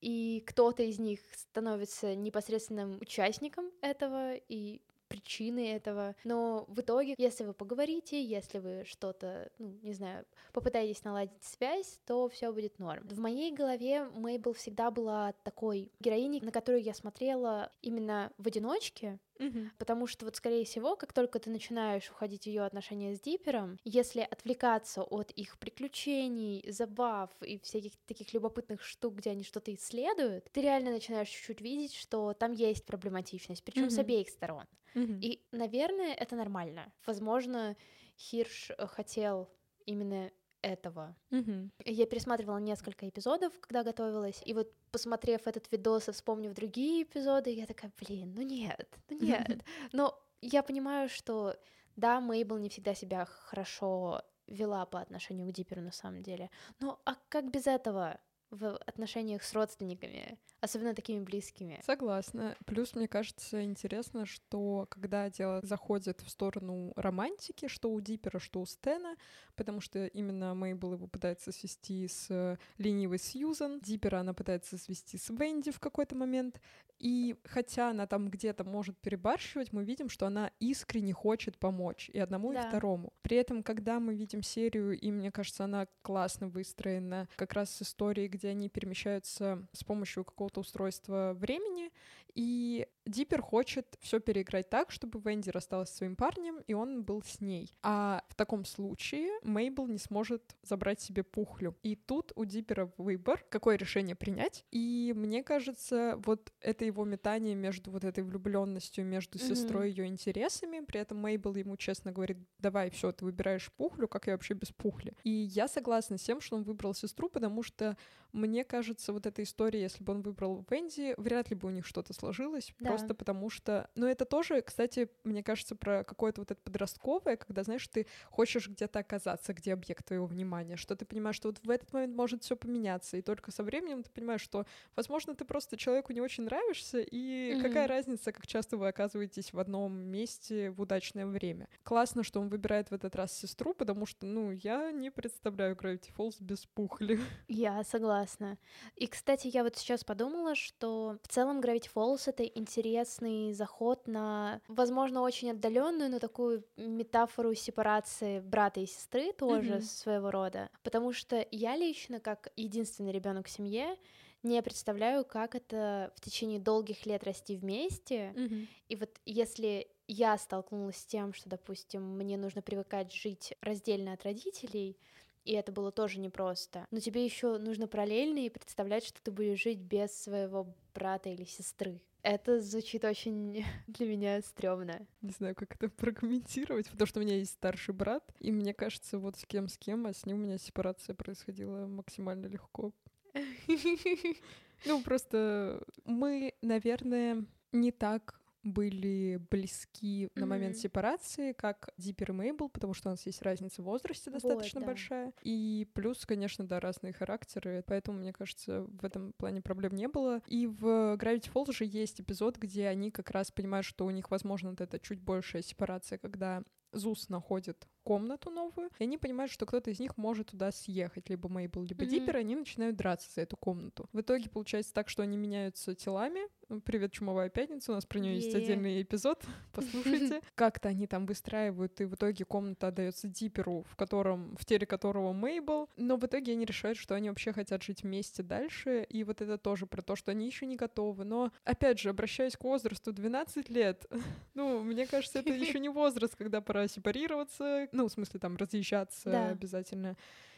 и 0.00 0.44
кто-то 0.46 0.84
из 0.84 1.00
них 1.00 1.18
становится 1.34 2.14
непосредственным 2.14 2.98
участником 3.00 3.70
этого, 3.80 4.36
и 4.48 4.80
причины 5.14 5.72
этого. 5.72 6.16
Но 6.24 6.64
в 6.68 6.80
итоге, 6.80 7.14
если 7.18 7.44
вы 7.44 7.54
поговорите, 7.54 8.22
если 8.22 8.58
вы 8.58 8.84
что-то, 8.84 9.48
ну, 9.58 9.78
не 9.82 9.92
знаю, 9.92 10.24
попытаетесь 10.52 11.04
наладить 11.04 11.42
связь, 11.42 12.00
то 12.04 12.28
все 12.28 12.52
будет 12.52 12.80
норм. 12.80 13.06
В 13.06 13.18
моей 13.20 13.52
голове 13.52 14.08
Мейбл 14.14 14.54
всегда 14.54 14.90
была 14.90 15.32
такой 15.44 15.92
героиней, 16.00 16.40
на 16.40 16.50
которую 16.50 16.82
я 16.82 16.94
смотрела 16.94 17.70
именно 17.80 18.32
в 18.38 18.46
одиночке, 18.48 19.20
Угу. 19.40 19.70
Потому 19.78 20.06
что 20.06 20.24
вот, 20.24 20.36
скорее 20.36 20.64
всего, 20.64 20.94
как 20.96 21.12
только 21.12 21.38
ты 21.38 21.50
начинаешь 21.50 22.08
уходить 22.10 22.44
в 22.44 22.46
ее 22.46 22.62
отношения 22.62 23.16
с 23.16 23.20
Дипером, 23.20 23.78
если 23.84 24.20
отвлекаться 24.20 25.02
от 25.02 25.32
их 25.32 25.58
приключений, 25.58 26.64
забав 26.70 27.30
и 27.42 27.58
всяких 27.58 27.96
таких 28.06 28.32
любопытных 28.32 28.82
штук, 28.82 29.14
где 29.14 29.30
они 29.30 29.42
что-то 29.42 29.74
исследуют, 29.74 30.48
ты 30.52 30.62
реально 30.62 30.92
начинаешь 30.92 31.28
чуть-чуть 31.28 31.60
видеть, 31.60 31.94
что 31.94 32.32
там 32.34 32.52
есть 32.52 32.84
проблематичность, 32.84 33.64
причем 33.64 33.84
угу. 33.84 33.90
с 33.90 33.98
обеих 33.98 34.28
сторон. 34.28 34.66
Угу. 34.94 35.18
И, 35.20 35.40
наверное, 35.52 36.14
это 36.14 36.36
нормально. 36.36 36.92
Возможно, 37.06 37.76
Хирш 38.16 38.70
э, 38.70 38.86
хотел 38.86 39.48
именно 39.86 40.30
этого. 40.62 41.14
Mm-hmm. 41.30 41.70
Я 41.84 42.06
пересматривала 42.06 42.58
несколько 42.58 43.06
эпизодов, 43.08 43.52
когда 43.60 43.82
готовилась, 43.82 44.42
и 44.46 44.54
вот 44.54 44.72
посмотрев 44.90 45.46
этот 45.46 45.70
видос 45.70 46.08
и 46.08 46.12
вспомнив 46.12 46.54
другие 46.54 47.02
эпизоды, 47.02 47.50
я 47.50 47.66
такая, 47.66 47.92
блин, 48.00 48.34
ну 48.34 48.42
нет, 48.42 48.98
ну 49.10 49.18
нет. 49.20 49.48
Mm-hmm. 49.48 49.62
Но 49.92 50.18
я 50.40 50.62
понимаю, 50.62 51.08
что 51.08 51.56
да, 51.96 52.20
Мейбл 52.20 52.58
не 52.58 52.68
всегда 52.68 52.94
себя 52.94 53.26
хорошо 53.26 54.22
вела 54.46 54.86
по 54.86 55.00
отношению 55.00 55.48
к 55.48 55.52
Диперу 55.52 55.82
на 55.82 55.92
самом 55.92 56.22
деле. 56.22 56.50
Но 56.80 57.00
а 57.04 57.14
как 57.28 57.50
без 57.50 57.66
этого? 57.66 58.18
В 58.54 58.76
отношениях 58.76 59.42
с 59.42 59.52
родственниками, 59.52 60.38
особенно 60.60 60.94
такими 60.94 61.20
близкими. 61.22 61.80
Согласна. 61.84 62.56
Плюс 62.66 62.94
мне 62.94 63.08
кажется 63.08 63.62
интересно, 63.64 64.26
что 64.26 64.86
когда 64.88 65.28
дело 65.30 65.60
заходит 65.62 66.20
в 66.20 66.30
сторону 66.30 66.92
романтики, 66.96 67.68
что 67.68 67.90
у 67.90 68.00
Дипера, 68.00 68.38
что 68.38 68.60
у 68.60 68.66
Стена, 68.66 69.16
потому 69.56 69.80
что 69.80 70.06
именно 70.06 70.54
Мейбл 70.54 70.94
его 70.94 71.06
пытается 71.06 71.52
свести 71.52 72.08
с 72.08 72.58
ленивой 72.78 73.18
Сьюзан, 73.18 73.80
Дипера 73.80 74.20
она 74.20 74.34
пытается 74.34 74.78
свести 74.78 75.18
с 75.18 75.28
Венди 75.30 75.70
в 75.70 75.80
какой-то 75.80 76.14
момент, 76.14 76.60
и 77.04 77.36
хотя 77.44 77.90
она 77.90 78.06
там 78.06 78.30
где-то 78.30 78.64
может 78.64 78.96
перебарщивать, 78.96 79.74
мы 79.74 79.84
видим, 79.84 80.08
что 80.08 80.26
она 80.26 80.50
искренне 80.58 81.12
хочет 81.12 81.58
помочь 81.58 82.08
и 82.08 82.18
одному, 82.18 82.54
да. 82.54 82.62
и 82.62 82.68
второму. 82.68 83.12
При 83.20 83.36
этом, 83.36 83.62
когда 83.62 84.00
мы 84.00 84.14
видим 84.14 84.42
серию, 84.42 84.98
и 84.98 85.12
мне 85.12 85.30
кажется, 85.30 85.64
она 85.64 85.86
классно 86.00 86.48
выстроена, 86.48 87.28
как 87.36 87.52
раз 87.52 87.76
с 87.76 87.82
историей, 87.82 88.28
где 88.28 88.48
они 88.48 88.70
перемещаются 88.70 89.66
с 89.72 89.84
помощью 89.84 90.24
какого-то 90.24 90.60
устройства 90.60 91.34
времени, 91.34 91.92
и 92.34 92.86
Диппер 93.06 93.42
хочет 93.42 93.98
все 94.00 94.18
переиграть 94.18 94.70
так, 94.70 94.90
чтобы 94.90 95.20
Венди 95.20 95.50
рассталась 95.50 95.90
со 95.90 95.98
своим 95.98 96.16
парнем, 96.16 96.60
и 96.66 96.72
он 96.72 97.02
был 97.02 97.22
с 97.22 97.40
ней. 97.40 97.70
А 97.82 98.24
в 98.28 98.34
таком 98.34 98.64
случае 98.64 99.30
Мейбл 99.42 99.86
не 99.86 99.98
сможет 99.98 100.56
забрать 100.62 101.00
себе 101.00 101.22
пухлю. 101.22 101.76
И 101.82 101.96
тут 101.96 102.32
у 102.34 102.44
Диппера 102.44 102.90
выбор, 102.96 103.44
какое 103.50 103.76
решение 103.76 104.16
принять. 104.16 104.64
И 104.70 105.12
мне 105.14 105.42
кажется, 105.42 106.18
вот 106.24 106.52
это 106.60 106.84
его 106.84 107.04
метание 107.04 107.54
между 107.54 107.90
вот 107.90 108.04
этой 108.04 108.24
влюбленностью, 108.24 109.04
между 109.04 109.38
mm-hmm. 109.38 109.48
сестрой 109.48 109.88
и 109.88 109.90
ее 109.90 110.06
интересами. 110.06 110.80
При 110.84 111.00
этом 111.00 111.18
Мейбл 111.18 111.54
ему 111.54 111.76
честно 111.76 112.10
говорит, 112.10 112.38
давай, 112.58 112.90
все, 112.90 113.12
ты 113.12 113.24
выбираешь 113.24 113.70
пухлю, 113.72 114.08
как 114.08 114.26
я 114.26 114.32
вообще 114.32 114.54
без 114.54 114.72
пухли. 114.72 115.14
И 115.24 115.30
я 115.30 115.68
согласна 115.68 116.16
с 116.16 116.22
тем, 116.22 116.40
что 116.40 116.56
он 116.56 116.62
выбрал 116.62 116.94
сестру, 116.94 117.28
потому 117.28 117.62
что 117.62 117.98
мне 118.32 118.64
кажется, 118.64 119.12
вот 119.12 119.26
эта 119.26 119.42
история, 119.42 119.82
если 119.82 120.02
бы 120.02 120.12
он 120.12 120.22
выбрал 120.22 120.66
Венди, 120.68 121.14
вряд 121.18 121.50
ли 121.50 121.56
бы 121.56 121.68
у 121.68 121.70
них 121.70 121.86
что-то 121.86 122.12
сложилось, 122.24 122.72
да. 122.78 122.90
просто 122.90 123.14
потому 123.14 123.50
что... 123.50 123.90
Ну, 123.94 124.06
это 124.06 124.24
тоже, 124.24 124.62
кстати, 124.62 125.10
мне 125.24 125.42
кажется, 125.42 125.76
про 125.76 126.04
какое-то 126.04 126.40
вот 126.40 126.50
это 126.50 126.60
подростковое, 126.62 127.36
когда, 127.36 127.62
знаешь, 127.62 127.86
ты 127.88 128.06
хочешь 128.30 128.68
где-то 128.68 129.00
оказаться, 129.00 129.52
где 129.52 129.72
объект 129.72 130.06
твоего 130.06 130.26
внимания, 130.26 130.76
что 130.76 130.96
ты 130.96 131.04
понимаешь, 131.04 131.36
что 131.36 131.48
вот 131.48 131.60
в 131.62 131.70
этот 131.70 131.92
момент 131.92 132.16
может 132.16 132.42
все 132.42 132.56
поменяться, 132.56 133.16
и 133.16 133.22
только 133.22 133.50
со 133.50 133.62
временем 133.62 134.02
ты 134.02 134.10
понимаешь, 134.10 134.40
что, 134.40 134.66
возможно, 134.96 135.34
ты 135.34 135.44
просто 135.44 135.76
человеку 135.76 136.12
не 136.12 136.20
очень 136.20 136.44
нравишься, 136.44 137.00
и 137.00 137.52
mm-hmm. 137.52 137.62
какая 137.62 137.86
разница, 137.86 138.32
как 138.32 138.46
часто 138.46 138.76
вы 138.76 138.88
оказываетесь 138.88 139.52
в 139.52 139.58
одном 139.58 139.96
месте 139.98 140.70
в 140.70 140.80
удачное 140.80 141.26
время. 141.26 141.68
Классно, 141.82 142.22
что 142.22 142.40
он 142.40 142.48
выбирает 142.48 142.90
в 142.90 142.94
этот 142.94 143.14
раз 143.16 143.36
сестру, 143.36 143.74
потому 143.74 144.06
что, 144.06 144.26
ну, 144.26 144.50
я 144.50 144.92
не 144.92 145.10
представляю 145.10 145.76
Gravity 145.76 146.10
Falls 146.16 146.36
без 146.40 146.66
пухли. 146.66 147.20
Я 147.48 147.82
согласна. 147.84 148.58
И, 148.96 149.06
кстати, 149.06 149.48
я 149.48 149.62
вот 149.62 149.76
сейчас 149.76 150.04
подумала, 150.04 150.54
что 150.54 151.18
в 151.22 151.28
целом 151.28 151.60
Gravity 151.60 151.90
Falls 151.94 152.13
Falls 152.14 152.22
это 152.26 152.44
интересный 152.44 153.52
заход 153.52 154.06
на, 154.06 154.60
возможно, 154.68 155.22
очень 155.22 155.50
отдаленную, 155.50 156.10
но 156.10 156.18
такую 156.18 156.64
метафору 156.76 157.54
сепарации 157.54 158.40
брата 158.40 158.80
и 158.80 158.86
сестры 158.86 159.32
тоже 159.32 159.74
mm-hmm. 159.74 159.82
своего 159.82 160.30
рода. 160.30 160.70
Потому 160.82 161.12
что 161.12 161.46
я 161.50 161.76
лично, 161.76 162.20
как 162.20 162.52
единственный 162.56 163.12
ребенок 163.12 163.46
в 163.46 163.50
семье, 163.50 163.96
не 164.42 164.62
представляю, 164.62 165.24
как 165.24 165.54
это 165.54 166.12
в 166.16 166.20
течение 166.20 166.60
долгих 166.60 167.06
лет 167.06 167.24
расти 167.24 167.56
вместе. 167.56 168.32
Mm-hmm. 168.36 168.66
И 168.90 168.96
вот 168.96 169.10
если 169.24 169.88
я 170.06 170.36
столкнулась 170.36 170.96
с 170.96 171.06
тем, 171.06 171.32
что, 171.32 171.48
допустим, 171.48 172.02
мне 172.02 172.36
нужно 172.36 172.60
привыкать 172.60 173.12
жить 173.12 173.54
раздельно 173.62 174.12
от 174.12 174.22
родителей, 174.24 174.98
и 175.44 175.52
это 175.52 175.72
было 175.72 175.92
тоже 175.92 176.20
непросто. 176.20 176.86
Но 176.90 177.00
тебе 177.00 177.24
еще 177.24 177.58
нужно 177.58 177.86
параллельно 177.86 178.38
и 178.38 178.50
представлять, 178.50 179.04
что 179.04 179.22
ты 179.22 179.30
будешь 179.30 179.62
жить 179.62 179.78
без 179.78 180.12
своего 180.12 180.74
брата 180.94 181.28
или 181.28 181.44
сестры. 181.44 182.00
Это 182.22 182.60
звучит 182.60 183.04
очень 183.04 183.64
для 183.86 184.06
меня 184.06 184.40
стрёмно. 184.40 185.06
Не 185.20 185.30
знаю, 185.30 185.54
как 185.54 185.74
это 185.74 185.90
прокомментировать, 185.90 186.88
потому 186.88 187.06
что 187.06 187.20
у 187.20 187.22
меня 187.22 187.36
есть 187.36 187.52
старший 187.52 187.94
брат, 187.94 188.24
и 188.40 188.50
мне 188.50 188.72
кажется, 188.72 189.18
вот 189.18 189.36
с 189.36 189.44
кем 189.44 189.68
с 189.68 189.76
кем, 189.76 190.06
а 190.06 190.14
с 190.14 190.24
ним 190.24 190.36
у 190.36 190.40
меня 190.40 190.58
сепарация 190.58 191.14
происходила 191.14 191.86
максимально 191.86 192.46
легко. 192.46 192.92
Ну, 194.86 195.02
просто 195.02 195.82
мы, 196.04 196.52
наверное, 196.60 197.46
не 197.72 197.90
так 197.90 198.38
были 198.64 199.40
близки 199.50 200.24
mm-hmm. 200.24 200.40
на 200.40 200.46
момент 200.46 200.76
сепарации, 200.76 201.52
как 201.52 201.90
Диппер 201.96 202.30
и 202.30 202.34
Мейбл, 202.34 202.68
потому 202.68 202.94
что 202.94 203.08
у 203.08 203.12
нас 203.12 203.24
есть 203.26 203.42
разница 203.42 203.82
в 203.82 203.84
возрасте 203.84 204.30
достаточно 204.30 204.80
вот, 204.80 204.86
да. 204.86 204.92
большая. 204.92 205.32
И 205.42 205.88
плюс, 205.94 206.24
конечно, 206.26 206.66
да, 206.66 206.80
разные 206.80 207.12
характеры, 207.12 207.84
поэтому, 207.86 208.18
мне 208.18 208.32
кажется, 208.32 208.82
в 208.82 209.04
этом 209.04 209.32
плане 209.34 209.62
проблем 209.62 209.94
не 209.94 210.08
было. 210.08 210.42
И 210.46 210.66
в 210.66 211.16
Gravity 211.16 211.50
Falls 211.52 211.72
же 211.72 211.84
есть 211.84 212.20
эпизод, 212.20 212.56
где 212.56 212.88
они 212.88 213.10
как 213.10 213.30
раз 213.30 213.50
понимают, 213.50 213.86
что 213.86 214.06
у 214.06 214.10
них, 214.10 214.30
возможно, 214.30 214.70
вот 214.70 214.80
эта 214.80 214.98
чуть 214.98 215.20
большая 215.20 215.62
сепарация, 215.62 216.18
когда 216.18 216.62
Зус 216.92 217.28
находит 217.28 217.86
комнату 218.04 218.50
новую, 218.50 218.90
и 218.98 219.04
они 219.04 219.18
понимают, 219.18 219.50
что 219.50 219.66
кто-то 219.66 219.90
из 219.90 219.98
них 219.98 220.16
может 220.16 220.50
туда 220.50 220.70
съехать, 220.70 221.28
либо 221.30 221.48
Мейбл, 221.48 221.82
либо 221.82 222.04
mm-hmm. 222.04 222.08
Диппер, 222.08 222.36
и 222.36 222.40
они 222.40 222.54
начинают 222.54 222.96
драться 222.96 223.28
за 223.34 223.40
эту 223.40 223.56
комнату. 223.56 224.08
В 224.12 224.20
итоге 224.20 224.48
получается 224.48 224.92
так, 224.92 225.08
что 225.08 225.22
они 225.22 225.36
меняются 225.36 225.94
телами. 225.94 226.40
Привет, 226.84 227.12
Чумовая 227.12 227.50
пятница, 227.50 227.92
у 227.92 227.94
нас 227.94 228.06
про 228.06 228.18
нее 228.18 228.36
есть 228.36 228.54
отдельный 228.54 229.02
эпизод, 229.02 229.44
послушайте. 229.72 230.40
Как-то 230.54 230.88
они 230.88 231.06
там 231.06 231.26
выстраивают, 231.26 232.00
и 232.00 232.04
в 232.04 232.14
итоге 232.14 232.44
комната 232.44 232.88
отдается 232.88 233.28
Дипперу, 233.28 233.84
в 233.88 233.96
котором, 233.96 234.56
в 234.56 234.64
теле 234.64 234.86
которого 234.86 235.32
Мейбл, 235.32 235.88
но 235.96 236.16
в 236.16 236.24
итоге 236.24 236.52
они 236.52 236.64
решают, 236.64 236.98
что 236.98 237.14
они 237.14 237.28
вообще 237.28 237.52
хотят 237.52 237.82
жить 237.82 238.02
вместе 238.02 238.42
дальше, 238.42 239.06
и 239.08 239.24
вот 239.24 239.40
это 239.40 239.58
тоже 239.58 239.86
про 239.86 240.02
то, 240.02 240.16
что 240.16 240.30
они 240.30 240.46
еще 240.46 240.66
не 240.66 240.76
готовы. 240.76 241.24
Но, 241.24 241.52
опять 241.64 241.98
же, 241.98 242.10
обращаясь 242.10 242.56
к 242.56 242.64
возрасту 242.64 243.12
12 243.12 243.68
лет, 243.68 244.06
ну, 244.54 244.82
мне 244.82 245.06
кажется, 245.06 245.38
это 245.38 245.50
еще 245.50 245.78
не 245.78 245.88
возраст, 245.88 246.34
когда 246.36 246.60
пора 246.60 246.88
сепарироваться, 246.88 247.88
ну, 247.94 248.08
в 248.08 248.12
смысле, 248.12 248.40
там, 248.40 248.56
разъезжаться 248.56 249.30
да. 249.30 249.48
обязательно 249.48 250.16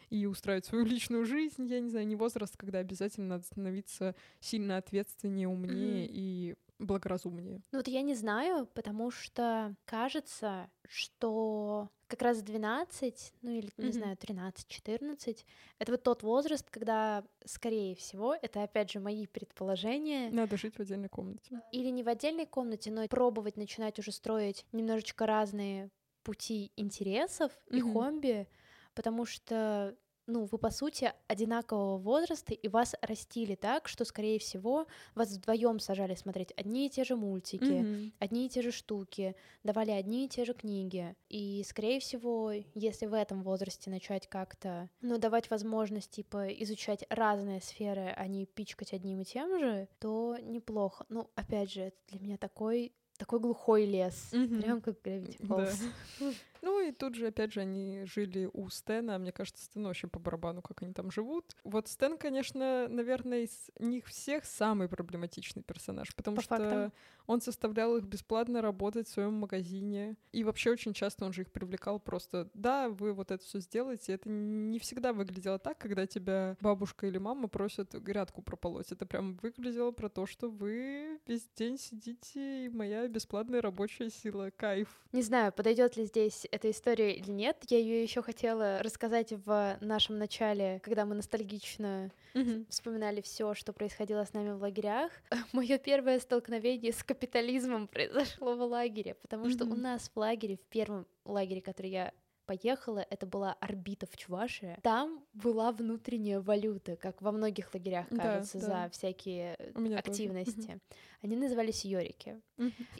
и 0.09 0.25
устраивать 0.25 0.65
свою 0.65 0.85
личную 0.85 1.25
жизнь, 1.25 1.65
я 1.67 1.79
не 1.79 1.89
знаю, 1.89 2.07
не 2.07 2.15
возраст, 2.15 2.55
когда 2.57 2.79
обязательно 2.79 3.27
надо 3.27 3.43
становиться 3.43 4.15
сильно 4.39 4.77
ответственнее, 4.77 5.47
умнее 5.47 6.05
mm-hmm. 6.05 6.11
и 6.11 6.55
благоразумнее. 6.79 7.61
Ну 7.71 7.79
вот 7.79 7.87
я 7.87 8.01
не 8.01 8.13
знаю, 8.13 8.67
потому 8.67 9.09
что 9.09 9.75
кажется, 9.85 10.69
что 10.87 11.89
как 12.07 12.21
раз 12.21 12.41
12, 12.41 13.33
ну 13.41 13.51
или, 13.51 13.69
не 13.77 13.89
mm-hmm. 13.89 13.91
знаю, 13.91 14.15
13-14, 14.15 15.45
это 15.79 15.91
вот 15.91 16.03
тот 16.03 16.23
возраст, 16.23 16.69
когда, 16.69 17.23
скорее 17.45 17.95
всего, 17.95 18.35
это 18.39 18.63
опять 18.63 18.91
же 18.91 18.99
мои 18.99 19.25
предположения. 19.25 20.29
Надо 20.29 20.55
жить 20.55 20.75
в 20.75 20.79
отдельной 20.79 21.09
комнате. 21.09 21.61
Или 21.71 21.89
не 21.89 22.03
в 22.03 22.09
отдельной 22.09 22.45
комнате, 22.45 22.91
но 22.91 23.07
пробовать 23.07 23.57
начинать 23.57 23.99
уже 23.99 24.11
строить 24.11 24.65
немножечко 24.71 25.25
разные 25.25 25.89
пути 26.27 26.73
интересов 26.75 27.53
mm-hmm. 27.53 27.77
и 27.77 27.81
хобби, 27.81 28.47
потому 28.93 29.25
что 29.25 29.95
ну, 30.27 30.43
вы, 30.51 30.57
по 30.57 30.71
сути, 30.71 31.13
одинакового 31.27 31.97
возраста, 31.97 32.53
и 32.53 32.67
вас 32.67 32.95
растили 33.01 33.55
так, 33.55 33.87
что, 33.87 34.03
скорее 34.03 34.39
всего, 34.39 34.85
вас 35.15 35.31
вдвоем 35.31 35.79
сажали 35.79 36.15
смотреть 36.15 36.51
одни 36.57 36.87
и 36.87 36.89
те 36.89 37.05
же 37.05 37.15
мультики, 37.15 37.63
mm-hmm. 37.63 38.11
одни 38.19 38.45
и 38.45 38.49
те 38.49 38.61
же 38.61 38.73
штуки, 38.73 39.37
давали 39.63 39.91
одни 39.91 40.25
и 40.25 40.27
те 40.27 40.43
же 40.43 40.53
книги. 40.53 41.15
И, 41.29 41.63
скорее 41.65 42.01
всего, 42.01 42.51
если 42.73 43.05
в 43.05 43.13
этом 43.13 43.41
возрасте 43.41 43.89
начать 43.89 44.27
как-то, 44.27 44.89
ну, 44.99 45.17
давать 45.17 45.49
возможность, 45.49 46.11
типа, 46.11 46.47
изучать 46.61 47.05
разные 47.09 47.61
сферы, 47.61 48.13
а 48.17 48.27
не 48.27 48.45
пичкать 48.45 48.91
одним 48.91 49.21
и 49.21 49.25
тем 49.25 49.57
же, 49.59 49.87
то 49.99 50.35
неплохо. 50.41 51.05
Ну, 51.07 51.29
опять 51.35 51.71
же, 51.71 51.83
это 51.83 51.97
для 52.09 52.19
меня 52.19 52.37
такой 52.37 52.91
такой 53.17 53.39
глухой 53.39 53.85
лес, 53.85 54.29
mm-hmm. 54.31 54.61
прям 54.61 54.81
как 54.81 54.95
Gravity 55.03 55.39
Falls. 55.41 55.81
Да. 56.19 56.25
Ну 56.61 56.79
и 56.85 56.91
тут 56.91 57.15
же, 57.15 57.27
опять 57.27 57.53
же, 57.53 57.61
они 57.61 58.03
жили 58.05 58.49
у 58.53 58.69
Стэна. 58.69 59.17
Мне 59.17 59.31
кажется, 59.31 59.63
Стэну 59.65 59.87
вообще 59.87 60.07
по 60.07 60.19
барабану, 60.19 60.61
как 60.61 60.81
они 60.81 60.93
там 60.93 61.11
живут. 61.11 61.55
Вот 61.63 61.87
Стэн, 61.87 62.17
конечно, 62.17 62.87
наверное, 62.87 63.41
из 63.41 63.69
них 63.79 64.07
всех 64.07 64.45
самый 64.45 64.87
проблематичный 64.87 65.63
персонаж, 65.63 66.15
потому 66.15 66.37
по 66.37 66.41
что 66.43 66.57
фактам. 66.57 66.93
он 67.27 67.41
составлял 67.41 67.95
их 67.97 68.05
бесплатно 68.05 68.61
работать 68.61 69.07
в 69.07 69.11
своем 69.11 69.33
магазине. 69.33 70.15
И 70.31 70.43
вообще 70.43 70.71
очень 70.71 70.93
часто 70.93 71.25
он 71.25 71.33
же 71.33 71.41
их 71.41 71.51
привлекал 71.51 71.99
просто, 71.99 72.49
да, 72.53 72.89
вы 72.89 73.13
вот 73.13 73.31
это 73.31 73.43
все 73.43 73.59
сделаете. 73.59 74.13
Это 74.13 74.29
не 74.29 74.79
всегда 74.79 75.13
выглядело 75.13 75.59
так, 75.59 75.77
когда 75.77 76.07
тебя 76.07 76.57
бабушка 76.61 77.07
или 77.07 77.17
мама 77.17 77.47
просят 77.47 77.93
грядку 77.93 78.41
прополоть. 78.41 78.91
Это 78.91 79.05
прям 79.05 79.35
выглядело 79.41 79.91
про 79.91 80.09
то, 80.09 80.25
что 80.25 80.49
вы 80.49 81.19
весь 81.27 81.47
день 81.55 81.77
сидите, 81.77 82.65
и 82.65 82.69
моя 82.69 83.07
бесплатная 83.07 83.61
рабочая 83.61 84.09
сила. 84.09 84.51
Кайф. 84.55 84.87
Не 85.11 85.21
знаю, 85.21 85.51
подойдет 85.51 85.97
ли 85.97 86.05
здесь 86.05 86.46
эта 86.51 86.71
история 86.71 87.13
или 87.13 87.31
нет. 87.31 87.57
Я 87.69 87.77
ее 87.79 88.03
еще 88.03 88.21
хотела 88.21 88.81
рассказать 88.81 89.33
в 89.45 89.77
нашем 89.81 90.17
начале, 90.17 90.79
когда 90.83 91.05
мы 91.05 91.15
ностальгично 91.15 92.11
mm-hmm. 92.33 92.65
вспоминали 92.69 93.21
все, 93.21 93.53
что 93.53 93.73
происходило 93.73 94.23
с 94.23 94.33
нами 94.33 94.51
в 94.51 94.61
лагерях. 94.61 95.11
Мое 95.53 95.77
первое 95.77 96.19
столкновение 96.19 96.91
с 96.91 97.03
капитализмом 97.03 97.87
произошло 97.91 98.55
в 98.55 98.61
лагере, 98.61 99.15
потому 99.15 99.45
mm-hmm. 99.45 99.51
что 99.51 99.65
у 99.65 99.75
нас 99.75 100.09
в 100.13 100.17
лагере, 100.17 100.57
в 100.57 100.65
первом 100.69 101.05
лагере, 101.25 101.61
который 101.61 101.91
я 101.91 102.13
поехала, 102.47 103.05
это 103.09 103.27
была 103.27 103.53
орбита 103.59 104.07
в 104.07 104.15
Чувашии. 104.15 104.79
Там 104.81 105.23
была 105.33 105.71
внутренняя 105.71 106.39
валюта, 106.39 106.95
как 106.95 107.21
во 107.21 107.31
многих 107.31 107.73
лагерях, 107.73 108.07
кажется, 108.09 108.59
да, 108.59 108.67
да. 108.67 108.83
за 108.83 108.89
всякие 108.91 109.53
активности. 109.97 110.67
Тоже. 110.67 110.81
Они 111.21 111.35
назывались 111.35 111.83
йорики. 111.83 112.41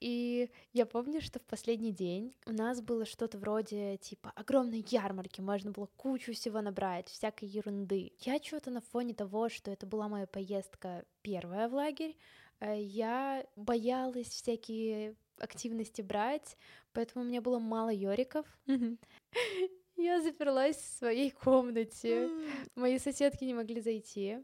И 0.02 0.50
я 0.74 0.86
помню, 0.86 1.22
что 1.22 1.40
в 1.40 1.44
последний 1.44 1.92
день 1.92 2.36
у 2.46 2.52
нас 2.52 2.82
было 2.82 3.06
что-то 3.06 3.38
вроде 3.38 3.98
типа 3.98 4.32
огромной 4.36 4.86
ярмарки, 4.90 5.42
можно 5.42 5.72
было 5.72 5.88
кучу 5.96 6.34
всего 6.34 6.62
набрать, 6.62 7.08
всякой 7.08 7.48
ерунды. 7.48 8.12
Я 8.20 8.40
что-то 8.40 8.70
на 8.70 8.82
фоне 8.82 9.14
того, 9.14 9.50
что 9.50 9.72
это 9.72 9.86
была 9.86 10.08
моя 10.10 10.28
поездка 10.28 11.06
первая 11.22 11.70
в 11.70 11.74
лагерь, 11.74 12.18
э, 12.60 12.82
я 12.82 13.46
боялась 13.56 14.28
всякие 14.28 15.16
активности 15.40 16.02
брать, 16.02 16.58
поэтому 16.94 17.24
у 17.24 17.28
меня 17.28 17.42
было 17.42 17.60
мало 17.60 17.90
йориков. 17.90 18.46
Я 19.96 20.22
заперлась 20.22 20.78
в 20.78 20.98
своей 20.98 21.32
комнате. 21.32 22.30
Мои 22.76 23.00
соседки 23.00 23.44
не 23.44 23.54
могли 23.54 23.82
зайти. 23.82 24.44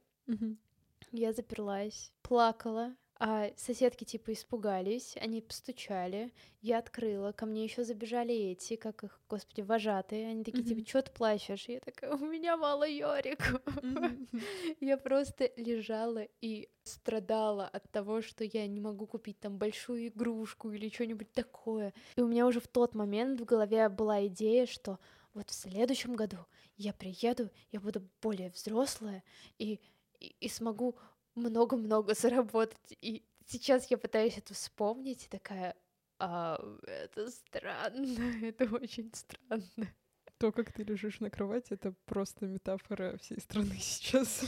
Я 1.12 1.32
заперлась, 1.32 2.12
плакала, 2.24 2.96
а 3.26 3.50
соседки 3.56 4.04
типа 4.04 4.34
испугались, 4.34 5.16
они 5.16 5.40
постучали, 5.40 6.34
я 6.62 6.80
открыла, 6.80 7.32
ко 7.32 7.46
мне 7.46 7.64
еще 7.64 7.86
забежали 7.86 8.36
эти, 8.36 8.76
как 8.76 9.06
их, 9.06 9.22
господи, 9.30 9.62
вожатые, 9.62 10.28
они 10.28 10.44
такие 10.44 10.66
типа, 10.66 10.86
что 10.86 11.04
ты 11.04 11.12
плачешь? 11.14 11.70
Я 11.70 11.80
такая, 11.80 12.14
у 12.16 12.18
меня 12.18 12.58
мало 12.58 12.86
Йорик. 12.86 13.64
Я 14.82 14.98
просто 14.98 15.50
лежала 15.56 16.28
и 16.42 16.68
страдала 16.84 17.66
от 17.66 17.90
того, 17.92 18.22
что 18.22 18.44
я 18.44 18.68
не 18.68 18.82
могу 18.82 19.08
купить 19.08 19.40
там 19.40 19.58
большую 19.58 20.08
игрушку 20.08 20.72
или 20.72 20.90
что-нибудь 20.90 21.32
такое. 21.32 21.94
И 22.18 22.22
у 22.22 22.28
меня 22.28 22.46
уже 22.46 22.60
в 22.60 22.68
тот 22.68 22.94
момент 22.94 23.40
в 23.40 23.46
голове 23.46 23.88
была 23.88 24.28
идея, 24.28 24.66
что 24.66 25.00
вот 25.34 25.50
в 25.50 25.54
следующем 25.54 26.16
году 26.16 26.40
я 26.76 26.92
приеду, 26.92 27.52
я 27.72 27.80
буду 27.80 28.02
более 28.22 28.50
взрослая 28.50 29.24
и, 29.60 29.80
и, 30.20 30.36
и 30.42 30.50
смогу 30.50 30.98
много-много 31.36 32.14
заработать. 32.14 32.98
И 33.02 33.26
сейчас 33.46 33.90
я 33.90 33.98
пытаюсь 33.98 34.38
это 34.38 34.54
вспомнить, 34.54 35.26
и 35.26 35.30
такая, 35.30 35.76
а, 36.20 36.60
это 36.84 37.30
странно, 37.30 38.20
это 38.46 38.66
очень 38.76 39.12
странно. 39.14 39.94
То, 40.38 40.52
как 40.52 40.74
ты 40.74 40.84
лежишь 40.84 41.20
на 41.20 41.30
кровати, 41.30 41.74
это 41.74 41.94
просто 42.06 42.48
метафора 42.48 43.18
всей 43.18 43.40
страны 43.40 43.76
сейчас. 43.80 44.46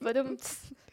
Потом 0.00 0.38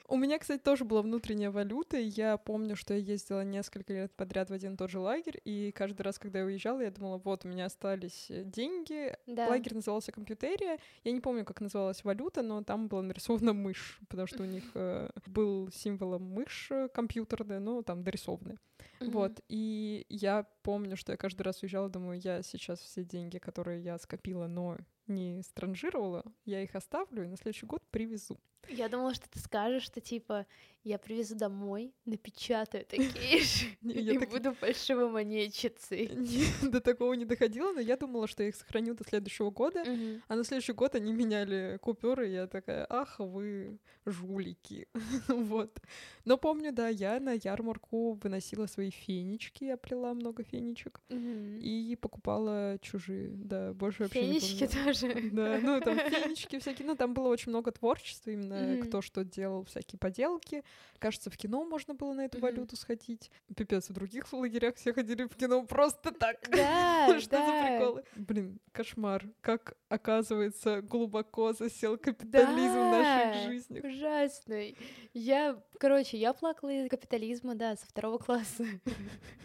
У 0.10 0.18
меня, 0.18 0.39
кстати, 0.39 0.60
тоже 0.60 0.86
была 0.86 1.03
внутренняя 1.03 1.51
валюта. 1.51 1.97
Я 1.97 2.38
помню, 2.38 2.76
что 2.76 2.95
я 2.95 2.99
ездила 2.99 3.43
несколько 3.43 3.93
лет 3.93 4.12
подряд 4.16 4.49
в 4.49 4.53
один 4.53 4.74
и 4.74 4.78
тот 4.78 4.89
же 4.89 4.97
лагерь, 4.97 5.39
и 5.45 5.72
каждый 5.72 6.01
раз, 6.01 6.18
когда 6.18 6.39
я 6.39 6.45
уезжала, 6.45 6.82
я 6.82 6.89
думала, 6.89 7.22
вот, 7.24 7.45
у 7.45 7.47
меня 7.47 7.66
остались 7.66 8.26
э, 8.32 8.43
деньги. 8.43 9.16
Да. 9.28 9.47
Лагерь 9.47 9.76
назывался 9.76 10.12
Компьютерия. 10.12 10.80
Я 11.03 11.12
не 11.12 11.20
помню, 11.20 11.45
как 11.45 11.62
называлась 11.62 12.03
валюта, 12.03 12.41
но 12.41 12.64
там 12.64 12.88
была 12.88 13.03
нарисована 13.03 13.53
мышь, 13.53 13.99
потому 14.10 14.26
что 14.26 14.41
у 14.41 14.47
них 14.47 14.64
э, 14.74 15.10
был 15.28 15.70
символом 15.72 16.24
мышь 16.24 16.72
э, 16.72 16.89
компьютерная, 16.91 17.60
ну, 17.60 17.84
там 17.84 18.03
дорисованная. 18.03 18.57
Мгм. 18.99 19.12
Вот, 19.12 19.41
и 19.47 20.07
я 20.10 20.47
помню, 20.64 20.97
что 20.97 21.12
я 21.12 21.18
каждый 21.18 21.43
раз 21.43 21.62
уезжала, 21.62 21.88
думаю, 21.88 22.20
я 22.20 22.41
сейчас 22.41 22.80
все 22.80 23.03
деньги, 23.03 23.38
которые 23.38 23.84
я 23.84 23.99
скопила, 23.99 24.47
но 24.47 24.78
не 25.05 25.43
странжировала, 25.43 26.24
я 26.45 26.64
их 26.64 26.74
оставлю 26.74 27.24
и 27.24 27.28
на 27.28 27.38
следующий 27.38 27.68
год 27.68 27.84
привезу. 27.91 28.39
Я 28.68 28.89
думала, 28.89 29.14
что 29.14 29.30
ты 29.30 29.39
скажешь, 29.39 29.84
что 29.84 30.01
типа 30.01 30.45
я 30.84 30.97
привезу 30.97 31.36
домой, 31.36 31.93
напечатаю 32.05 32.86
такие 32.86 33.41
же 33.43 33.66
и 33.84 34.18
буду 34.18 34.53
фальшивомонетчицей. 34.53 36.07
Не, 36.16 36.70
До 36.70 36.80
такого 36.80 37.14
не 37.14 37.26
доходило, 37.26 37.74
но 37.74 37.80
я 37.80 37.97
думала, 37.97 38.28
что 38.28 38.43
я 38.43 38.49
их 38.49 38.55
сохраню 38.55 38.93
до 38.93 39.03
следующего 39.03 39.51
года. 39.51 39.84
А 40.28 40.36
на 40.36 40.43
следующий 40.43 40.74
год 40.74 40.95
они 40.95 41.14
меняли 41.14 41.78
купюры, 41.82 42.30
и 42.30 42.34
я 42.34 42.47
такая, 42.47 42.86
ах, 42.89 43.20
вы 43.20 43.78
жулики. 44.05 44.88
вот. 45.28 45.80
Но 46.26 46.38
помню, 46.38 46.72
да, 46.72 46.88
я 46.88 47.20
на 47.20 47.34
ярмарку 47.34 48.14
выносила 48.14 48.66
свои 48.66 48.89
фенечки, 48.89 49.66
я 49.66 49.78
плела 49.78 50.14
много 50.14 50.43
фенечек, 50.43 51.01
и 51.10 51.97
покупала 51.99 52.78
чужие, 52.82 53.30
да, 53.32 53.74
больше 53.74 54.03
вообще 54.03 54.28
не 54.28 54.39
Фенечки 54.39 54.68
тоже. 54.68 55.30
Да, 55.32 55.60
ну 55.62 55.80
там 55.82 55.97
фенечки 55.97 56.60
всякие, 56.60 56.88
ну 56.88 56.95
там 56.95 57.14
было 57.14 57.28
очень 57.28 57.49
много 57.49 57.72
творчества, 57.72 58.32
именно 58.32 58.49
Мгм. 58.56 58.88
кто 58.88 59.02
что 59.02 59.24
делал, 59.24 59.64
всякие 59.66 60.00
поделки. 60.00 60.64
Кажется, 61.00 61.30
в 61.30 61.38
кино 61.38 61.64
можно 61.66 61.93
было 61.93 62.14
на 62.14 62.26
эту 62.26 62.38
Мгм. 62.38 62.47
валюту 62.47 62.76
сходить. 62.76 63.32
Пипец, 63.56 63.89
в 63.89 63.93
других 63.93 64.32
лагерях 64.34 64.76
все 64.76 64.93
ходили 64.93 65.24
в 65.24 65.36
кино 65.36 65.64
просто 65.66 66.12
так. 66.12 66.38
Да, 66.52 67.08
Что 67.20 67.38
за 67.38 67.68
приколы? 67.68 68.04
Блин, 68.16 68.60
кошмар. 68.72 69.26
Как, 69.41 69.76
оказывается, 69.89 70.82
глубоко 70.82 71.54
засел 71.54 71.97
капитализм 71.97 72.74
в 72.80 72.91
наших 72.91 73.43
жизнях. 73.52 73.84
Ужасный. 73.84 74.78
Я, 75.14 75.62
короче, 75.80 76.18
я 76.18 76.34
плакала 76.34 76.70
из 76.70 76.89
капитализма, 76.89 77.56
да, 77.56 77.76
со 77.76 77.86
второго 77.86 78.18
класса. 78.18 78.66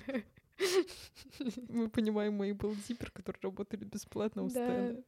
Мы 1.69 1.89
понимаем, 1.89 2.35
мы 2.35 2.55
был 2.55 2.75
дипер, 2.89 3.11
которые 3.11 3.41
работали 3.43 3.85
бесплатно 3.85 4.45
у 4.45 4.49
Да. 4.49 4.51
Стэна. 4.51 5.03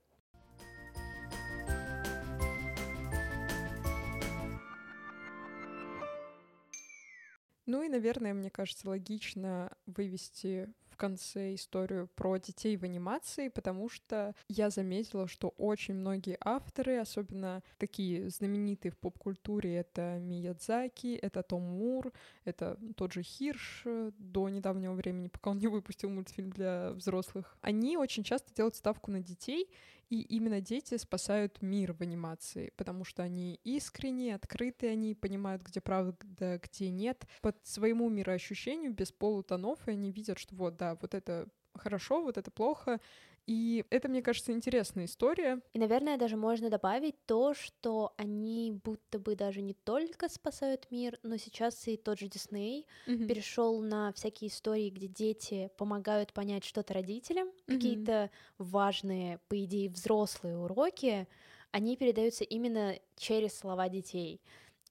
Ну 7.67 7.83
и, 7.83 7.89
наверное, 7.89 8.33
мне 8.33 8.51
кажется, 8.51 8.89
логично 8.89 9.77
вывести 9.87 10.73
в 10.89 10.99
конце 10.99 11.55
историю 11.55 12.09
про 12.15 12.39
детей 12.39 12.75
в 12.79 12.83
анимации, 12.85 13.49
потому 13.49 13.91
что 13.91 14.35
я 14.49 14.71
заметила, 14.71 15.29
что 15.29 15.49
очень 15.59 15.93
многие 15.93 16.39
авторы, 16.41 16.97
особенно 16.97 17.63
такие 17.77 18.31
знаменитые 18.31 18.93
в 18.93 18.97
поп-культуре, 18.97 19.77
это 19.77 20.19
Миядзаки, 20.19 21.15
это 21.15 21.43
Том 21.43 21.63
Мур, 21.63 22.13
это 22.45 22.79
тот 22.97 23.13
же 23.13 23.23
Хирш 23.23 23.83
э, 23.85 24.11
до 24.17 24.49
недавнего 24.49 24.95
времени, 24.95 25.29
пока 25.29 25.51
он 25.51 25.59
не 25.59 25.69
выпустил 25.69 26.09
мультфильм 26.09 26.51
для 26.51 26.93
взрослых, 26.93 27.59
они 27.61 27.99
очень 27.99 28.25
часто 28.25 28.55
делают 28.55 28.77
ставку 28.77 29.11
на 29.11 29.21
детей, 29.21 29.69
и 30.09 30.21
именно 30.23 30.61
дети 30.61 30.97
спасают 30.97 31.63
мир 31.63 31.93
в 31.93 32.01
анимации, 32.01 32.73
потому 32.77 33.05
что 33.05 33.23
они 33.23 33.61
искренние, 33.65 34.35
открытые, 34.35 34.93
они 34.93 35.15
понимают, 35.15 35.63
где 35.63 35.81
правда, 35.81 36.61
где 36.63 36.91
нет. 36.91 37.27
Под 37.43 37.57
своему 37.67 38.09
мироощущению, 38.09 38.93
без 38.93 39.13
полутонов, 39.13 39.87
и 39.89 39.93
они 39.93 40.13
видят, 40.13 40.39
что 40.39 40.55
вот, 40.55 40.77
да, 40.77 40.97
вот 41.01 41.15
это 41.15 41.49
хорошо, 41.75 42.23
вот 42.23 42.39
это 42.39 42.51
плохо. 42.51 43.01
И 43.47 43.85
это, 43.91 44.09
мне 44.09 44.23
кажется, 44.23 44.53
интересная 44.53 45.05
история. 45.07 45.61
И, 45.75 45.79
наверное, 45.79 46.17
даже 46.17 46.37
можно 46.37 46.71
добавить 46.71 47.27
то, 47.27 47.53
что 47.53 48.15
они 48.17 48.73
будто 48.83 49.19
бы 49.19 49.35
даже 49.37 49.61
не 49.61 49.75
только 49.75 50.29
спасают 50.31 50.91
мир, 50.91 51.19
но 51.23 51.37
сейчас 51.37 51.87
и 51.87 51.97
тот 51.99 52.19
же 52.19 52.29
Дисней 52.29 52.87
перешел 53.27 53.81
на 53.83 54.13
всякие 54.13 54.49
истории, 54.49 54.89
где 54.89 55.07
дети 55.07 55.71
помогают 55.77 56.33
понять 56.33 56.65
что-то 56.65 56.95
родителям, 56.95 57.49
Мгм. 57.69 58.09
какие-то 58.09 58.31
важные, 58.57 59.39
по 59.49 59.63
идее, 59.65 59.91
взрослые 59.91 60.57
уроки, 60.57 61.29
они 61.73 61.97
передаются 61.99 62.45
именно 62.45 62.99
через 63.17 63.59
слова 63.59 63.89
детей. 63.91 64.41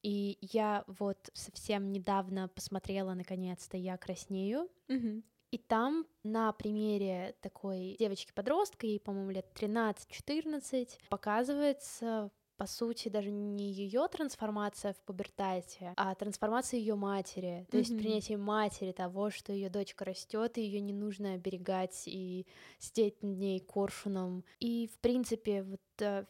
И 0.03 0.37
я 0.41 0.83
вот 0.85 1.31
совсем 1.33 1.91
недавно 1.91 2.47
посмотрела, 2.47 3.15
наконец-то, 3.15 3.75
«Я 3.77 3.97
краснею», 3.97 4.69
Мгм. 4.89 5.23
И 5.51 5.57
там 5.57 6.05
на 6.23 6.51
примере 6.53 7.35
такой 7.41 7.95
девочки-подростка, 7.99 8.87
ей, 8.87 8.99
по-моему, 8.99 9.31
лет 9.31 9.47
13-14, 9.55 10.99
показывается 11.09 12.31
по 12.57 12.67
сути, 12.67 13.09
даже 13.09 13.31
не 13.31 13.69
ее 13.71 14.07
трансформация 14.07 14.93
в 14.93 15.01
пубертате, 15.01 15.93
а 15.97 16.15
трансформация 16.15 16.79
ее 16.79 16.95
матери. 16.95 17.67
То 17.69 17.77
есть 17.77 17.91
Мгм. 17.91 17.99
принятие 17.99 18.37
матери 18.37 18.93
того, 18.93 19.29
что 19.29 19.51
ее 19.51 19.69
дочка 19.69 20.05
растет, 20.05 20.57
и 20.57 20.61
ее 20.61 20.79
не 20.79 20.93
нужно 20.93 21.33
оберегать 21.33 22.03
и 22.05 22.47
сидеть 22.79 23.21
над 23.21 23.37
ней 23.37 23.59
коршуном. 23.59 24.45
И, 24.59 24.87
в 24.87 24.99
принципе, 24.99 25.63
вот 25.63 25.81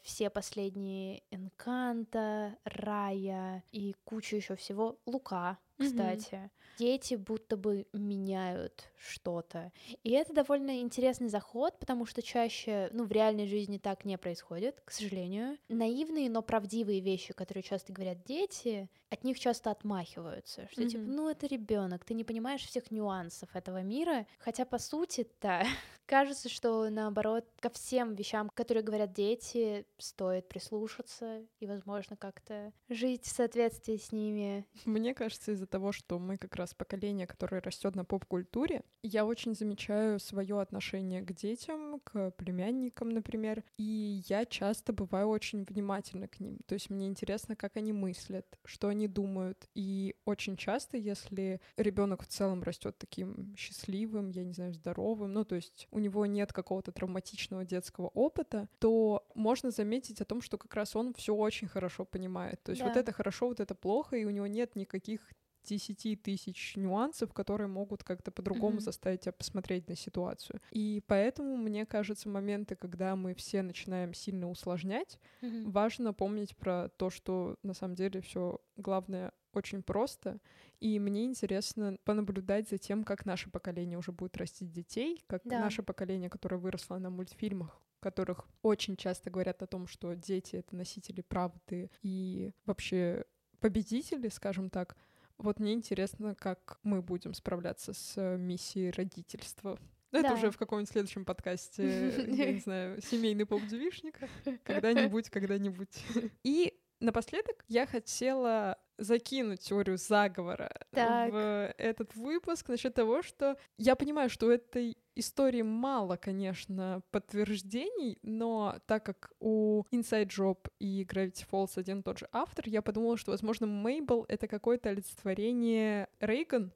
все 0.01 0.29
последние 0.29 1.23
Энканта, 1.31 2.57
Рая 2.63 3.63
и 3.71 3.95
куча 4.03 4.35
еще 4.35 4.55
всего. 4.55 4.97
Лука, 5.05 5.57
кстати. 5.77 6.49
Дети 6.77 7.15
будто 7.15 7.55
бы 7.55 7.87
меняют 7.93 8.89
что-то. 8.97 9.71
И 10.03 10.11
это 10.11 10.33
довольно 10.33 10.81
интересный 10.81 11.29
заход, 11.29 11.79
потому 11.79 12.05
что 12.05 12.21
чаще, 12.21 12.89
ну, 12.91 13.05
в 13.05 13.11
реальной 13.11 13.47
жизни 13.47 13.77
так 13.77 14.03
не 14.03 14.17
происходит, 14.17 14.81
к 14.83 14.91
сожалению. 14.91 15.57
Наивные, 15.69 16.29
но 16.29 16.41
правдивые 16.41 16.99
вещи, 16.99 17.33
которые 17.33 17.63
часто 17.63 17.93
говорят 17.93 18.23
дети, 18.25 18.89
от 19.09 19.23
них 19.23 19.39
часто 19.39 19.71
отмахиваются. 19.71 20.67
Что 20.71 20.85
типа, 20.85 21.03
Мгм. 21.03 21.15
ну, 21.15 21.29
это 21.29 21.47
ребенок, 21.47 22.03
ты 22.03 22.13
не 22.13 22.25
понимаешь 22.25 22.63
всех 22.65 22.91
нюансов 22.91 23.55
этого 23.55 23.81
мира. 23.81 24.27
Хотя, 24.39 24.65
по 24.65 24.77
сути-то, 24.77 25.63
кажется, 26.05 26.49
что 26.49 26.89
наоборот, 26.89 27.45
ко 27.59 27.69
всем 27.69 28.15
вещам, 28.15 28.49
которые 28.49 28.83
говорят 28.83 29.13
дети, 29.13 29.85
стоит 29.97 30.47
прислушаться 30.47 31.41
и, 31.59 31.67
возможно, 31.67 32.15
как-то 32.15 32.71
жить 32.89 33.25
в 33.25 33.35
соответствии 33.35 33.97
с 33.97 34.11
ними. 34.11 34.65
Мне 34.85 35.13
кажется, 35.13 35.51
из-за 35.51 35.67
того, 35.67 35.91
что 35.91 36.19
мы 36.19 36.37
как 36.37 36.55
раз 36.55 36.73
поколение, 36.73 37.27
которое 37.27 37.61
растет 37.61 37.95
на 37.95 38.05
поп-культуре, 38.05 38.83
я 39.03 39.25
очень 39.25 39.55
замечаю 39.55 40.19
свое 40.19 40.59
отношение 40.61 41.21
к 41.21 41.33
детям, 41.33 41.99
к 42.03 42.31
племянникам, 42.31 43.09
например, 43.09 43.63
и 43.77 44.23
я 44.27 44.45
часто 44.45 44.93
бываю 44.93 45.27
очень 45.29 45.63
внимательна 45.63 46.27
к 46.27 46.39
ним. 46.39 46.59
То 46.65 46.73
есть 46.73 46.89
мне 46.89 47.07
интересно, 47.07 47.55
как 47.55 47.77
они 47.77 47.93
мыслят, 47.93 48.59
что 48.63 48.87
они 48.87 49.07
думают. 49.07 49.67
И 49.73 50.15
очень 50.25 50.57
часто, 50.57 50.97
если 50.97 51.61
ребенок 51.77 52.23
в 52.23 52.27
целом 52.27 52.63
растет 52.63 52.97
таким 52.97 53.55
счастливым, 53.57 54.29
я 54.29 54.43
не 54.43 54.53
знаю, 54.53 54.73
здоровым, 54.73 55.33
ну 55.33 55.45
то 55.45 55.55
есть 55.55 55.87
у 55.95 55.99
него 55.99 56.25
нет 56.25 56.51
какого-то 56.51 56.91
травматичного 56.91 57.63
детского 57.63 58.07
опыта, 58.09 58.67
то 58.79 59.25
можно 59.33 59.71
заметить 59.71 60.21
о 60.21 60.25
том, 60.25 60.41
что 60.41 60.57
как 60.57 60.75
раз 60.75 60.95
он 60.95 61.13
все 61.13 61.33
очень 61.33 61.69
хорошо 61.69 62.03
понимает. 62.05 62.61
То 62.63 62.71
есть 62.71 62.81
вот 62.83 62.93
Да. 62.93 62.99
это 62.99 63.13
хорошо, 63.13 63.47
вот 63.47 63.59
это 63.59 63.73
плохо, 63.75 64.17
и 64.17 64.25
у 64.25 64.29
него 64.29 64.47
нет 64.47 64.75
никаких 64.75 65.21
10 65.65 66.15
тысяч 66.15 66.75
нюансов, 66.75 67.33
которые 67.33 67.67
могут 67.67 68.03
как-то 68.03 68.31
по-другому 68.31 68.75
Мгм. 68.75 68.81
заставить 68.81 69.21
тебя 69.21 69.31
посмотреть 69.33 69.87
на 69.89 69.95
ситуацию. 69.95 70.59
И 70.71 71.01
поэтому, 71.07 71.57
мне 71.57 71.85
кажется, 71.85 72.29
моменты, 72.29 72.75
когда 72.75 73.15
мы 73.15 73.33
все 73.33 73.61
начинаем 73.61 74.13
сильно 74.13 74.49
усложнять, 74.49 75.19
важно 75.41 76.13
помнить 76.13 76.55
про 76.55 76.89
то, 76.89 77.09
что 77.09 77.57
на 77.63 77.73
самом 77.73 77.95
деле 77.95 78.21
все 78.21 78.59
главное 78.77 79.31
очень 79.53 79.81
просто. 79.83 80.39
И 80.81 80.99
мне 80.99 81.25
интересно 81.25 81.97
понаблюдать 82.03 82.67
за 82.69 82.77
тем, 82.77 83.03
как 83.03 83.25
наше 83.25 83.49
поколение 83.49 83.97
уже 83.97 84.11
будет 84.11 84.35
растить 84.37 84.71
детей, 84.71 85.23
как 85.27 85.43
Да. 85.45 85.59
наше 85.59 85.81
поколение, 85.81 86.29
которое 86.29 86.57
выросло 86.57 86.97
на 86.97 87.09
мультфильмах, 87.09 87.81
в 87.97 87.99
которых 88.01 88.47
очень 88.61 88.97
часто 88.97 89.29
говорят 89.29 89.63
о 89.63 89.67
том, 89.67 89.87
что 89.87 90.13
дети— 90.13 90.55
это 90.57 90.75
носители 90.75 91.21
правды 91.21 91.89
и 92.03 92.51
вообще 92.65 93.23
победители, 93.61 94.27
скажем 94.27 94.69
так. 94.69 94.97
Вот 95.37 95.59
мне 95.59 95.73
интересно, 95.73 96.35
как 96.35 96.79
мы 96.83 97.01
будем 97.01 97.33
справляться 97.33 97.93
с 97.93 98.13
э, 98.17 98.37
миссией 98.37 98.91
родительства. 98.91 99.77
Ну, 100.11 100.19
это 100.19 100.29
Да. 100.29 100.33
уже 100.35 100.49
в 100.51 100.57
каком-нибудь 100.57 100.89
следующем 100.91 101.25
подкасте, 101.25 102.09
я 102.27 102.53
не 102.53 102.59
знаю, 102.59 103.01
семейный 103.01 103.45
поп-девишник. 103.45 104.19
Когда-нибудь, 104.63 105.29
когда-нибудь. 105.29 106.03
И 106.43 106.79
напоследок 107.01 107.65
я 107.67 107.85
хотела 107.85 108.77
закинуть 108.97 109.61
теорию 109.61 109.97
заговора 109.97 110.71
Так. 110.91 111.31
в 111.31 111.73
этот 111.77 112.15
выпуск 112.15 112.69
насчет 112.69 112.93
того, 112.93 113.21
что 113.21 113.57
я 113.77 113.95
понимаю, 113.95 114.29
что 114.29 114.47
у 114.47 114.49
этой 114.49 114.97
истории 115.15 115.61
мало, 115.61 116.17
конечно, 116.17 117.01
подтверждений, 117.11 118.19
но 118.21 118.79
так 118.85 119.05
как 119.05 119.31
у 119.39 119.83
Inside 119.91 120.27
Job 120.27 120.57
и 120.79 121.03
Gravity 121.03 121.45
Falls 121.49 121.71
один 121.77 121.99
и 121.99 122.03
тот 122.03 122.19
же 122.19 122.27
автор, 122.31 122.67
я 122.67 122.81
подумала, 122.81 123.17
что, 123.17 123.31
возможно, 123.31 123.65
Мейбл— 123.65 124.25
это 124.27 124.47
какое-то 124.47 124.89
олицетворение 124.89 126.09
Рейган, 126.19 126.71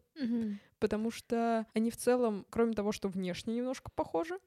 Потому 0.79 1.11
что 1.11 1.67
они 1.73 1.91
в 1.91 1.97
целом, 1.97 2.45
кроме 2.49 2.73
того, 2.73 2.91
что 2.93 3.09
внешне 3.09 3.55
немножко 3.55 3.91
похожи, 3.91 4.37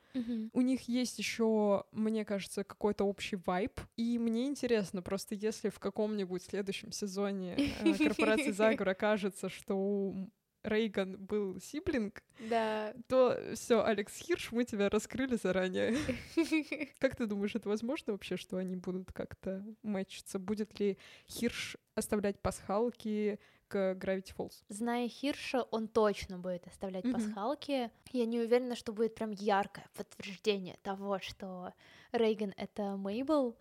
у 0.52 0.60
них 0.60 0.88
есть 0.88 1.18
еще, 1.18 1.84
мне 1.92 2.24
кажется, 2.24 2.64
какой-то 2.64 3.04
общий 3.04 3.36
вайб. 3.36 3.78
И 3.96 4.18
мне 4.18 4.46
интересно, 4.46 5.02
просто 5.02 5.34
если 5.34 5.68
в 5.68 5.78
каком-нибудь 5.78 6.42
следующем 6.42 6.90
сезоне 6.92 7.56
э, 7.84 7.94
корпорации 7.98 8.50
заговора 8.52 8.92
окажется, 8.92 9.48
что 9.50 9.74
у 9.76 10.30
Рейган 10.62 11.16
был 11.18 11.60
сиблинг, 11.60 12.22
Да. 12.48 12.94
то 13.08 13.36
все, 13.54 13.84
Алекс 13.84 14.16
Хирш, 14.16 14.52
мы 14.52 14.64
тебя 14.64 14.88
раскрыли 14.88 15.34
заранее. 15.34 15.96
Как 16.98 17.16
ты 17.16 17.26
думаешь, 17.26 17.54
это 17.56 17.68
возможно 17.68 18.12
вообще, 18.12 18.36
что 18.36 18.56
они 18.58 18.76
будут 18.76 19.12
как-то 19.12 19.64
мэчиться? 19.82 20.38
Будет 20.38 20.78
ли 20.78 20.98
Хирш 21.28 21.76
оставлять 21.96 22.38
пасхалки 22.40 23.38
к 23.72 23.94
Gravity 23.94 24.34
Falls? 24.36 24.62
Зная 24.68 25.08
Хирша, 25.08 25.62
он 25.70 25.88
точно 25.88 26.38
будет 26.38 26.66
оставлять 26.66 27.04
Мгм. 27.04 27.14
пасхалки. 27.14 27.90
Я 28.12 28.26
не 28.26 28.38
уверена, 28.40 28.76
что 28.76 28.92
будет 28.92 29.14
прям 29.14 29.30
яркое 29.30 29.86
подтверждение 29.96 30.76
того, 30.82 31.18
что 31.20 31.72
Рейган— 32.12 32.52
это 32.56 32.96
Мейбл, 32.96 33.56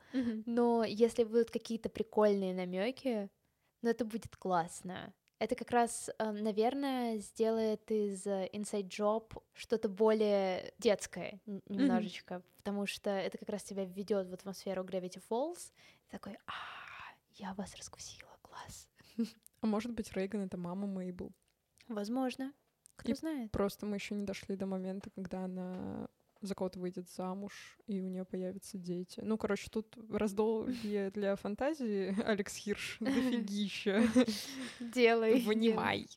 но 0.45 0.83
если 0.83 1.23
будут 1.23 1.49
какие-то 1.51 1.87
прикольные 1.89 2.53
намеки, 2.53 3.29
ну 3.81 3.89
это 3.89 4.03
будет 4.05 4.35
классно. 4.35 5.13
Это 5.39 5.55
как 5.55 5.71
раз, 5.71 6.09
э, 6.19 6.31
наверное, 6.31 7.17
сделает 7.17 7.89
из 7.89 8.27
Inside 8.27 8.89
Job 8.89 9.41
что-то 9.53 9.89
более 9.89 10.71
детское 10.77 11.39
немножечко, 11.67 12.43
потому 12.57 12.85
что 12.85 13.09
это 13.09 13.37
как 13.39 13.49
раз 13.49 13.63
тебя 13.63 13.85
введет 13.85 14.27
в 14.27 14.33
атмосферу 14.33 14.83
Gravity 14.83 15.21
Falls. 15.29 15.71
И 16.05 16.11
такой, 16.11 16.37
а, 16.45 16.51
я 17.37 17.53
вас 17.55 17.75
раскусила, 17.75 18.29
класс. 18.41 18.87
А 19.61 19.67
может 19.67 19.91
быть, 19.93 20.11
Рейган— 20.13 20.41
это 20.45 20.57
мама 20.57 20.87
Мейбл? 20.87 21.31
Возможно, 21.87 22.53
кто 22.95 23.11
И 23.11 23.15
знает. 23.15 23.51
Просто 23.51 23.85
мы 23.85 23.95
еще 23.97 24.15
не 24.15 24.25
дошли 24.25 24.55
до 24.55 24.65
момента, 24.65 25.09
когда 25.09 25.45
она 25.45 26.07
за 26.41 26.55
кого-то 26.55 26.79
выйдет 26.79 27.07
замуж, 27.09 27.77
и 27.85 28.01
у 28.01 28.07
нее 28.07 28.25
появятся 28.25 28.77
дети. 28.77 29.21
Ну, 29.23 29.37
короче, 29.37 29.69
тут 29.69 29.95
раздолье 30.09 31.11
для 31.11 31.35
фантазии 31.35 32.19
Алекс 32.25 32.55
Хирш 32.55 32.97
дофигища. 32.99 34.03
Делай. 34.79 35.41
Вынимай. 35.41 36.07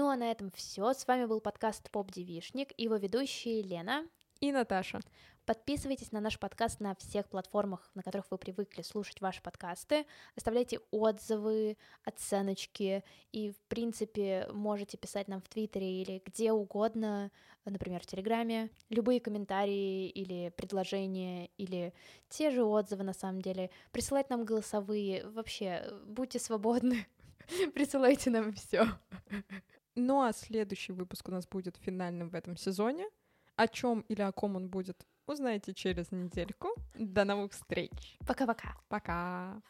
Ну 0.00 0.08
а 0.08 0.16
на 0.16 0.30
этом 0.30 0.50
все. 0.52 0.94
С 0.94 1.06
вами 1.06 1.26
был 1.26 1.42
подкаст 1.42 1.90
Поп 1.90 2.10
Девишник 2.10 2.72
его 2.78 2.96
ведущие 2.96 3.60
Лена. 3.60 4.06
И 4.40 4.50
Наташа. 4.50 5.00
Подписывайтесь 5.44 6.10
на 6.10 6.20
наш 6.20 6.38
подкаст 6.38 6.80
на 6.80 6.94
всех 6.94 7.28
платформах, 7.28 7.90
на 7.94 8.02
которых 8.02 8.30
вы 8.30 8.38
привыкли 8.38 8.80
слушать 8.80 9.20
ваши 9.20 9.42
подкасты. 9.42 10.06
Оставляйте 10.36 10.80
отзывы, 10.90 11.76
оценочки. 12.02 13.04
И, 13.32 13.50
в 13.50 13.58
принципе, 13.68 14.48
можете 14.54 14.96
писать 14.96 15.28
нам 15.28 15.42
в 15.42 15.50
Твиттере 15.50 16.00
или 16.00 16.22
где 16.24 16.52
угодно, 16.52 17.30
например, 17.66 18.00
в 18.00 18.06
Телеграме. 18.06 18.70
Любые 18.88 19.20
комментарии 19.20 20.08
или 20.08 20.48
предложения, 20.56 21.50
или 21.58 21.92
те 22.30 22.50
же 22.50 22.64
отзывы, 22.64 23.02
на 23.02 23.12
самом 23.12 23.42
деле. 23.42 23.68
Присылать 23.92 24.30
нам 24.30 24.46
голосовые. 24.46 25.26
Вообще, 25.26 25.92
будьте 26.06 26.38
свободны. 26.38 27.06
Присылайте 27.74 28.30
нам 28.30 28.54
все. 28.54 28.86
Ну 29.94 30.22
а 30.22 30.32
следующий 30.32 30.92
выпуск 30.92 31.28
у 31.28 31.32
нас 31.32 31.46
будет 31.46 31.76
финальным 31.76 32.28
в 32.28 32.34
этом 32.34 32.56
сезоне. 32.56 33.08
О 33.56 33.68
чем 33.68 34.00
или 34.08 34.22
о 34.22 34.32
ком 34.32 34.56
он 34.56 34.68
будет, 34.68 35.06
узнаете 35.26 35.74
через 35.74 36.12
недельку. 36.12 36.68
До 36.94 37.24
новых 37.24 37.52
встреч. 37.52 38.16
Пока-пока. 38.26 38.76
Пока. 38.88 39.60